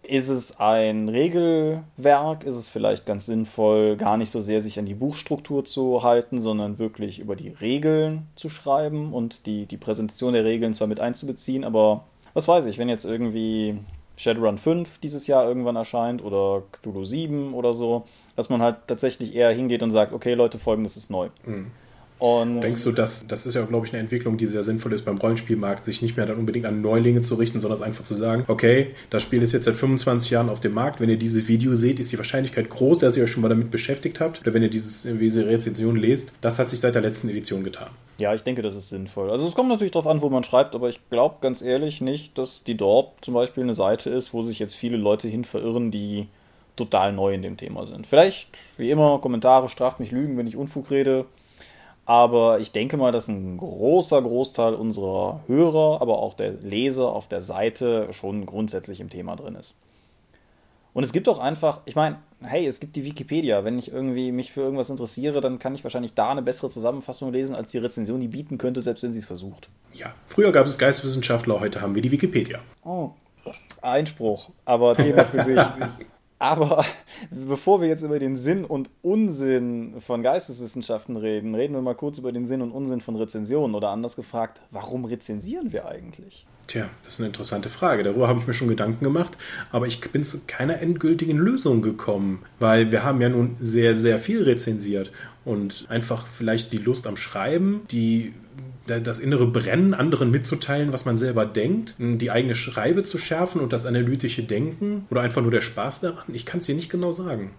Ist 0.09 0.29
es 0.29 0.59
ein 0.59 1.07
Regelwerk? 1.07 2.43
Ist 2.43 2.55
es 2.55 2.67
vielleicht 2.67 3.05
ganz 3.05 3.27
sinnvoll, 3.27 3.95
gar 3.95 4.17
nicht 4.17 4.31
so 4.31 4.41
sehr 4.41 4.59
sich 4.59 4.79
an 4.79 4.87
die 4.87 4.95
Buchstruktur 4.95 5.65
zu 5.65 6.01
halten, 6.01 6.41
sondern 6.41 6.79
wirklich 6.79 7.19
über 7.19 7.35
die 7.35 7.49
Regeln 7.49 8.27
zu 8.35 8.49
schreiben 8.49 9.13
und 9.13 9.45
die, 9.45 9.67
die 9.67 9.77
Präsentation 9.77 10.33
der 10.33 10.45
Regeln 10.45 10.73
zwar 10.73 10.87
mit 10.87 10.99
einzubeziehen, 10.99 11.63
aber 11.63 12.05
was 12.33 12.47
weiß 12.47 12.65
ich, 12.65 12.79
wenn 12.79 12.89
jetzt 12.89 13.05
irgendwie 13.05 13.77
Shadowrun 14.15 14.57
5 14.57 14.97
dieses 14.97 15.27
Jahr 15.27 15.47
irgendwann 15.47 15.75
erscheint 15.75 16.23
oder 16.23 16.63
Cthulhu 16.71 17.05
7 17.05 17.53
oder 17.53 17.75
so, 17.75 18.05
dass 18.35 18.49
man 18.49 18.63
halt 18.63 18.77
tatsächlich 18.87 19.35
eher 19.35 19.51
hingeht 19.51 19.83
und 19.83 19.91
sagt, 19.91 20.11
okay 20.11 20.33
Leute, 20.33 20.57
folgendes 20.57 20.97
ist 20.97 21.11
neu. 21.11 21.29
Mhm. 21.45 21.69
Und 22.19 22.59
Denkst 22.61 22.83
du, 22.83 22.91
dass 22.91 23.25
das 23.25 23.45
ist 23.45 23.55
ja, 23.55 23.63
glaube 23.63 23.87
ich, 23.87 23.93
eine 23.93 24.01
Entwicklung, 24.01 24.37
die 24.37 24.45
sehr 24.45 24.63
sinnvoll 24.63 24.91
ist 24.91 25.05
beim 25.05 25.17
Rollenspielmarkt, 25.17 25.85
sich 25.85 26.01
nicht 26.01 26.17
mehr 26.17 26.25
dann 26.25 26.37
unbedingt 26.37 26.65
an 26.65 26.81
Neulinge 26.81 27.21
zu 27.21 27.35
richten, 27.35 27.61
sondern 27.61 27.81
einfach 27.81 28.03
zu 28.03 28.13
sagen, 28.13 28.43
okay, 28.47 28.87
das 29.09 29.23
Spiel 29.23 29.41
ist 29.41 29.53
jetzt 29.53 29.63
seit 29.63 29.77
25 29.77 30.29
Jahren 30.29 30.49
auf 30.49 30.59
dem 30.59 30.73
Markt. 30.73 30.99
Wenn 30.99 31.09
ihr 31.09 31.17
dieses 31.17 31.47
Video 31.47 31.75
seht, 31.75 31.97
ist 31.97 32.11
die 32.11 32.17
Wahrscheinlichkeit 32.17 32.69
groß, 32.69 32.99
dass 32.99 33.15
ihr 33.15 33.23
euch 33.23 33.31
schon 33.31 33.41
mal 33.41 33.47
damit 33.47 33.71
beschäftigt 33.71 34.19
habt. 34.19 34.41
Oder 34.41 34.53
wenn 34.53 34.61
ihr 34.61 34.69
dieses, 34.69 35.03
diese 35.03 35.47
Rezension 35.47 35.95
lest, 35.95 36.33
das 36.41 36.59
hat 36.59 36.69
sich 36.69 36.81
seit 36.81 36.93
der 36.93 37.01
letzten 37.01 37.29
Edition 37.29 37.63
getan. 37.63 37.89
Ja, 38.17 38.33
ich 38.33 38.43
denke, 38.43 38.61
das 38.61 38.75
ist 38.75 38.89
sinnvoll. 38.89 39.31
Also 39.31 39.47
es 39.47 39.55
kommt 39.55 39.69
natürlich 39.69 39.91
darauf 39.91 40.07
an, 40.07 40.21
wo 40.21 40.29
man 40.29 40.43
schreibt, 40.43 40.75
aber 40.75 40.89
ich 40.89 40.99
glaube 41.09 41.35
ganz 41.39 41.61
ehrlich 41.61 42.01
nicht, 42.01 42.37
dass 42.37 42.65
die 42.65 42.75
dort 42.75 43.13
zum 43.23 43.33
Beispiel 43.33 43.63
eine 43.63 43.75
Seite 43.75 44.09
ist, 44.09 44.33
wo 44.33 44.43
sich 44.43 44.59
jetzt 44.59 44.75
viele 44.75 44.97
Leute 44.97 45.29
hin 45.29 45.45
verirren, 45.45 45.89
die 45.89 46.27
total 46.75 47.13
neu 47.13 47.33
in 47.33 47.41
dem 47.41 47.55
Thema 47.55 47.85
sind. 47.85 48.07
Vielleicht, 48.07 48.49
wie 48.77 48.91
immer, 48.91 49.19
Kommentare, 49.19 49.69
straft 49.69 50.01
mich 50.01 50.11
Lügen, 50.11 50.37
wenn 50.37 50.47
ich 50.47 50.57
Unfug 50.57 50.91
rede. 50.91 51.25
Aber 52.09 52.59
ich 52.59 52.71
denke 52.71 52.97
mal, 52.97 53.11
dass 53.11 53.27
ein 53.27 53.57
großer 53.57 54.19
Großteil 54.19 54.73
unserer 54.73 55.41
Hörer, 55.45 56.01
aber 56.01 56.17
auch 56.17 56.33
der 56.33 56.53
Leser 56.53 57.09
auf 57.09 57.27
der 57.27 57.43
Seite 57.43 58.07
schon 58.13 58.47
grundsätzlich 58.47 58.99
im 58.99 59.11
Thema 59.11 59.35
drin 59.35 59.53
ist. 59.53 59.75
Und 60.95 61.03
es 61.03 61.13
gibt 61.13 61.29
auch 61.29 61.37
einfach, 61.37 61.81
ich 61.85 61.95
meine, 61.95 62.17
hey, 62.41 62.65
es 62.65 62.79
gibt 62.79 62.95
die 62.95 63.05
Wikipedia. 63.05 63.63
Wenn 63.63 63.77
ich 63.77 63.91
irgendwie 63.91 64.31
mich 64.31 64.51
für 64.51 64.61
irgendwas 64.61 64.89
interessiere, 64.89 65.39
dann 65.39 65.59
kann 65.59 65.75
ich 65.75 65.83
wahrscheinlich 65.83 66.15
da 66.15 66.31
eine 66.31 66.41
bessere 66.41 66.71
Zusammenfassung 66.71 67.31
lesen, 67.31 67.53
als 67.53 67.69
die 67.73 67.77
Rezension 67.77 68.19
die 68.19 68.27
bieten 68.27 68.57
könnte, 68.57 68.81
selbst 68.81 69.03
wenn 69.03 69.13
sie 69.13 69.19
es 69.19 69.27
versucht. 69.27 69.69
Ja, 69.93 70.15
früher 70.25 70.51
gab 70.51 70.65
es 70.65 70.79
Geisteswissenschaftler, 70.79 71.59
heute 71.59 71.79
haben 71.79 71.93
wir 71.93 72.01
die 72.01 72.11
Wikipedia. 72.11 72.57
Oh, 72.83 73.11
Einspruch, 73.83 74.49
aber 74.65 74.95
Thema 74.95 75.25
für 75.25 75.43
sich. 75.43 75.59
Aber 76.39 76.85
bevor 77.31 77.81
wir 77.81 77.89
jetzt 77.89 78.03
über 78.03 78.17
den 78.17 78.35
Sinn 78.35 78.65
und 78.65 78.89
Unsinn 79.01 79.95
von 79.99 80.23
Geisteswissenschaften 80.23 81.17
reden, 81.17 81.53
reden 81.53 81.73
wir 81.73 81.81
mal 81.81 81.95
kurz 81.95 82.17
über 82.17 82.31
den 82.31 82.45
Sinn 82.45 82.61
und 82.61 82.71
Unsinn 82.71 83.01
von 83.01 83.15
Rezensionen 83.17 83.75
oder 83.75 83.89
anders 83.89 84.15
gefragt, 84.15 84.61
warum 84.71 85.05
rezensieren 85.05 85.71
wir 85.71 85.87
eigentlich? 85.87 86.47
Tja, 86.67 86.87
das 87.03 87.13
ist 87.13 87.19
eine 87.19 87.27
interessante 87.27 87.67
Frage. 87.67 88.03
Darüber 88.03 88.27
habe 88.27 88.39
ich 88.39 88.47
mir 88.47 88.53
schon 88.53 88.67
Gedanken 88.67 89.03
gemacht, 89.03 89.37
aber 89.71 89.87
ich 89.87 89.99
bin 90.11 90.23
zu 90.23 90.41
keiner 90.45 90.79
endgültigen 90.79 91.37
Lösung 91.37 91.81
gekommen, 91.81 92.43
weil 92.59 92.91
wir 92.91 93.03
haben 93.03 93.19
ja 93.21 93.29
nun 93.29 93.57
sehr, 93.59 93.95
sehr 93.95 94.19
viel 94.19 94.43
rezensiert 94.43 95.11
und 95.45 95.87
einfach 95.89 96.27
vielleicht 96.27 96.71
die 96.71 96.77
Lust 96.77 97.07
am 97.07 97.17
Schreiben, 97.17 97.81
die 97.89 98.33
das 98.89 99.19
innere 99.19 99.47
Brennen, 99.47 99.93
anderen 99.93 100.31
mitzuteilen, 100.31 100.91
was 100.91 101.05
man 101.05 101.17
selber 101.17 101.45
denkt, 101.45 101.95
die 101.99 102.31
eigene 102.31 102.55
Schreibe 102.55 103.03
zu 103.03 103.17
schärfen 103.17 103.61
und 103.61 103.73
das 103.73 103.85
analytische 103.85 104.43
Denken 104.43 105.05
oder 105.09 105.21
einfach 105.21 105.41
nur 105.41 105.51
der 105.51 105.61
Spaß 105.61 106.01
daran? 106.01 106.33
Ich 106.33 106.45
kann 106.45 106.59
es 106.59 106.65
dir 106.65 106.75
nicht 106.75 106.89
genau 106.89 107.11
sagen. 107.11 107.51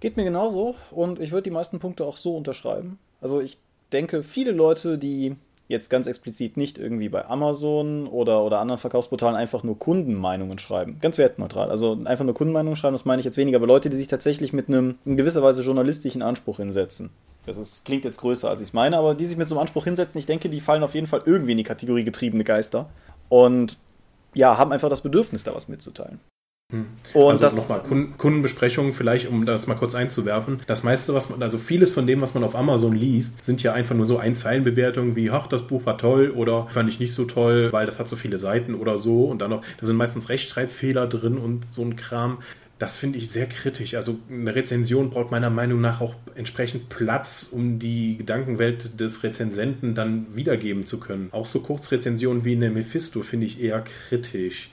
Geht 0.00 0.16
mir 0.16 0.24
genauso 0.24 0.76
und 0.90 1.20
ich 1.20 1.32
würde 1.32 1.42
die 1.42 1.50
meisten 1.50 1.78
Punkte 1.78 2.04
auch 2.04 2.16
so 2.16 2.36
unterschreiben. 2.36 2.98
Also 3.20 3.40
ich 3.40 3.58
denke, 3.92 4.22
viele 4.22 4.52
Leute, 4.52 4.98
die 4.98 5.34
jetzt 5.68 5.90
ganz 5.90 6.06
explizit 6.06 6.56
nicht 6.56 6.78
irgendwie 6.78 7.08
bei 7.08 7.26
Amazon 7.26 8.06
oder, 8.06 8.42
oder 8.42 8.58
anderen 8.60 8.78
Verkaufsportalen 8.78 9.36
einfach 9.36 9.62
nur 9.62 9.78
Kundenmeinungen 9.78 10.58
schreiben. 10.58 10.98
Ganz 11.00 11.18
wertneutral. 11.18 11.70
Also 11.70 11.98
einfach 12.04 12.24
nur 12.24 12.34
Kundenmeinungen 12.34 12.76
schreiben, 12.76 12.94
das 12.94 13.04
meine 13.04 13.20
ich 13.20 13.26
jetzt 13.26 13.36
weniger, 13.36 13.58
aber 13.58 13.66
Leute, 13.66 13.90
die 13.90 13.96
sich 13.96 14.06
tatsächlich 14.06 14.52
mit 14.52 14.68
einem 14.68 14.96
in 15.04 15.16
gewisser 15.16 15.42
Weise 15.42 15.62
journalistischen 15.62 16.22
Anspruch 16.22 16.56
hinsetzen. 16.56 17.10
Das 17.46 17.56
ist, 17.56 17.84
klingt 17.84 18.04
jetzt 18.04 18.20
größer, 18.20 18.50
als 18.50 18.60
ich 18.60 18.68
es 18.68 18.72
meine, 18.74 18.98
aber 18.98 19.14
die 19.14 19.24
sich 19.24 19.38
mit 19.38 19.48
so 19.48 19.54
einem 19.54 19.62
Anspruch 19.62 19.84
hinsetzen, 19.84 20.18
ich 20.18 20.26
denke, 20.26 20.48
die 20.48 20.60
fallen 20.60 20.82
auf 20.82 20.94
jeden 20.94 21.06
Fall 21.06 21.22
irgendwie 21.24 21.52
in 21.52 21.58
die 21.58 21.64
Kategorie 21.64 22.04
getriebene 22.04 22.44
Geister. 22.44 22.90
Und 23.28 23.78
ja, 24.34 24.58
haben 24.58 24.72
einfach 24.72 24.90
das 24.90 25.02
Bedürfnis, 25.02 25.44
da 25.44 25.54
was 25.54 25.68
mitzuteilen. 25.68 26.20
Hm. 26.70 26.84
Und 27.14 27.42
also 27.42 27.56
nochmal 27.56 27.80
Kundenbesprechungen, 28.18 28.92
vielleicht 28.92 29.28
um 29.30 29.46
das 29.46 29.66
mal 29.66 29.74
kurz 29.74 29.94
einzuwerfen. 29.94 30.60
Das 30.66 30.82
meiste, 30.82 31.14
was 31.14 31.30
man, 31.30 31.42
also 31.42 31.56
vieles 31.56 31.90
von 31.90 32.06
dem, 32.06 32.20
was 32.20 32.34
man 32.34 32.44
auf 32.44 32.54
Amazon 32.54 32.94
liest, 32.94 33.42
sind 33.42 33.62
ja 33.62 33.72
einfach 33.72 33.94
nur 33.94 34.04
so 34.04 34.18
Einzeilenbewertungen 34.18 35.16
wie, 35.16 35.30
ach, 35.30 35.46
das 35.46 35.62
Buch 35.62 35.86
war 35.86 35.96
toll 35.96 36.30
oder 36.30 36.66
fand 36.68 36.90
ich 36.90 37.00
nicht 37.00 37.14
so 37.14 37.24
toll, 37.24 37.72
weil 37.72 37.86
das 37.86 37.98
hat 37.98 38.08
so 38.08 38.16
viele 38.16 38.36
Seiten 38.36 38.74
oder 38.74 38.98
so. 38.98 39.24
Und 39.24 39.40
dann 39.40 39.50
noch, 39.50 39.62
da 39.80 39.86
sind 39.86 39.96
meistens 39.96 40.28
Rechtschreibfehler 40.28 41.06
drin 41.06 41.38
und 41.38 41.64
so 41.64 41.80
ein 41.80 41.96
Kram. 41.96 42.38
Das 42.78 42.96
finde 42.96 43.18
ich 43.18 43.28
sehr 43.30 43.46
kritisch. 43.46 43.94
Also 43.94 44.18
eine 44.30 44.54
Rezension 44.54 45.10
braucht 45.10 45.32
meiner 45.32 45.50
Meinung 45.50 45.80
nach 45.80 46.00
auch 46.00 46.14
entsprechend 46.36 46.88
Platz, 46.88 47.48
um 47.50 47.78
die 47.80 48.16
Gedankenwelt 48.16 49.00
des 49.00 49.24
Rezensenten 49.24 49.94
dann 49.96 50.26
wiedergeben 50.34 50.86
zu 50.86 51.00
können. 51.00 51.28
Auch 51.32 51.46
so 51.46 51.60
Kurzrezensionen 51.60 52.44
wie 52.44 52.54
eine 52.54 52.70
Mephisto 52.70 53.22
finde 53.22 53.46
ich 53.46 53.60
eher 53.60 53.82
kritisch. 53.82 54.70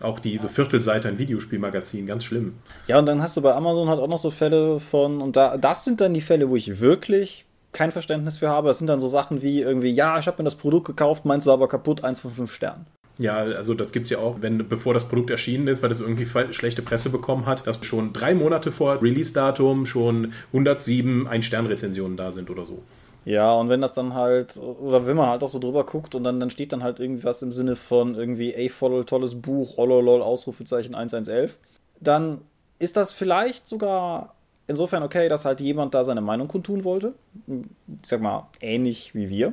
Auch 0.00 0.18
diese 0.18 0.48
Viertelseite 0.48 1.08
ein 1.08 1.18
Videospielmagazin, 1.18 2.06
ganz 2.06 2.24
schlimm. 2.24 2.54
Ja, 2.88 2.98
und 2.98 3.06
dann 3.06 3.22
hast 3.22 3.36
du 3.36 3.42
bei 3.42 3.54
Amazon 3.54 3.88
halt 3.88 4.00
auch 4.00 4.08
noch 4.08 4.18
so 4.18 4.30
Fälle 4.30 4.80
von, 4.80 5.20
und 5.20 5.36
da, 5.36 5.58
das 5.58 5.84
sind 5.84 6.00
dann 6.00 6.14
die 6.14 6.22
Fälle, 6.22 6.48
wo 6.48 6.56
ich 6.56 6.80
wirklich 6.80 7.44
kein 7.72 7.92
Verständnis 7.92 8.38
für 8.38 8.48
habe. 8.48 8.68
Das 8.68 8.78
sind 8.78 8.86
dann 8.86 8.98
so 8.98 9.08
Sachen 9.08 9.42
wie 9.42 9.60
irgendwie, 9.60 9.90
ja, 9.90 10.18
ich 10.18 10.26
habe 10.26 10.42
mir 10.42 10.44
das 10.44 10.56
Produkt 10.56 10.86
gekauft, 10.86 11.26
meins 11.26 11.46
war 11.46 11.54
aber 11.54 11.68
kaputt, 11.68 12.02
eins 12.02 12.20
von 12.20 12.32
fünf 12.32 12.52
Sternen. 12.52 12.86
Ja, 13.18 13.36
also 13.36 13.74
das 13.74 13.92
gibt 13.92 14.04
es 14.04 14.10
ja 14.10 14.18
auch, 14.18 14.36
wenn 14.40 14.66
bevor 14.68 14.94
das 14.94 15.04
Produkt 15.04 15.30
erschienen 15.30 15.66
ist, 15.68 15.82
weil 15.82 15.90
es 15.90 16.00
irgendwie 16.00 16.26
schlechte 16.52 16.80
Presse 16.80 17.10
bekommen 17.10 17.46
hat, 17.46 17.66
dass 17.66 17.84
schon 17.84 18.12
drei 18.12 18.34
Monate 18.34 18.72
vor 18.72 19.02
Release-Datum 19.02 19.84
schon 19.84 20.32
107 20.52 21.26
Ein-Stern-Rezensionen 21.26 22.16
da 22.16 22.30
sind 22.30 22.48
oder 22.48 22.64
so. 22.64 22.82
Ja, 23.26 23.52
und 23.52 23.68
wenn 23.68 23.82
das 23.82 23.92
dann 23.92 24.14
halt, 24.14 24.56
oder 24.56 25.06
wenn 25.06 25.16
man 25.16 25.28
halt 25.28 25.42
auch 25.42 25.50
so 25.50 25.58
drüber 25.58 25.84
guckt 25.84 26.14
und 26.14 26.24
dann, 26.24 26.40
dann 26.40 26.48
steht 26.48 26.72
dann 26.72 26.82
halt 26.82 26.98
irgendwas 26.98 27.42
im 27.42 27.52
Sinne 27.52 27.76
von 27.76 28.14
irgendwie, 28.14 28.54
ey, 28.54 28.70
voll 28.70 29.04
tolles 29.04 29.34
Buch, 29.34 29.76
ololol, 29.76 30.22
Ausrufezeichen 30.22 30.94
1111, 30.94 31.58
dann 32.00 32.40
ist 32.78 32.96
das 32.96 33.12
vielleicht 33.12 33.68
sogar 33.68 34.34
insofern 34.66 35.02
okay, 35.02 35.28
dass 35.28 35.44
halt 35.44 35.60
jemand 35.60 35.94
da 35.94 36.04
seine 36.04 36.22
Meinung 36.22 36.48
kundtun 36.48 36.84
wollte. 36.84 37.12
Ich 37.46 38.08
sag 38.08 38.22
mal, 38.22 38.48
ähnlich 38.60 39.14
wie 39.14 39.28
wir. 39.28 39.52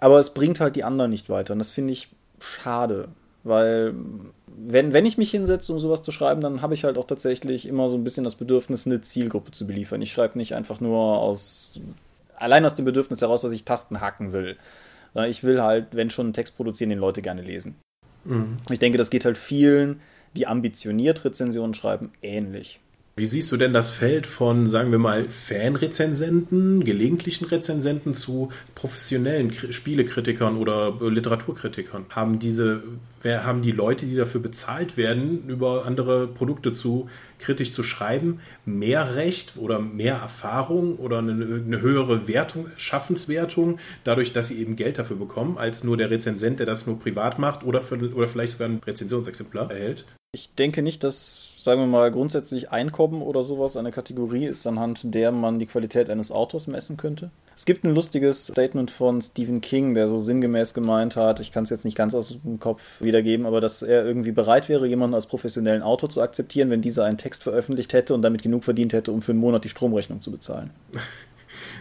Aber 0.00 0.18
es 0.18 0.34
bringt 0.34 0.58
halt 0.58 0.74
die 0.74 0.84
anderen 0.84 1.10
nicht 1.10 1.28
weiter. 1.28 1.52
Und 1.52 1.60
das 1.60 1.70
finde 1.70 1.92
ich 1.92 2.08
schade, 2.40 3.08
weil 3.44 3.94
wenn, 4.46 4.92
wenn 4.92 5.06
ich 5.06 5.18
mich 5.18 5.30
hinsetze, 5.30 5.72
um 5.72 5.78
sowas 5.78 6.02
zu 6.02 6.10
schreiben, 6.10 6.40
dann 6.40 6.62
habe 6.62 6.74
ich 6.74 6.84
halt 6.84 6.98
auch 6.98 7.06
tatsächlich 7.06 7.66
immer 7.66 7.88
so 7.88 7.96
ein 7.96 8.04
bisschen 8.04 8.24
das 8.24 8.34
Bedürfnis, 8.34 8.86
eine 8.86 9.00
Zielgruppe 9.00 9.52
zu 9.52 9.66
beliefern. 9.66 10.02
Ich 10.02 10.10
schreibe 10.10 10.36
nicht 10.36 10.54
einfach 10.54 10.80
nur 10.80 11.18
aus, 11.18 11.80
allein 12.36 12.64
aus 12.64 12.74
dem 12.74 12.84
Bedürfnis 12.84 13.20
heraus, 13.20 13.42
dass 13.42 13.52
ich 13.52 13.64
Tasten 13.64 14.00
hacken 14.00 14.32
will. 14.32 14.56
Ich 15.28 15.44
will 15.44 15.62
halt, 15.62 15.88
wenn 15.92 16.10
schon 16.10 16.26
einen 16.26 16.32
Text 16.32 16.56
produzieren, 16.56 16.90
den 16.90 16.98
Leute 16.98 17.22
gerne 17.22 17.42
lesen. 17.42 17.76
Mhm. 18.24 18.56
Ich 18.70 18.78
denke, 18.78 18.98
das 18.98 19.10
geht 19.10 19.24
halt 19.24 19.38
vielen, 19.38 20.00
die 20.36 20.46
ambitioniert 20.46 21.24
Rezensionen 21.24 21.74
schreiben, 21.74 22.12
ähnlich. 22.20 22.80
Wie 23.18 23.26
siehst 23.26 23.50
du 23.50 23.56
denn 23.56 23.72
das 23.72 23.90
Feld 23.90 24.28
von, 24.28 24.68
sagen 24.68 24.92
wir 24.92 25.00
mal, 25.00 25.28
Fanrezensenten, 25.28 26.84
gelegentlichen 26.84 27.46
Rezensenten 27.46 28.14
zu 28.14 28.50
professionellen 28.76 29.50
Spielekritikern 29.50 30.56
oder 30.56 30.94
Literaturkritikern? 31.00 32.06
Haben 32.10 32.38
diese, 32.38 32.84
wer, 33.20 33.44
haben 33.44 33.62
die 33.62 33.72
Leute, 33.72 34.06
die 34.06 34.14
dafür 34.14 34.40
bezahlt 34.40 34.96
werden, 34.96 35.48
über 35.48 35.84
andere 35.84 36.28
Produkte 36.28 36.72
zu 36.72 37.08
kritisch 37.40 37.72
zu 37.72 37.82
schreiben, 37.82 38.38
mehr 38.64 39.16
Recht 39.16 39.54
oder 39.56 39.80
mehr 39.80 40.14
Erfahrung 40.18 40.94
oder 40.94 41.18
eine, 41.18 41.32
eine 41.32 41.80
höhere 41.80 42.28
Wertung, 42.28 42.66
Schaffenswertung, 42.76 43.80
dadurch, 44.04 44.32
dass 44.32 44.46
sie 44.46 44.60
eben 44.60 44.76
Geld 44.76 44.96
dafür 44.96 45.16
bekommen, 45.16 45.58
als 45.58 45.82
nur 45.82 45.96
der 45.96 46.10
Rezensent, 46.10 46.60
der 46.60 46.66
das 46.66 46.86
nur 46.86 47.00
privat 47.00 47.40
macht 47.40 47.64
oder, 47.64 47.80
für, 47.80 47.96
oder 48.14 48.28
vielleicht 48.28 48.52
sogar 48.52 48.68
ein 48.68 48.80
Rezensionsexemplar 48.86 49.72
erhält? 49.72 50.04
Ich 50.32 50.54
denke 50.54 50.82
nicht, 50.82 51.04
dass, 51.04 51.52
sagen 51.58 51.80
wir 51.80 51.86
mal, 51.86 52.10
grundsätzlich 52.10 52.70
Einkommen 52.70 53.22
oder 53.22 53.42
sowas 53.42 53.78
eine 53.78 53.90
Kategorie 53.90 54.44
ist, 54.44 54.66
anhand 54.66 55.14
der 55.14 55.32
man 55.32 55.58
die 55.58 55.64
Qualität 55.64 56.10
eines 56.10 56.30
Autors 56.32 56.66
messen 56.66 56.98
könnte. 56.98 57.30
Es 57.56 57.64
gibt 57.64 57.84
ein 57.84 57.94
lustiges 57.94 58.48
Statement 58.48 58.90
von 58.90 59.22
Stephen 59.22 59.62
King, 59.62 59.94
der 59.94 60.06
so 60.06 60.18
sinngemäß 60.18 60.74
gemeint 60.74 61.16
hat, 61.16 61.40
ich 61.40 61.50
kann 61.50 61.64
es 61.64 61.70
jetzt 61.70 61.86
nicht 61.86 61.96
ganz 61.96 62.14
aus 62.14 62.36
dem 62.44 62.60
Kopf 62.60 63.00
wiedergeben, 63.00 63.46
aber 63.46 63.62
dass 63.62 63.80
er 63.80 64.04
irgendwie 64.04 64.32
bereit 64.32 64.68
wäre, 64.68 64.86
jemanden 64.86 65.14
als 65.14 65.24
professionellen 65.24 65.82
Autor 65.82 66.10
zu 66.10 66.20
akzeptieren, 66.20 66.68
wenn 66.68 66.82
dieser 66.82 67.06
einen 67.06 67.16
Text 67.16 67.42
veröffentlicht 67.42 67.94
hätte 67.94 68.12
und 68.12 68.20
damit 68.20 68.42
genug 68.42 68.64
verdient 68.64 68.92
hätte, 68.92 69.12
um 69.12 69.22
für 69.22 69.32
einen 69.32 69.40
Monat 69.40 69.64
die 69.64 69.70
Stromrechnung 69.70 70.20
zu 70.20 70.30
bezahlen. 70.30 70.68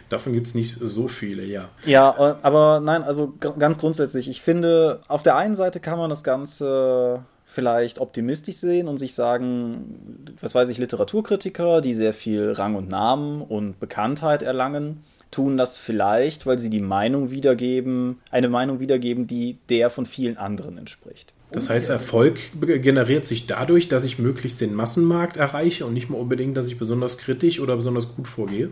Davon 0.09 0.31
gibt 0.31 0.47
es 0.47 0.55
nicht 0.55 0.77
so 0.81 1.09
viele, 1.09 1.43
ja. 1.43 1.67
Ja, 1.85 2.37
aber 2.41 2.79
nein, 2.79 3.03
also 3.03 3.33
ganz 3.59 3.77
grundsätzlich, 3.77 4.29
ich 4.29 4.41
finde, 4.41 5.01
auf 5.09 5.21
der 5.21 5.35
einen 5.35 5.57
Seite 5.57 5.81
kann 5.81 5.99
man 5.99 6.09
das 6.09 6.23
Ganze 6.23 7.25
vielleicht 7.49 7.99
optimistisch 7.99 8.57
sehen 8.57 8.89
und 8.89 8.97
sich 8.97 9.13
sagen, 9.13 10.35
was 10.41 10.53
weiß 10.53 10.67
ich, 10.67 10.79
Literaturkritiker, 10.79 11.79
die 11.79 11.93
sehr 11.93 12.13
viel 12.13 12.51
Rang 12.51 12.75
und 12.75 12.89
Namen 12.89 13.41
und 13.41 13.79
Bekanntheit 13.79 14.41
erlangen, 14.41 15.01
tun 15.31 15.55
das 15.55 15.77
vielleicht, 15.77 16.45
weil 16.45 16.59
sie 16.59 16.69
die 16.69 16.81
Meinung 16.81 17.31
wiedergeben, 17.31 18.19
eine 18.31 18.49
Meinung 18.49 18.81
wiedergeben, 18.81 19.27
die 19.27 19.57
der 19.69 19.89
von 19.89 20.05
vielen 20.05 20.37
anderen 20.37 20.77
entspricht. 20.77 21.33
Das 21.49 21.69
heißt, 21.69 21.89
Erfolg 21.89 22.37
generiert 22.59 23.25
sich 23.25 23.47
dadurch, 23.47 23.87
dass 23.87 24.03
ich 24.03 24.19
möglichst 24.19 24.59
den 24.59 24.73
Massenmarkt 24.73 25.37
erreiche 25.37 25.85
und 25.85 25.93
nicht 25.93 26.09
mal 26.09 26.17
unbedingt, 26.17 26.57
dass 26.57 26.67
ich 26.67 26.77
besonders 26.77 27.17
kritisch 27.17 27.61
oder 27.61 27.77
besonders 27.77 28.13
gut 28.13 28.27
vorgehe? 28.27 28.71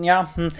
Ja, 0.00 0.30
hm, 0.34 0.50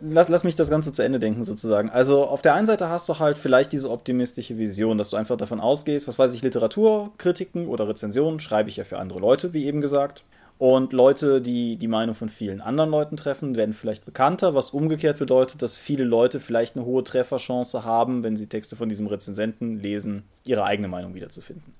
lass, 0.00 0.28
lass 0.28 0.44
mich 0.44 0.54
das 0.54 0.70
Ganze 0.70 0.92
zu 0.92 1.02
Ende 1.02 1.18
denken 1.18 1.44
sozusagen. 1.44 1.90
Also 1.90 2.24
auf 2.24 2.42
der 2.42 2.54
einen 2.54 2.66
Seite 2.66 2.88
hast 2.88 3.08
du 3.08 3.18
halt 3.18 3.36
vielleicht 3.36 3.72
diese 3.72 3.90
optimistische 3.90 4.56
Vision, 4.58 4.98
dass 4.98 5.10
du 5.10 5.16
einfach 5.16 5.36
davon 5.36 5.60
ausgehst, 5.60 6.08
was 6.08 6.18
weiß 6.18 6.32
ich, 6.34 6.42
Literaturkritiken 6.42 7.66
oder 7.66 7.88
Rezensionen 7.88 8.40
schreibe 8.40 8.70
ich 8.70 8.76
ja 8.76 8.84
für 8.84 8.98
andere 8.98 9.18
Leute, 9.18 9.52
wie 9.52 9.66
eben 9.66 9.80
gesagt. 9.80 10.24
Und 10.58 10.92
Leute, 10.92 11.40
die 11.40 11.76
die 11.76 11.88
Meinung 11.88 12.14
von 12.14 12.28
vielen 12.28 12.60
anderen 12.60 12.90
Leuten 12.90 13.16
treffen, 13.16 13.56
werden 13.56 13.74
vielleicht 13.74 14.04
bekannter, 14.04 14.54
was 14.54 14.70
umgekehrt 14.70 15.18
bedeutet, 15.18 15.60
dass 15.60 15.76
viele 15.76 16.04
Leute 16.04 16.38
vielleicht 16.38 16.76
eine 16.76 16.84
hohe 16.84 17.02
Trefferchance 17.02 17.84
haben, 17.84 18.22
wenn 18.22 18.36
sie 18.36 18.46
Texte 18.46 18.76
von 18.76 18.88
diesem 18.88 19.08
Rezensenten 19.08 19.80
lesen, 19.80 20.22
ihre 20.44 20.64
eigene 20.64 20.88
Meinung 20.88 21.14
wiederzufinden. 21.14 21.74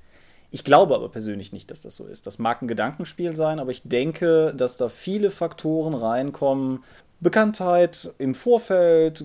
Ich 0.54 0.64
glaube 0.64 0.94
aber 0.94 1.08
persönlich 1.08 1.52
nicht, 1.52 1.70
dass 1.70 1.80
das 1.80 1.96
so 1.96 2.06
ist. 2.06 2.26
Das 2.26 2.38
mag 2.38 2.60
ein 2.60 2.68
Gedankenspiel 2.68 3.34
sein, 3.34 3.58
aber 3.58 3.70
ich 3.70 3.80
denke, 3.84 4.52
dass 4.54 4.76
da 4.76 4.90
viele 4.90 5.30
Faktoren 5.30 5.94
reinkommen. 5.94 6.84
Bekanntheit 7.20 8.12
im 8.18 8.34
Vorfeld, 8.34 9.24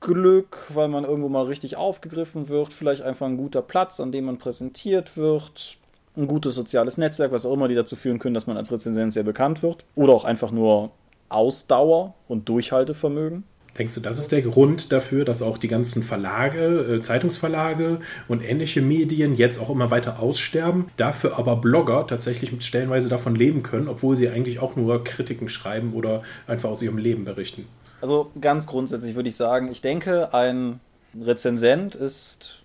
Glück, 0.00 0.66
weil 0.74 0.88
man 0.88 1.04
irgendwo 1.04 1.28
mal 1.28 1.44
richtig 1.44 1.76
aufgegriffen 1.76 2.48
wird, 2.48 2.72
vielleicht 2.72 3.02
einfach 3.02 3.26
ein 3.26 3.36
guter 3.36 3.62
Platz, 3.62 4.00
an 4.00 4.10
dem 4.10 4.24
man 4.24 4.38
präsentiert 4.38 5.16
wird, 5.16 5.78
ein 6.16 6.26
gutes 6.26 6.56
soziales 6.56 6.98
Netzwerk, 6.98 7.30
was 7.30 7.46
auch 7.46 7.52
immer 7.52 7.68
die 7.68 7.74
dazu 7.76 7.94
führen 7.94 8.18
können, 8.18 8.34
dass 8.34 8.48
man 8.48 8.56
als 8.56 8.72
Rezensent 8.72 9.12
sehr 9.12 9.22
bekannt 9.22 9.62
wird. 9.62 9.84
Oder 9.94 10.14
auch 10.14 10.24
einfach 10.24 10.50
nur 10.50 10.90
Ausdauer 11.28 12.14
und 12.26 12.48
Durchhaltevermögen. 12.48 13.44
Denkst 13.78 13.94
du, 13.94 14.00
das 14.00 14.18
ist 14.18 14.32
der 14.32 14.42
Grund 14.42 14.92
dafür, 14.92 15.24
dass 15.24 15.42
auch 15.42 15.58
die 15.58 15.68
ganzen 15.68 16.02
Verlage, 16.02 16.96
äh, 16.96 17.02
Zeitungsverlage 17.02 18.00
und 18.28 18.42
ähnliche 18.42 18.80
Medien 18.80 19.34
jetzt 19.34 19.58
auch 19.58 19.70
immer 19.70 19.90
weiter 19.90 20.18
aussterben, 20.20 20.86
dafür 20.96 21.38
aber 21.38 21.56
Blogger 21.56 22.06
tatsächlich 22.06 22.52
stellenweise 22.64 23.08
davon 23.08 23.34
leben 23.34 23.62
können, 23.62 23.88
obwohl 23.88 24.16
sie 24.16 24.28
eigentlich 24.28 24.60
auch 24.60 24.76
nur 24.76 25.04
Kritiken 25.04 25.48
schreiben 25.48 25.92
oder 25.92 26.22
einfach 26.46 26.70
aus 26.70 26.82
ihrem 26.82 26.98
Leben 26.98 27.24
berichten? 27.24 27.66
Also 28.00 28.30
ganz 28.40 28.66
grundsätzlich 28.66 29.14
würde 29.14 29.28
ich 29.28 29.36
sagen, 29.36 29.70
ich 29.70 29.80
denke, 29.80 30.32
ein 30.32 30.80
Rezensent 31.20 31.94
ist, 31.94 32.62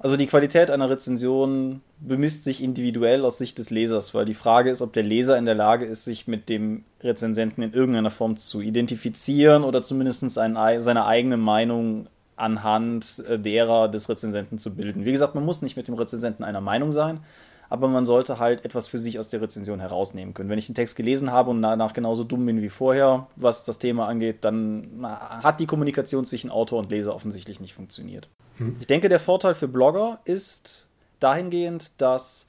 also 0.00 0.16
die 0.16 0.26
Qualität 0.26 0.70
einer 0.70 0.88
Rezension 0.88 1.82
bemisst 2.00 2.44
sich 2.44 2.62
individuell 2.62 3.24
aus 3.24 3.38
Sicht 3.38 3.58
des 3.58 3.70
Lesers, 3.70 4.14
weil 4.14 4.24
die 4.24 4.34
Frage 4.34 4.70
ist, 4.70 4.80
ob 4.80 4.94
der 4.94 5.02
Leser 5.02 5.36
in 5.36 5.44
der 5.44 5.54
Lage 5.54 5.84
ist, 5.84 6.04
sich 6.04 6.26
mit 6.26 6.48
dem 6.48 6.84
Rezensenten 7.02 7.62
in 7.62 7.74
irgendeiner 7.74 8.10
Form 8.10 8.36
zu 8.36 8.62
identifizieren 8.62 9.62
oder 9.62 9.82
zumindest 9.82 10.38
ein, 10.38 10.56
seine 10.82 11.04
eigene 11.04 11.36
Meinung 11.36 12.06
anhand 12.36 13.22
äh, 13.28 13.38
derer 13.38 13.88
des 13.88 14.08
Rezensenten 14.08 14.58
zu 14.58 14.74
bilden. 14.74 15.04
Wie 15.04 15.12
gesagt, 15.12 15.34
man 15.34 15.44
muss 15.44 15.60
nicht 15.60 15.76
mit 15.76 15.88
dem 15.88 15.94
Rezensenten 15.94 16.44
einer 16.44 16.62
Meinung 16.62 16.92
sein, 16.92 17.20
aber 17.68 17.86
man 17.86 18.06
sollte 18.06 18.38
halt 18.38 18.64
etwas 18.64 18.88
für 18.88 18.98
sich 18.98 19.18
aus 19.18 19.28
der 19.28 19.42
Rezension 19.42 19.80
herausnehmen 19.80 20.32
können. 20.32 20.48
Wenn 20.48 20.58
ich 20.58 20.66
den 20.66 20.74
Text 20.74 20.96
gelesen 20.96 21.30
habe 21.30 21.50
und 21.50 21.60
danach 21.60 21.92
genauso 21.92 22.24
dumm 22.24 22.46
bin 22.46 22.62
wie 22.62 22.70
vorher, 22.70 23.28
was 23.36 23.64
das 23.64 23.78
Thema 23.78 24.08
angeht, 24.08 24.38
dann 24.44 25.06
hat 25.42 25.60
die 25.60 25.66
Kommunikation 25.66 26.24
zwischen 26.24 26.50
Autor 26.50 26.78
und 26.78 26.90
Leser 26.90 27.14
offensichtlich 27.14 27.60
nicht 27.60 27.74
funktioniert. 27.74 28.28
Hm. 28.60 28.76
Ich 28.78 28.86
denke, 28.86 29.08
der 29.08 29.20
Vorteil 29.20 29.54
für 29.54 29.68
Blogger 29.68 30.20
ist, 30.24 30.86
dahingehend, 31.18 31.92
dass, 31.96 32.46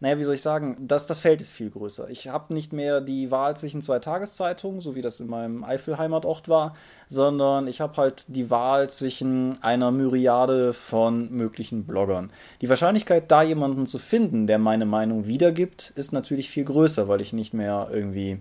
naja, 0.00 0.18
wie 0.18 0.24
soll 0.24 0.34
ich 0.34 0.42
sagen, 0.42 0.76
dass 0.86 1.06
das 1.06 1.20
Feld 1.20 1.40
ist 1.40 1.52
viel 1.52 1.70
größer. 1.70 2.10
Ich 2.10 2.28
habe 2.28 2.52
nicht 2.52 2.72
mehr 2.72 3.00
die 3.00 3.30
Wahl 3.30 3.56
zwischen 3.56 3.80
zwei 3.80 3.98
Tageszeitungen, 3.98 4.80
so 4.80 4.94
wie 4.94 5.02
das 5.02 5.20
in 5.20 5.26
meinem 5.28 5.64
Eifel-Heimatort 5.64 6.48
war, 6.48 6.74
sondern 7.08 7.66
ich 7.66 7.80
habe 7.80 7.96
halt 7.96 8.26
die 8.28 8.50
Wahl 8.50 8.90
zwischen 8.90 9.62
einer 9.62 9.90
Myriade 9.90 10.74
von 10.74 11.30
möglichen 11.32 11.84
Bloggern. 11.84 12.30
Die 12.60 12.68
Wahrscheinlichkeit, 12.68 13.30
da 13.30 13.42
jemanden 13.42 13.86
zu 13.86 13.98
finden, 13.98 14.46
der 14.46 14.58
meine 14.58 14.86
Meinung 14.86 15.26
wiedergibt, 15.26 15.92
ist 15.96 16.12
natürlich 16.12 16.50
viel 16.50 16.64
größer, 16.64 17.08
weil 17.08 17.22
ich 17.22 17.32
nicht 17.32 17.54
mehr 17.54 17.88
irgendwie 17.90 18.38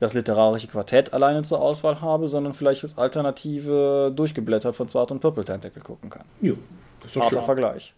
das 0.00 0.14
literarische 0.14 0.66
Quartett 0.66 1.12
alleine 1.12 1.42
zur 1.42 1.60
Auswahl 1.60 2.00
habe, 2.00 2.26
sondern 2.26 2.54
vielleicht 2.54 2.82
als 2.82 2.98
Alternative 2.98 4.12
durchgeblättert 4.14 4.74
von 4.74 4.88
Zwart 4.88 5.12
und 5.12 5.20
Purple 5.20 5.44
Tentacle 5.44 5.82
gucken 5.82 6.10
kann. 6.10 6.24
Jo, 6.40 6.56
das 7.00 7.10
ist 7.10 7.16
doch 7.16 7.22
Harter 7.22 7.36
schön. 7.36 7.44
Vergleich. 7.44 7.94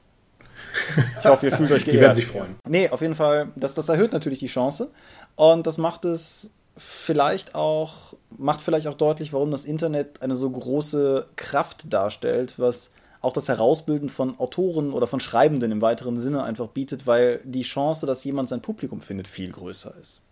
Ich 1.21 1.25
hoffe, 1.25 1.47
ihr 1.47 1.53
fühlt 1.53 1.71
euch 1.73 1.85
geehrt. 1.85 1.95
Die 1.97 2.01
werden 2.01 2.15
sich 2.15 2.27
freuen. 2.27 2.57
Nee, 2.69 2.89
auf 2.91 3.01
jeden 3.01 3.15
Fall, 3.15 3.49
das, 3.57 3.75
das 3.75 3.89
erhöht 3.89 4.13
natürlich 4.13 4.41
die 4.41 4.49
Chance. 4.49 4.91
Und 5.37 5.67
das 5.67 5.79
macht 5.79 6.05
es 6.05 6.53
vielleicht 6.77 7.55
auch, 7.55 8.15
macht 8.37 8.61
vielleicht 8.61 8.87
auch 8.89 8.95
deutlich, 8.95 9.33
warum 9.33 9.51
das 9.51 9.65
Internet 9.65 10.23
eine 10.23 10.37
so 10.37 10.51
große 10.51 11.27
Kraft 11.37 11.93
darstellt, 11.93 12.59
was 12.59 12.91
auch 13.21 13.33
das 13.33 13.49
Herausbilden 13.49 14.09
von 14.09 14.39
Autoren 14.41 14.93
oder 14.93 15.07
von 15.07 15.21
Schreibenden 15.21 15.71
im 15.71 15.81
weiteren 15.81 16.17
Sinne 16.17 16.43
einfach 16.43 16.69
bietet, 16.69 17.07
weil 17.07 17.41
die 17.45 17.63
Chance, 17.63 18.07
dass 18.07 18.25
jemand 18.25 18.49
sein 18.49 18.61
Publikum 18.61 19.01
findet, 19.01 19.29
viel 19.29 19.53
größer 19.53 19.95
ist. 20.01 20.23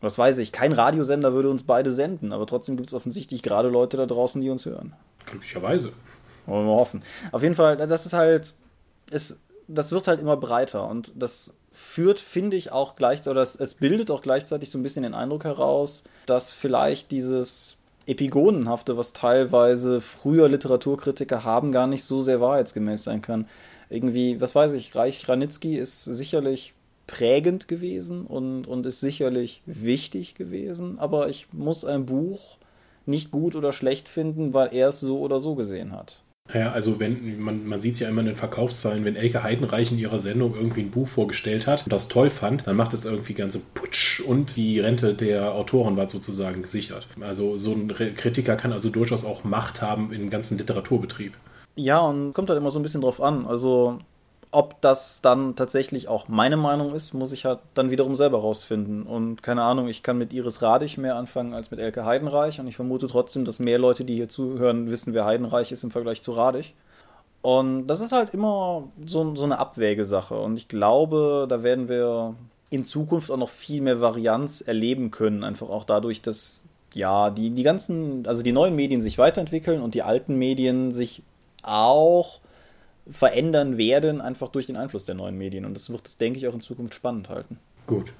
Das 0.00 0.18
weiß 0.18 0.38
ich, 0.38 0.52
kein 0.52 0.72
Radiosender 0.72 1.32
würde 1.32 1.50
uns 1.50 1.64
beide 1.64 1.92
senden, 1.92 2.32
aber 2.32 2.46
trotzdem 2.46 2.76
gibt 2.76 2.88
es 2.88 2.94
offensichtlich 2.94 3.42
gerade 3.42 3.68
Leute 3.68 3.96
da 3.96 4.06
draußen, 4.06 4.40
die 4.40 4.50
uns 4.50 4.64
hören. 4.64 4.94
Glücklicherweise. 5.26 5.92
Wollen 6.46 6.66
wir 6.66 6.76
hoffen. 6.76 7.02
Auf 7.32 7.42
jeden 7.42 7.54
Fall, 7.54 7.76
das 7.76 8.06
ist 8.06 8.12
halt, 8.12 8.54
es 9.10 9.42
das 9.68 9.92
wird 9.92 10.08
halt 10.08 10.20
immer 10.20 10.36
breiter 10.36 10.88
und 10.88 11.12
das 11.14 11.54
führt, 11.70 12.18
finde 12.18 12.56
ich, 12.56 12.72
auch 12.72 12.96
gleichzeitig, 12.96 13.30
oder 13.30 13.42
es, 13.42 13.54
es 13.54 13.74
bildet 13.74 14.10
auch 14.10 14.22
gleichzeitig 14.22 14.70
so 14.70 14.78
ein 14.78 14.82
bisschen 14.82 15.02
den 15.04 15.14
Eindruck 15.14 15.44
heraus, 15.44 16.04
dass 16.26 16.50
vielleicht 16.50 17.12
dieses 17.12 17.76
Epigonenhafte, 18.06 18.96
was 18.96 19.12
teilweise 19.12 20.00
früher 20.00 20.48
Literaturkritiker 20.48 21.44
haben, 21.44 21.70
gar 21.70 21.86
nicht 21.86 22.04
so 22.04 22.22
sehr 22.22 22.40
wahrheitsgemäß 22.40 23.04
sein 23.04 23.20
kann. 23.20 23.46
Irgendwie, 23.90 24.40
was 24.40 24.54
weiß 24.54 24.72
ich, 24.72 24.94
Reich 24.94 25.28
Ranitzky 25.28 25.76
ist 25.76 26.04
sicherlich 26.04 26.72
prägend 27.08 27.66
gewesen 27.66 28.24
und, 28.24 28.68
und 28.68 28.86
ist 28.86 29.00
sicherlich 29.00 29.62
wichtig 29.66 30.36
gewesen, 30.36 31.00
aber 31.00 31.28
ich 31.28 31.48
muss 31.52 31.84
ein 31.84 32.06
Buch 32.06 32.58
nicht 33.06 33.32
gut 33.32 33.56
oder 33.56 33.72
schlecht 33.72 34.08
finden, 34.08 34.54
weil 34.54 34.68
er 34.72 34.90
es 34.90 35.00
so 35.00 35.18
oder 35.18 35.40
so 35.40 35.56
gesehen 35.56 35.90
hat. 35.90 36.22
Ja, 36.54 36.72
also 36.72 36.98
wenn 36.98 37.40
man, 37.40 37.66
man 37.66 37.80
sieht 37.80 37.94
es 37.94 38.00
ja 38.00 38.08
immer 38.08 38.20
in 38.20 38.28
den 38.28 38.36
Verkaufszahlen, 38.36 39.04
wenn 39.04 39.16
Elke 39.16 39.42
Heidenreich 39.42 39.92
in 39.92 39.98
ihrer 39.98 40.18
Sendung 40.18 40.54
irgendwie 40.54 40.80
ein 40.80 40.90
Buch 40.90 41.08
vorgestellt 41.08 41.66
hat 41.66 41.84
und 41.84 41.92
das 41.92 42.08
toll 42.08 42.30
fand, 42.30 42.66
dann 42.66 42.76
macht 42.76 42.94
es 42.94 43.04
irgendwie 43.04 43.34
ganze 43.34 43.58
Putsch 43.58 44.20
und 44.20 44.56
die 44.56 44.80
Rente 44.80 45.14
der 45.14 45.54
Autoren 45.54 45.96
war 45.96 46.08
sozusagen 46.08 46.62
gesichert. 46.62 47.06
Also 47.20 47.58
so 47.58 47.72
ein 47.72 47.88
Kritiker 47.88 48.56
kann 48.56 48.72
also 48.72 48.88
durchaus 48.88 49.24
auch 49.24 49.44
Macht 49.44 49.82
haben 49.82 50.12
im 50.12 50.30
ganzen 50.30 50.56
Literaturbetrieb. 50.56 51.34
Ja, 51.76 52.00
und 52.00 52.32
kommt 52.32 52.48
halt 52.48 52.58
immer 52.58 52.70
so 52.70 52.78
ein 52.78 52.82
bisschen 52.82 53.02
drauf 53.02 53.20
an. 53.20 53.46
Also 53.46 53.98
ob 54.50 54.80
das 54.80 55.20
dann 55.20 55.56
tatsächlich 55.56 56.08
auch 56.08 56.28
meine 56.28 56.56
Meinung 56.56 56.94
ist, 56.94 57.12
muss 57.12 57.32
ich 57.32 57.44
halt 57.44 57.58
dann 57.74 57.90
wiederum 57.90 58.16
selber 58.16 58.38
rausfinden. 58.38 59.02
Und 59.02 59.42
keine 59.42 59.62
Ahnung, 59.62 59.88
ich 59.88 60.02
kann 60.02 60.16
mit 60.16 60.32
Iris 60.32 60.62
Radich 60.62 60.96
mehr 60.96 61.16
anfangen 61.16 61.52
als 61.52 61.70
mit 61.70 61.80
Elke 61.80 62.04
Heidenreich. 62.06 62.58
Und 62.58 62.66
ich 62.66 62.76
vermute 62.76 63.08
trotzdem, 63.08 63.44
dass 63.44 63.58
mehr 63.58 63.78
Leute, 63.78 64.04
die 64.04 64.14
hier 64.14 64.28
zuhören, 64.28 64.90
wissen, 64.90 65.12
wer 65.12 65.26
Heidenreich 65.26 65.70
ist 65.70 65.84
im 65.84 65.90
Vergleich 65.90 66.22
zu 66.22 66.32
Radich. 66.32 66.74
Und 67.42 67.86
das 67.86 68.00
ist 68.00 68.12
halt 68.12 68.32
immer 68.32 68.84
so, 69.04 69.34
so 69.34 69.44
eine 69.44 69.58
Abwägesache. 69.58 70.34
Und 70.34 70.56
ich 70.56 70.68
glaube, 70.68 71.46
da 71.48 71.62
werden 71.62 71.88
wir 71.88 72.34
in 72.70 72.84
Zukunft 72.84 73.30
auch 73.30 73.36
noch 73.36 73.50
viel 73.50 73.82
mehr 73.82 74.00
Varianz 74.00 74.62
erleben 74.62 75.10
können. 75.10 75.44
Einfach 75.44 75.68
auch 75.68 75.84
dadurch, 75.84 76.22
dass 76.22 76.64
ja, 76.94 77.30
die, 77.30 77.50
die 77.50 77.62
ganzen, 77.62 78.26
also 78.26 78.42
die 78.42 78.52
neuen 78.52 78.74
Medien 78.74 79.02
sich 79.02 79.18
weiterentwickeln 79.18 79.82
und 79.82 79.94
die 79.94 80.02
alten 80.02 80.36
Medien 80.36 80.92
sich 80.92 81.22
auch 81.62 82.40
verändern 83.10 83.78
werden, 83.78 84.20
einfach 84.20 84.48
durch 84.48 84.66
den 84.66 84.76
Einfluss 84.76 85.04
der 85.04 85.14
neuen 85.14 85.36
Medien. 85.36 85.64
Und 85.64 85.74
das 85.74 85.90
wird 85.90 86.06
es, 86.06 86.16
denke 86.16 86.38
ich, 86.38 86.48
auch 86.48 86.54
in 86.54 86.60
Zukunft 86.60 86.94
spannend 86.94 87.28
halten. 87.28 87.58
Gut. 87.86 88.12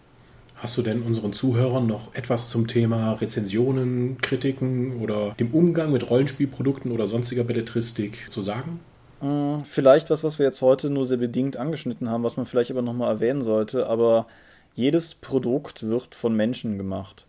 Hast 0.57 0.77
du 0.77 0.83
denn 0.83 1.03
unseren 1.03 1.33
Zuhörern 1.33 1.87
noch 1.87 2.15
etwas 2.15 2.51
zum 2.51 2.67
Thema 2.67 3.13
Rezensionen, 3.13 4.21
Kritiken 4.21 5.01
oder 5.01 5.37
dem 5.39 5.53
Umgang 5.55 5.93
mit 5.93 6.11
Rollenspielprodukten 6.11 6.91
oder 6.91 7.07
sonstiger 7.07 7.45
Belletristik 7.45 8.27
zu 8.31 8.43
sagen? 8.43 8.81
Hm, 9.21 9.63
vielleicht 9.65 10.11
was, 10.11 10.25
was 10.25 10.41
wir 10.41 10.47
jetzt 10.47 10.61
heute 10.61 10.91
nur 10.91 11.05
sehr 11.07 11.19
bedingt 11.19 11.57
angeschnitten 11.57 12.11
haben, 12.11 12.25
was 12.25 12.37
man 12.37 12.47
vielleicht 12.47 12.73
aber 12.73 12.83
nochmal 12.83 13.11
erwähnen 13.11 13.41
sollte, 13.41 13.87
aber 13.87 14.27
jedes 14.75 15.15
Produkt 15.15 15.85
wird 15.85 16.17
von 16.17 16.35
Menschen 16.35 16.77
gemacht. 16.77 17.27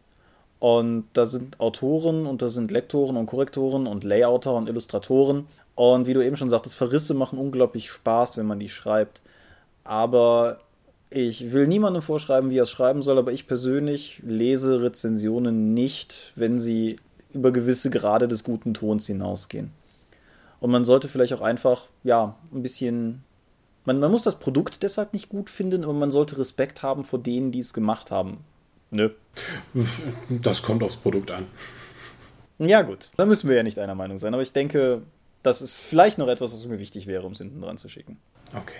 Und 0.59 1.05
da 1.13 1.25
sind 1.25 1.59
Autoren 1.59 2.25
und 2.25 2.41
da 2.41 2.49
sind 2.49 2.69
Lektoren 2.69 3.15
und 3.15 3.27
Korrektoren 3.27 3.87
und 3.87 4.03
Layouter 4.03 4.53
und 4.55 4.67
Illustratoren. 4.67 5.47
Und 5.79 6.07
wie 6.07 6.13
du 6.13 6.21
eben 6.21 6.35
schon 6.35 6.49
sagtest, 6.49 6.75
Verrisse 6.75 7.13
machen 7.13 7.39
unglaublich 7.39 7.89
Spaß, 7.89 8.35
wenn 8.35 8.45
man 8.45 8.59
die 8.59 8.67
schreibt. 8.67 9.21
Aber 9.85 10.59
ich 11.09 11.53
will 11.53 11.67
niemandem 11.67 12.01
vorschreiben, 12.01 12.49
wie 12.49 12.57
er 12.57 12.63
es 12.63 12.69
schreiben 12.69 13.01
soll, 13.01 13.17
aber 13.17 13.31
ich 13.31 13.47
persönlich 13.47 14.21
lese 14.25 14.81
Rezensionen 14.81 15.73
nicht, 15.73 16.33
wenn 16.35 16.59
sie 16.59 16.97
über 17.31 17.53
gewisse 17.53 17.91
Grade 17.91 18.27
des 18.27 18.43
guten 18.43 18.73
Tons 18.73 19.07
hinausgehen. 19.07 19.71
Und 20.59 20.69
man 20.69 20.83
sollte 20.83 21.07
vielleicht 21.07 21.31
auch 21.31 21.39
einfach, 21.39 21.87
ja, 22.03 22.35
ein 22.53 22.61
bisschen. 22.61 23.23
Man, 23.85 24.01
man 24.01 24.11
muss 24.11 24.23
das 24.23 24.37
Produkt 24.37 24.83
deshalb 24.83 25.13
nicht 25.13 25.29
gut 25.29 25.49
finden, 25.49 25.85
aber 25.85 25.93
man 25.93 26.11
sollte 26.11 26.39
Respekt 26.39 26.83
haben 26.83 27.05
vor 27.05 27.19
denen, 27.19 27.53
die 27.53 27.59
es 27.59 27.71
gemacht 27.71 28.11
haben. 28.11 28.39
Nö. 28.91 29.11
Das 30.27 30.61
kommt 30.61 30.83
aufs 30.83 30.97
Produkt 30.97 31.31
an. 31.31 31.47
Ja, 32.57 32.81
gut. 32.81 33.11
Da 33.15 33.25
müssen 33.25 33.47
wir 33.49 33.55
ja 33.55 33.63
nicht 33.63 33.79
einer 33.79 33.95
Meinung 33.95 34.17
sein. 34.17 34.33
Aber 34.33 34.43
ich 34.43 34.51
denke, 34.51 35.03
das 35.43 35.61
ist 35.61 35.75
vielleicht 35.75 36.17
noch 36.17 36.27
etwas, 36.27 36.53
was 36.53 36.65
mir 36.65 36.79
wichtig 36.79 37.07
wäre, 37.07 37.25
um 37.25 37.31
es 37.31 37.37
hinten 37.37 37.61
dran 37.61 37.77
zu 37.77 37.89
schicken. 37.89 38.17
Okay. 38.53 38.75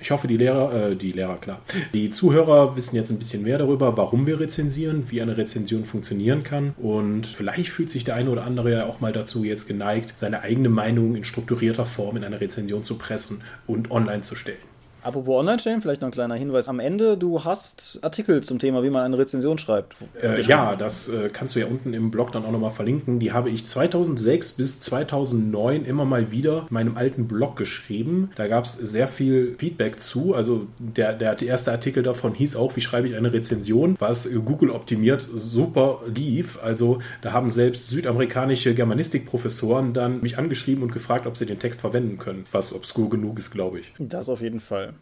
Ich 0.00 0.10
hoffe, 0.10 0.26
die 0.26 0.36
Lehrer, 0.36 0.90
äh, 0.90 0.96
die 0.96 1.12
Lehrer, 1.12 1.36
klar. 1.36 1.60
Die 1.92 2.10
Zuhörer 2.10 2.76
wissen 2.76 2.96
jetzt 2.96 3.10
ein 3.10 3.18
bisschen 3.18 3.42
mehr 3.42 3.58
darüber, 3.58 3.96
warum 3.96 4.26
wir 4.26 4.40
rezensieren, 4.40 5.10
wie 5.10 5.22
eine 5.22 5.36
Rezension 5.36 5.84
funktionieren 5.84 6.42
kann. 6.42 6.74
Und 6.78 7.26
vielleicht 7.26 7.68
fühlt 7.68 7.90
sich 7.90 8.04
der 8.04 8.16
eine 8.16 8.30
oder 8.30 8.44
andere 8.44 8.72
ja 8.72 8.86
auch 8.86 9.00
mal 9.00 9.12
dazu 9.12 9.44
jetzt 9.44 9.68
geneigt, 9.68 10.14
seine 10.16 10.42
eigene 10.42 10.68
Meinung 10.68 11.14
in 11.14 11.24
strukturierter 11.24 11.86
Form 11.86 12.16
in 12.16 12.24
eine 12.24 12.40
Rezension 12.40 12.82
zu 12.82 12.98
pressen 12.98 13.42
und 13.66 13.90
online 13.90 14.22
zu 14.22 14.34
stellen. 14.34 14.58
Apropos 15.04 15.38
online 15.38 15.58
stellen, 15.58 15.82
vielleicht 15.82 16.00
noch 16.00 16.08
ein 16.08 16.12
kleiner 16.12 16.34
Hinweis 16.34 16.66
am 16.70 16.80
Ende. 16.80 17.18
Du 17.18 17.44
hast 17.44 17.98
Artikel 18.02 18.42
zum 18.42 18.58
Thema, 18.58 18.82
wie 18.82 18.88
man 18.88 19.02
eine 19.02 19.18
Rezension 19.18 19.58
schreibt. 19.58 19.96
Äh, 20.22 20.40
ja, 20.40 20.76
das 20.76 21.10
äh, 21.10 21.28
kannst 21.30 21.54
du 21.54 21.60
ja 21.60 21.66
unten 21.66 21.92
im 21.92 22.10
Blog 22.10 22.32
dann 22.32 22.46
auch 22.46 22.50
nochmal 22.50 22.70
verlinken. 22.70 23.18
Die 23.18 23.32
habe 23.32 23.50
ich 23.50 23.66
2006 23.66 24.52
bis 24.52 24.80
2009 24.80 25.84
immer 25.84 26.06
mal 26.06 26.30
wieder 26.30 26.66
in 26.70 26.74
meinem 26.74 26.96
alten 26.96 27.28
Blog 27.28 27.56
geschrieben. 27.56 28.30
Da 28.36 28.48
gab 28.48 28.64
es 28.64 28.72
sehr 28.72 29.06
viel 29.06 29.56
Feedback 29.58 30.00
zu. 30.00 30.34
Also 30.34 30.68
der, 30.78 31.12
der 31.12 31.40
erste 31.42 31.70
Artikel 31.70 32.02
davon 32.02 32.32
hieß 32.32 32.56
auch, 32.56 32.74
wie 32.76 32.80
schreibe 32.80 33.06
ich 33.06 33.14
eine 33.14 33.30
Rezension, 33.30 33.96
was 33.98 34.26
Google 34.46 34.70
optimiert 34.70 35.28
super 35.34 36.00
lief. 36.06 36.58
Also 36.62 37.00
da 37.20 37.32
haben 37.32 37.50
selbst 37.50 37.90
südamerikanische 37.90 38.74
Germanistikprofessoren 38.74 39.92
dann 39.92 40.22
mich 40.22 40.38
angeschrieben 40.38 40.82
und 40.82 40.92
gefragt, 40.92 41.26
ob 41.26 41.36
sie 41.36 41.44
den 41.44 41.58
Text 41.58 41.82
verwenden 41.82 42.16
können. 42.16 42.46
Was 42.52 42.72
obskur 42.72 43.10
genug 43.10 43.38
ist, 43.38 43.50
glaube 43.50 43.80
ich. 43.80 43.92
Das 43.98 44.30
auf 44.30 44.40
jeden 44.40 44.60
Fall. 44.60 44.93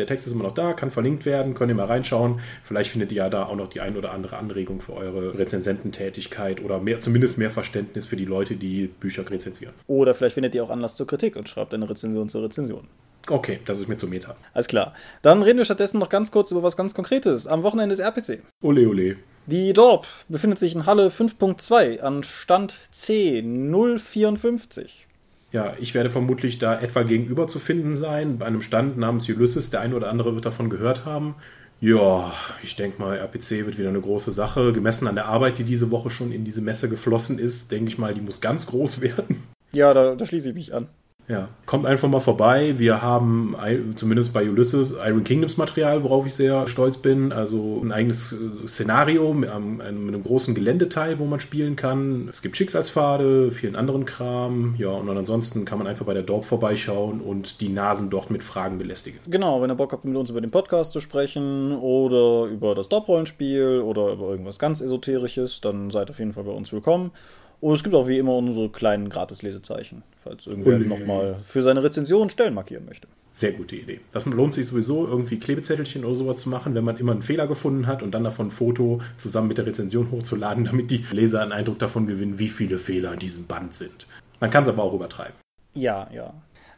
Der 0.00 0.06
Text 0.06 0.26
ist 0.26 0.32
immer 0.32 0.44
noch 0.44 0.54
da, 0.54 0.72
kann 0.72 0.90
verlinkt 0.90 1.26
werden, 1.26 1.52
könnt 1.52 1.70
ihr 1.70 1.74
mal 1.74 1.84
reinschauen. 1.84 2.40
Vielleicht 2.64 2.90
findet 2.90 3.12
ihr 3.12 3.18
ja 3.18 3.28
da 3.28 3.44
auch 3.44 3.54
noch 3.54 3.68
die 3.68 3.82
ein 3.82 3.98
oder 3.98 4.12
andere 4.12 4.38
Anregung 4.38 4.80
für 4.80 4.94
eure 4.94 5.38
Rezensententätigkeit 5.38 6.64
oder 6.64 6.80
mehr, 6.80 7.02
zumindest 7.02 7.36
mehr 7.36 7.50
Verständnis 7.50 8.06
für 8.06 8.16
die 8.16 8.24
Leute, 8.24 8.54
die 8.54 8.86
Bücher 8.86 9.30
rezensieren. 9.30 9.74
Oder 9.88 10.14
vielleicht 10.14 10.36
findet 10.36 10.54
ihr 10.54 10.64
auch 10.64 10.70
Anlass 10.70 10.96
zur 10.96 11.06
Kritik 11.06 11.36
und 11.36 11.50
schreibt 11.50 11.74
eine 11.74 11.90
Rezension 11.90 12.30
zur 12.30 12.44
Rezension. 12.44 12.86
Okay, 13.28 13.60
das 13.66 13.78
ist 13.78 13.88
mir 13.88 13.98
zu 13.98 14.08
Meta. 14.08 14.36
Alles 14.54 14.68
klar. 14.68 14.94
Dann 15.20 15.42
reden 15.42 15.58
wir 15.58 15.66
stattdessen 15.66 15.98
noch 15.98 16.08
ganz 16.08 16.30
kurz 16.30 16.50
über 16.50 16.62
was 16.62 16.78
ganz 16.78 16.94
Konkretes. 16.94 17.46
Am 17.46 17.62
Wochenende 17.62 17.92
ist 17.92 17.98
RPC. 17.98 18.40
Ole, 18.62 18.88
ole. 18.88 19.16
Die 19.44 19.74
Dorp 19.74 20.06
befindet 20.30 20.58
sich 20.58 20.74
in 20.74 20.86
Halle 20.86 21.08
5.2 21.08 22.00
an 22.00 22.22
Stand 22.22 22.74
C 22.90 23.42
054. 23.42 25.06
Ja, 25.52 25.74
ich 25.80 25.94
werde 25.94 26.10
vermutlich 26.10 26.58
da 26.58 26.80
etwa 26.80 27.02
gegenüber 27.02 27.48
zu 27.48 27.58
finden 27.58 27.96
sein, 27.96 28.38
bei 28.38 28.46
einem 28.46 28.62
Stand 28.62 28.98
namens 28.98 29.28
Ulysses. 29.28 29.70
Der 29.70 29.80
eine 29.80 29.96
oder 29.96 30.08
andere 30.08 30.34
wird 30.34 30.46
davon 30.46 30.70
gehört 30.70 31.04
haben. 31.04 31.34
Ja, 31.80 32.32
ich 32.62 32.76
denke 32.76 33.00
mal, 33.00 33.16
RPC 33.16 33.66
wird 33.66 33.78
wieder 33.78 33.88
eine 33.88 34.00
große 34.00 34.32
Sache. 34.32 34.72
Gemessen 34.72 35.08
an 35.08 35.14
der 35.14 35.26
Arbeit, 35.26 35.58
die 35.58 35.64
diese 35.64 35.90
Woche 35.90 36.10
schon 36.10 36.30
in 36.30 36.44
diese 36.44 36.60
Messe 36.60 36.88
geflossen 36.88 37.38
ist, 37.38 37.72
denke 37.72 37.88
ich 37.88 37.98
mal, 37.98 38.14
die 38.14 38.20
muss 38.20 38.40
ganz 38.40 38.66
groß 38.66 39.00
werden. 39.02 39.42
Ja, 39.72 39.94
da, 39.94 40.14
da 40.14 40.24
schließe 40.24 40.50
ich 40.50 40.54
mich 40.54 40.74
an. 40.74 40.88
Ja, 41.30 41.48
kommt 41.64 41.86
einfach 41.86 42.08
mal 42.08 42.18
vorbei. 42.18 42.74
Wir 42.78 43.02
haben 43.02 43.54
zumindest 43.94 44.32
bei 44.32 44.50
Ulysses 44.50 44.94
Iron 45.06 45.22
Kingdoms 45.22 45.56
Material, 45.56 46.02
worauf 46.02 46.26
ich 46.26 46.34
sehr 46.34 46.66
stolz 46.66 46.96
bin. 46.96 47.30
Also 47.30 47.80
ein 47.84 47.92
eigenes 47.92 48.32
äh, 48.32 48.66
Szenario 48.66 49.32
mit 49.32 49.48
einem, 49.48 49.80
einem 49.80 50.22
großen 50.24 50.56
Geländeteil, 50.56 51.20
wo 51.20 51.26
man 51.26 51.38
spielen 51.38 51.76
kann. 51.76 52.28
Es 52.32 52.42
gibt 52.42 52.56
Schicksalspfade, 52.56 53.52
vielen 53.52 53.76
anderen 53.76 54.06
Kram. 54.06 54.74
Ja, 54.76 54.88
und 54.88 55.08
ansonsten 55.08 55.64
kann 55.64 55.78
man 55.78 55.86
einfach 55.86 56.04
bei 56.04 56.14
der 56.14 56.24
Dorp 56.24 56.44
vorbeischauen 56.44 57.20
und 57.20 57.60
die 57.60 57.68
Nasen 57.68 58.10
dort 58.10 58.32
mit 58.32 58.42
Fragen 58.42 58.78
belästigen. 58.78 59.20
Genau, 59.28 59.62
wenn 59.62 59.70
ihr 59.70 59.76
Bock 59.76 59.92
habt, 59.92 60.04
mit 60.04 60.16
uns 60.16 60.30
über 60.30 60.40
den 60.40 60.50
Podcast 60.50 60.90
zu 60.90 60.98
sprechen 60.98 61.76
oder 61.76 62.50
über 62.50 62.74
das 62.74 62.88
Dorp-Rollenspiel 62.88 63.82
oder 63.84 64.14
über 64.14 64.30
irgendwas 64.30 64.58
ganz 64.58 64.80
Esoterisches, 64.80 65.60
dann 65.60 65.92
seid 65.92 66.10
auf 66.10 66.18
jeden 66.18 66.32
Fall 66.32 66.42
bei 66.42 66.50
uns 66.50 66.72
willkommen. 66.72 67.12
Und 67.60 67.74
es 67.74 67.82
gibt 67.82 67.94
auch 67.94 68.08
wie 68.08 68.18
immer 68.18 68.36
unsere 68.36 68.70
kleinen 68.70 69.10
Gratis-Lesezeichen, 69.10 70.02
falls 70.16 70.46
irgendwer 70.46 70.78
nochmal 70.78 71.36
für 71.44 71.60
seine 71.60 71.82
Rezension 71.82 72.30
Stellen 72.30 72.54
markieren 72.54 72.86
möchte. 72.86 73.06
Sehr 73.32 73.52
gute 73.52 73.76
Idee. 73.76 74.00
Das 74.12 74.26
lohnt 74.26 74.54
sich 74.54 74.66
sowieso, 74.66 75.06
irgendwie 75.06 75.38
Klebezettelchen 75.38 76.04
oder 76.04 76.16
sowas 76.16 76.38
zu 76.38 76.48
machen, 76.48 76.74
wenn 76.74 76.84
man 76.84 76.96
immer 76.96 77.12
einen 77.12 77.22
Fehler 77.22 77.46
gefunden 77.46 77.86
hat 77.86 78.02
und 78.02 78.12
dann 78.12 78.24
davon 78.24 78.48
ein 78.48 78.50
Foto 78.50 79.00
zusammen 79.18 79.48
mit 79.48 79.58
der 79.58 79.66
Rezension 79.66 80.10
hochzuladen, 80.10 80.64
damit 80.64 80.90
die 80.90 81.04
Leser 81.12 81.42
einen 81.42 81.52
Eindruck 81.52 81.78
davon 81.78 82.06
gewinnen, 82.06 82.38
wie 82.38 82.48
viele 82.48 82.78
Fehler 82.78 83.12
in 83.12 83.18
diesem 83.20 83.46
Band 83.46 83.74
sind. 83.74 84.06
Man 84.40 84.50
kann 84.50 84.64
es 84.64 84.68
aber 84.68 84.82
auch 84.82 84.94
übertreiben. 84.94 85.34
Ja, 85.74 86.08
ja. 86.12 86.32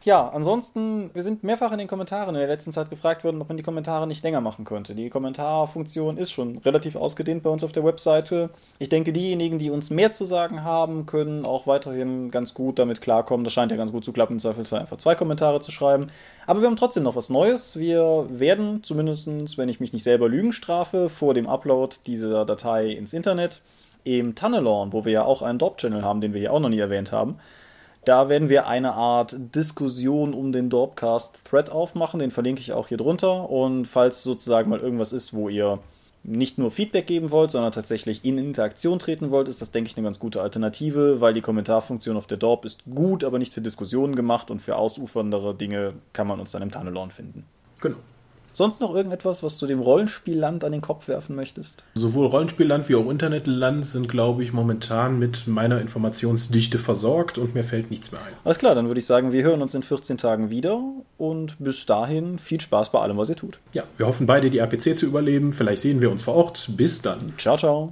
Ja, 0.05 0.27
ansonsten, 0.27 1.11
wir 1.13 1.23
sind 1.23 1.45
mehrfach 1.45 1.71
in 1.71 1.77
den 1.77 1.87
Kommentaren 1.87 2.35
in 2.35 2.41
der 2.41 2.49
letzten 2.49 2.73
Zeit 2.73 2.89
gefragt 2.89 3.23
worden, 3.23 3.41
ob 3.41 3.47
man 3.47 3.55
die 3.55 3.63
Kommentare 3.63 4.05
nicht 4.05 4.21
länger 4.21 4.41
machen 4.41 4.65
könnte. 4.65 4.95
Die 4.95 5.09
Kommentarfunktion 5.09 6.17
ist 6.17 6.31
schon 6.31 6.57
relativ 6.57 6.97
ausgedehnt 6.97 7.41
bei 7.41 7.49
uns 7.49 7.63
auf 7.63 7.71
der 7.71 7.85
Webseite. 7.85 8.49
Ich 8.79 8.89
denke, 8.89 9.13
diejenigen, 9.13 9.59
die 9.59 9.69
uns 9.69 9.91
mehr 9.91 10.11
zu 10.11 10.25
sagen 10.25 10.65
haben, 10.65 11.05
können 11.05 11.45
auch 11.45 11.67
weiterhin 11.67 12.31
ganz 12.31 12.53
gut 12.53 12.79
damit 12.79 12.99
klarkommen. 12.99 13.45
Das 13.45 13.53
scheint 13.53 13.71
ja 13.71 13.77
ganz 13.77 13.93
gut 13.93 14.03
zu 14.03 14.11
klappen, 14.11 14.33
im 14.33 14.39
Zweifelsfall 14.39 14.81
einfach 14.81 14.97
zwei 14.97 15.15
Kommentare 15.15 15.61
zu 15.61 15.71
schreiben. 15.71 16.07
Aber 16.47 16.59
wir 16.59 16.67
haben 16.67 16.75
trotzdem 16.75 17.03
noch 17.03 17.15
was 17.15 17.29
Neues. 17.29 17.79
Wir 17.79 18.27
werden, 18.29 18.83
zumindest 18.83 19.57
wenn 19.57 19.69
ich 19.69 19.79
mich 19.79 19.93
nicht 19.93 20.03
selber 20.03 20.27
lügen 20.27 20.51
strafe, 20.51 21.07
vor 21.07 21.33
dem 21.33 21.47
Upload 21.47 21.95
dieser 22.05 22.43
Datei 22.43 22.89
ins 22.89 23.13
Internet 23.13 23.61
im 24.03 24.35
Tunnelorn, 24.35 24.91
wo 24.91 25.05
wir 25.05 25.13
ja 25.13 25.23
auch 25.23 25.41
einen 25.41 25.59
Drop-Channel 25.59 26.03
haben, 26.03 26.19
den 26.19 26.33
wir 26.33 26.41
hier 26.41 26.51
auch 26.51 26.59
noch 26.59 26.67
nie 26.67 26.79
erwähnt 26.79 27.13
haben, 27.13 27.39
da 28.05 28.29
werden 28.29 28.49
wir 28.49 28.67
eine 28.67 28.93
Art 28.93 29.35
Diskussion 29.55 30.33
um 30.33 30.51
den 30.51 30.69
Dorpcast-Thread 30.69 31.69
aufmachen. 31.69 32.19
Den 32.19 32.31
verlinke 32.31 32.61
ich 32.61 32.73
auch 32.73 32.87
hier 32.87 32.97
drunter. 32.97 33.49
Und 33.49 33.85
falls 33.85 34.23
sozusagen 34.23 34.69
mal 34.69 34.79
irgendwas 34.79 35.13
ist, 35.13 35.33
wo 35.33 35.49
ihr 35.49 35.79
nicht 36.23 36.57
nur 36.57 36.71
Feedback 36.71 37.05
geben 37.05 37.31
wollt, 37.31 37.51
sondern 37.51 37.71
tatsächlich 37.71 38.23
in 38.23 38.37
Interaktion 38.37 38.97
treten 38.97 39.29
wollt, 39.29 39.49
ist 39.49 39.61
das, 39.61 39.71
denke 39.71 39.89
ich, 39.89 39.97
eine 39.97 40.05
ganz 40.05 40.19
gute 40.19 40.41
Alternative, 40.41 41.19
weil 41.19 41.33
die 41.33 41.41
Kommentarfunktion 41.41 42.15
auf 42.15 42.27
der 42.27 42.37
Dorp 42.37 42.65
ist 42.65 42.83
gut, 42.85 43.23
aber 43.23 43.39
nicht 43.39 43.53
für 43.53 43.61
Diskussionen 43.61 44.15
gemacht 44.15 44.49
und 44.49 44.61
für 44.61 44.77
ausuferndere 44.77 45.53
Dinge 45.53 45.93
kann 46.13 46.27
man 46.27 46.39
uns 46.39 46.51
dann 46.51 46.61
im 46.61 46.71
Tunnelorn 46.71 47.11
finden. 47.11 47.45
Genau. 47.81 47.97
Sonst 48.53 48.81
noch 48.81 48.95
irgendetwas, 48.95 49.41
was 49.41 49.57
du 49.57 49.65
dem 49.65 49.79
Rollenspielland 49.79 50.63
an 50.63 50.71
den 50.71 50.81
Kopf 50.81 51.07
werfen 51.07 51.35
möchtest? 51.35 51.83
Sowohl 51.95 52.27
Rollenspielland 52.27 52.87
wie 52.87 52.95
auch 52.95 53.09
Internetland 53.09 53.83
sind, 53.85 54.07
glaube 54.07 54.43
ich, 54.43 54.53
momentan 54.53 55.17
mit 55.17 55.47
meiner 55.47 55.81
Informationsdichte 55.81 56.77
versorgt 56.77 57.39
und 57.39 57.55
mir 57.55 57.63
fällt 57.63 57.89
nichts 57.89 58.11
mehr 58.11 58.21
ein. 58.21 58.33
Alles 58.43 58.59
klar, 58.59 58.75
dann 58.75 58.87
würde 58.87 58.99
ich 58.99 59.07
sagen, 59.07 59.31
wir 59.31 59.43
hören 59.43 59.63
uns 59.63 59.73
in 59.73 59.81
14 59.81 60.17
Tagen 60.17 60.51
wieder 60.51 60.79
und 61.17 61.55
bis 61.57 61.87
dahin 61.87 62.37
viel 62.37 62.61
Spaß 62.61 62.91
bei 62.91 62.99
allem, 62.99 63.17
was 63.17 63.29
ihr 63.29 63.35
tut. 63.35 63.59
Ja, 63.73 63.83
wir 63.97 64.05
hoffen 64.05 64.27
beide, 64.27 64.51
die 64.51 64.59
RPC 64.59 64.95
zu 64.95 65.07
überleben. 65.07 65.51
Vielleicht 65.51 65.81
sehen 65.81 65.99
wir 65.99 66.11
uns 66.11 66.21
vor 66.21 66.35
Ort. 66.35 66.69
Bis 66.77 67.01
dann. 67.01 67.33
Ciao, 67.37 67.57
ciao. 67.57 67.89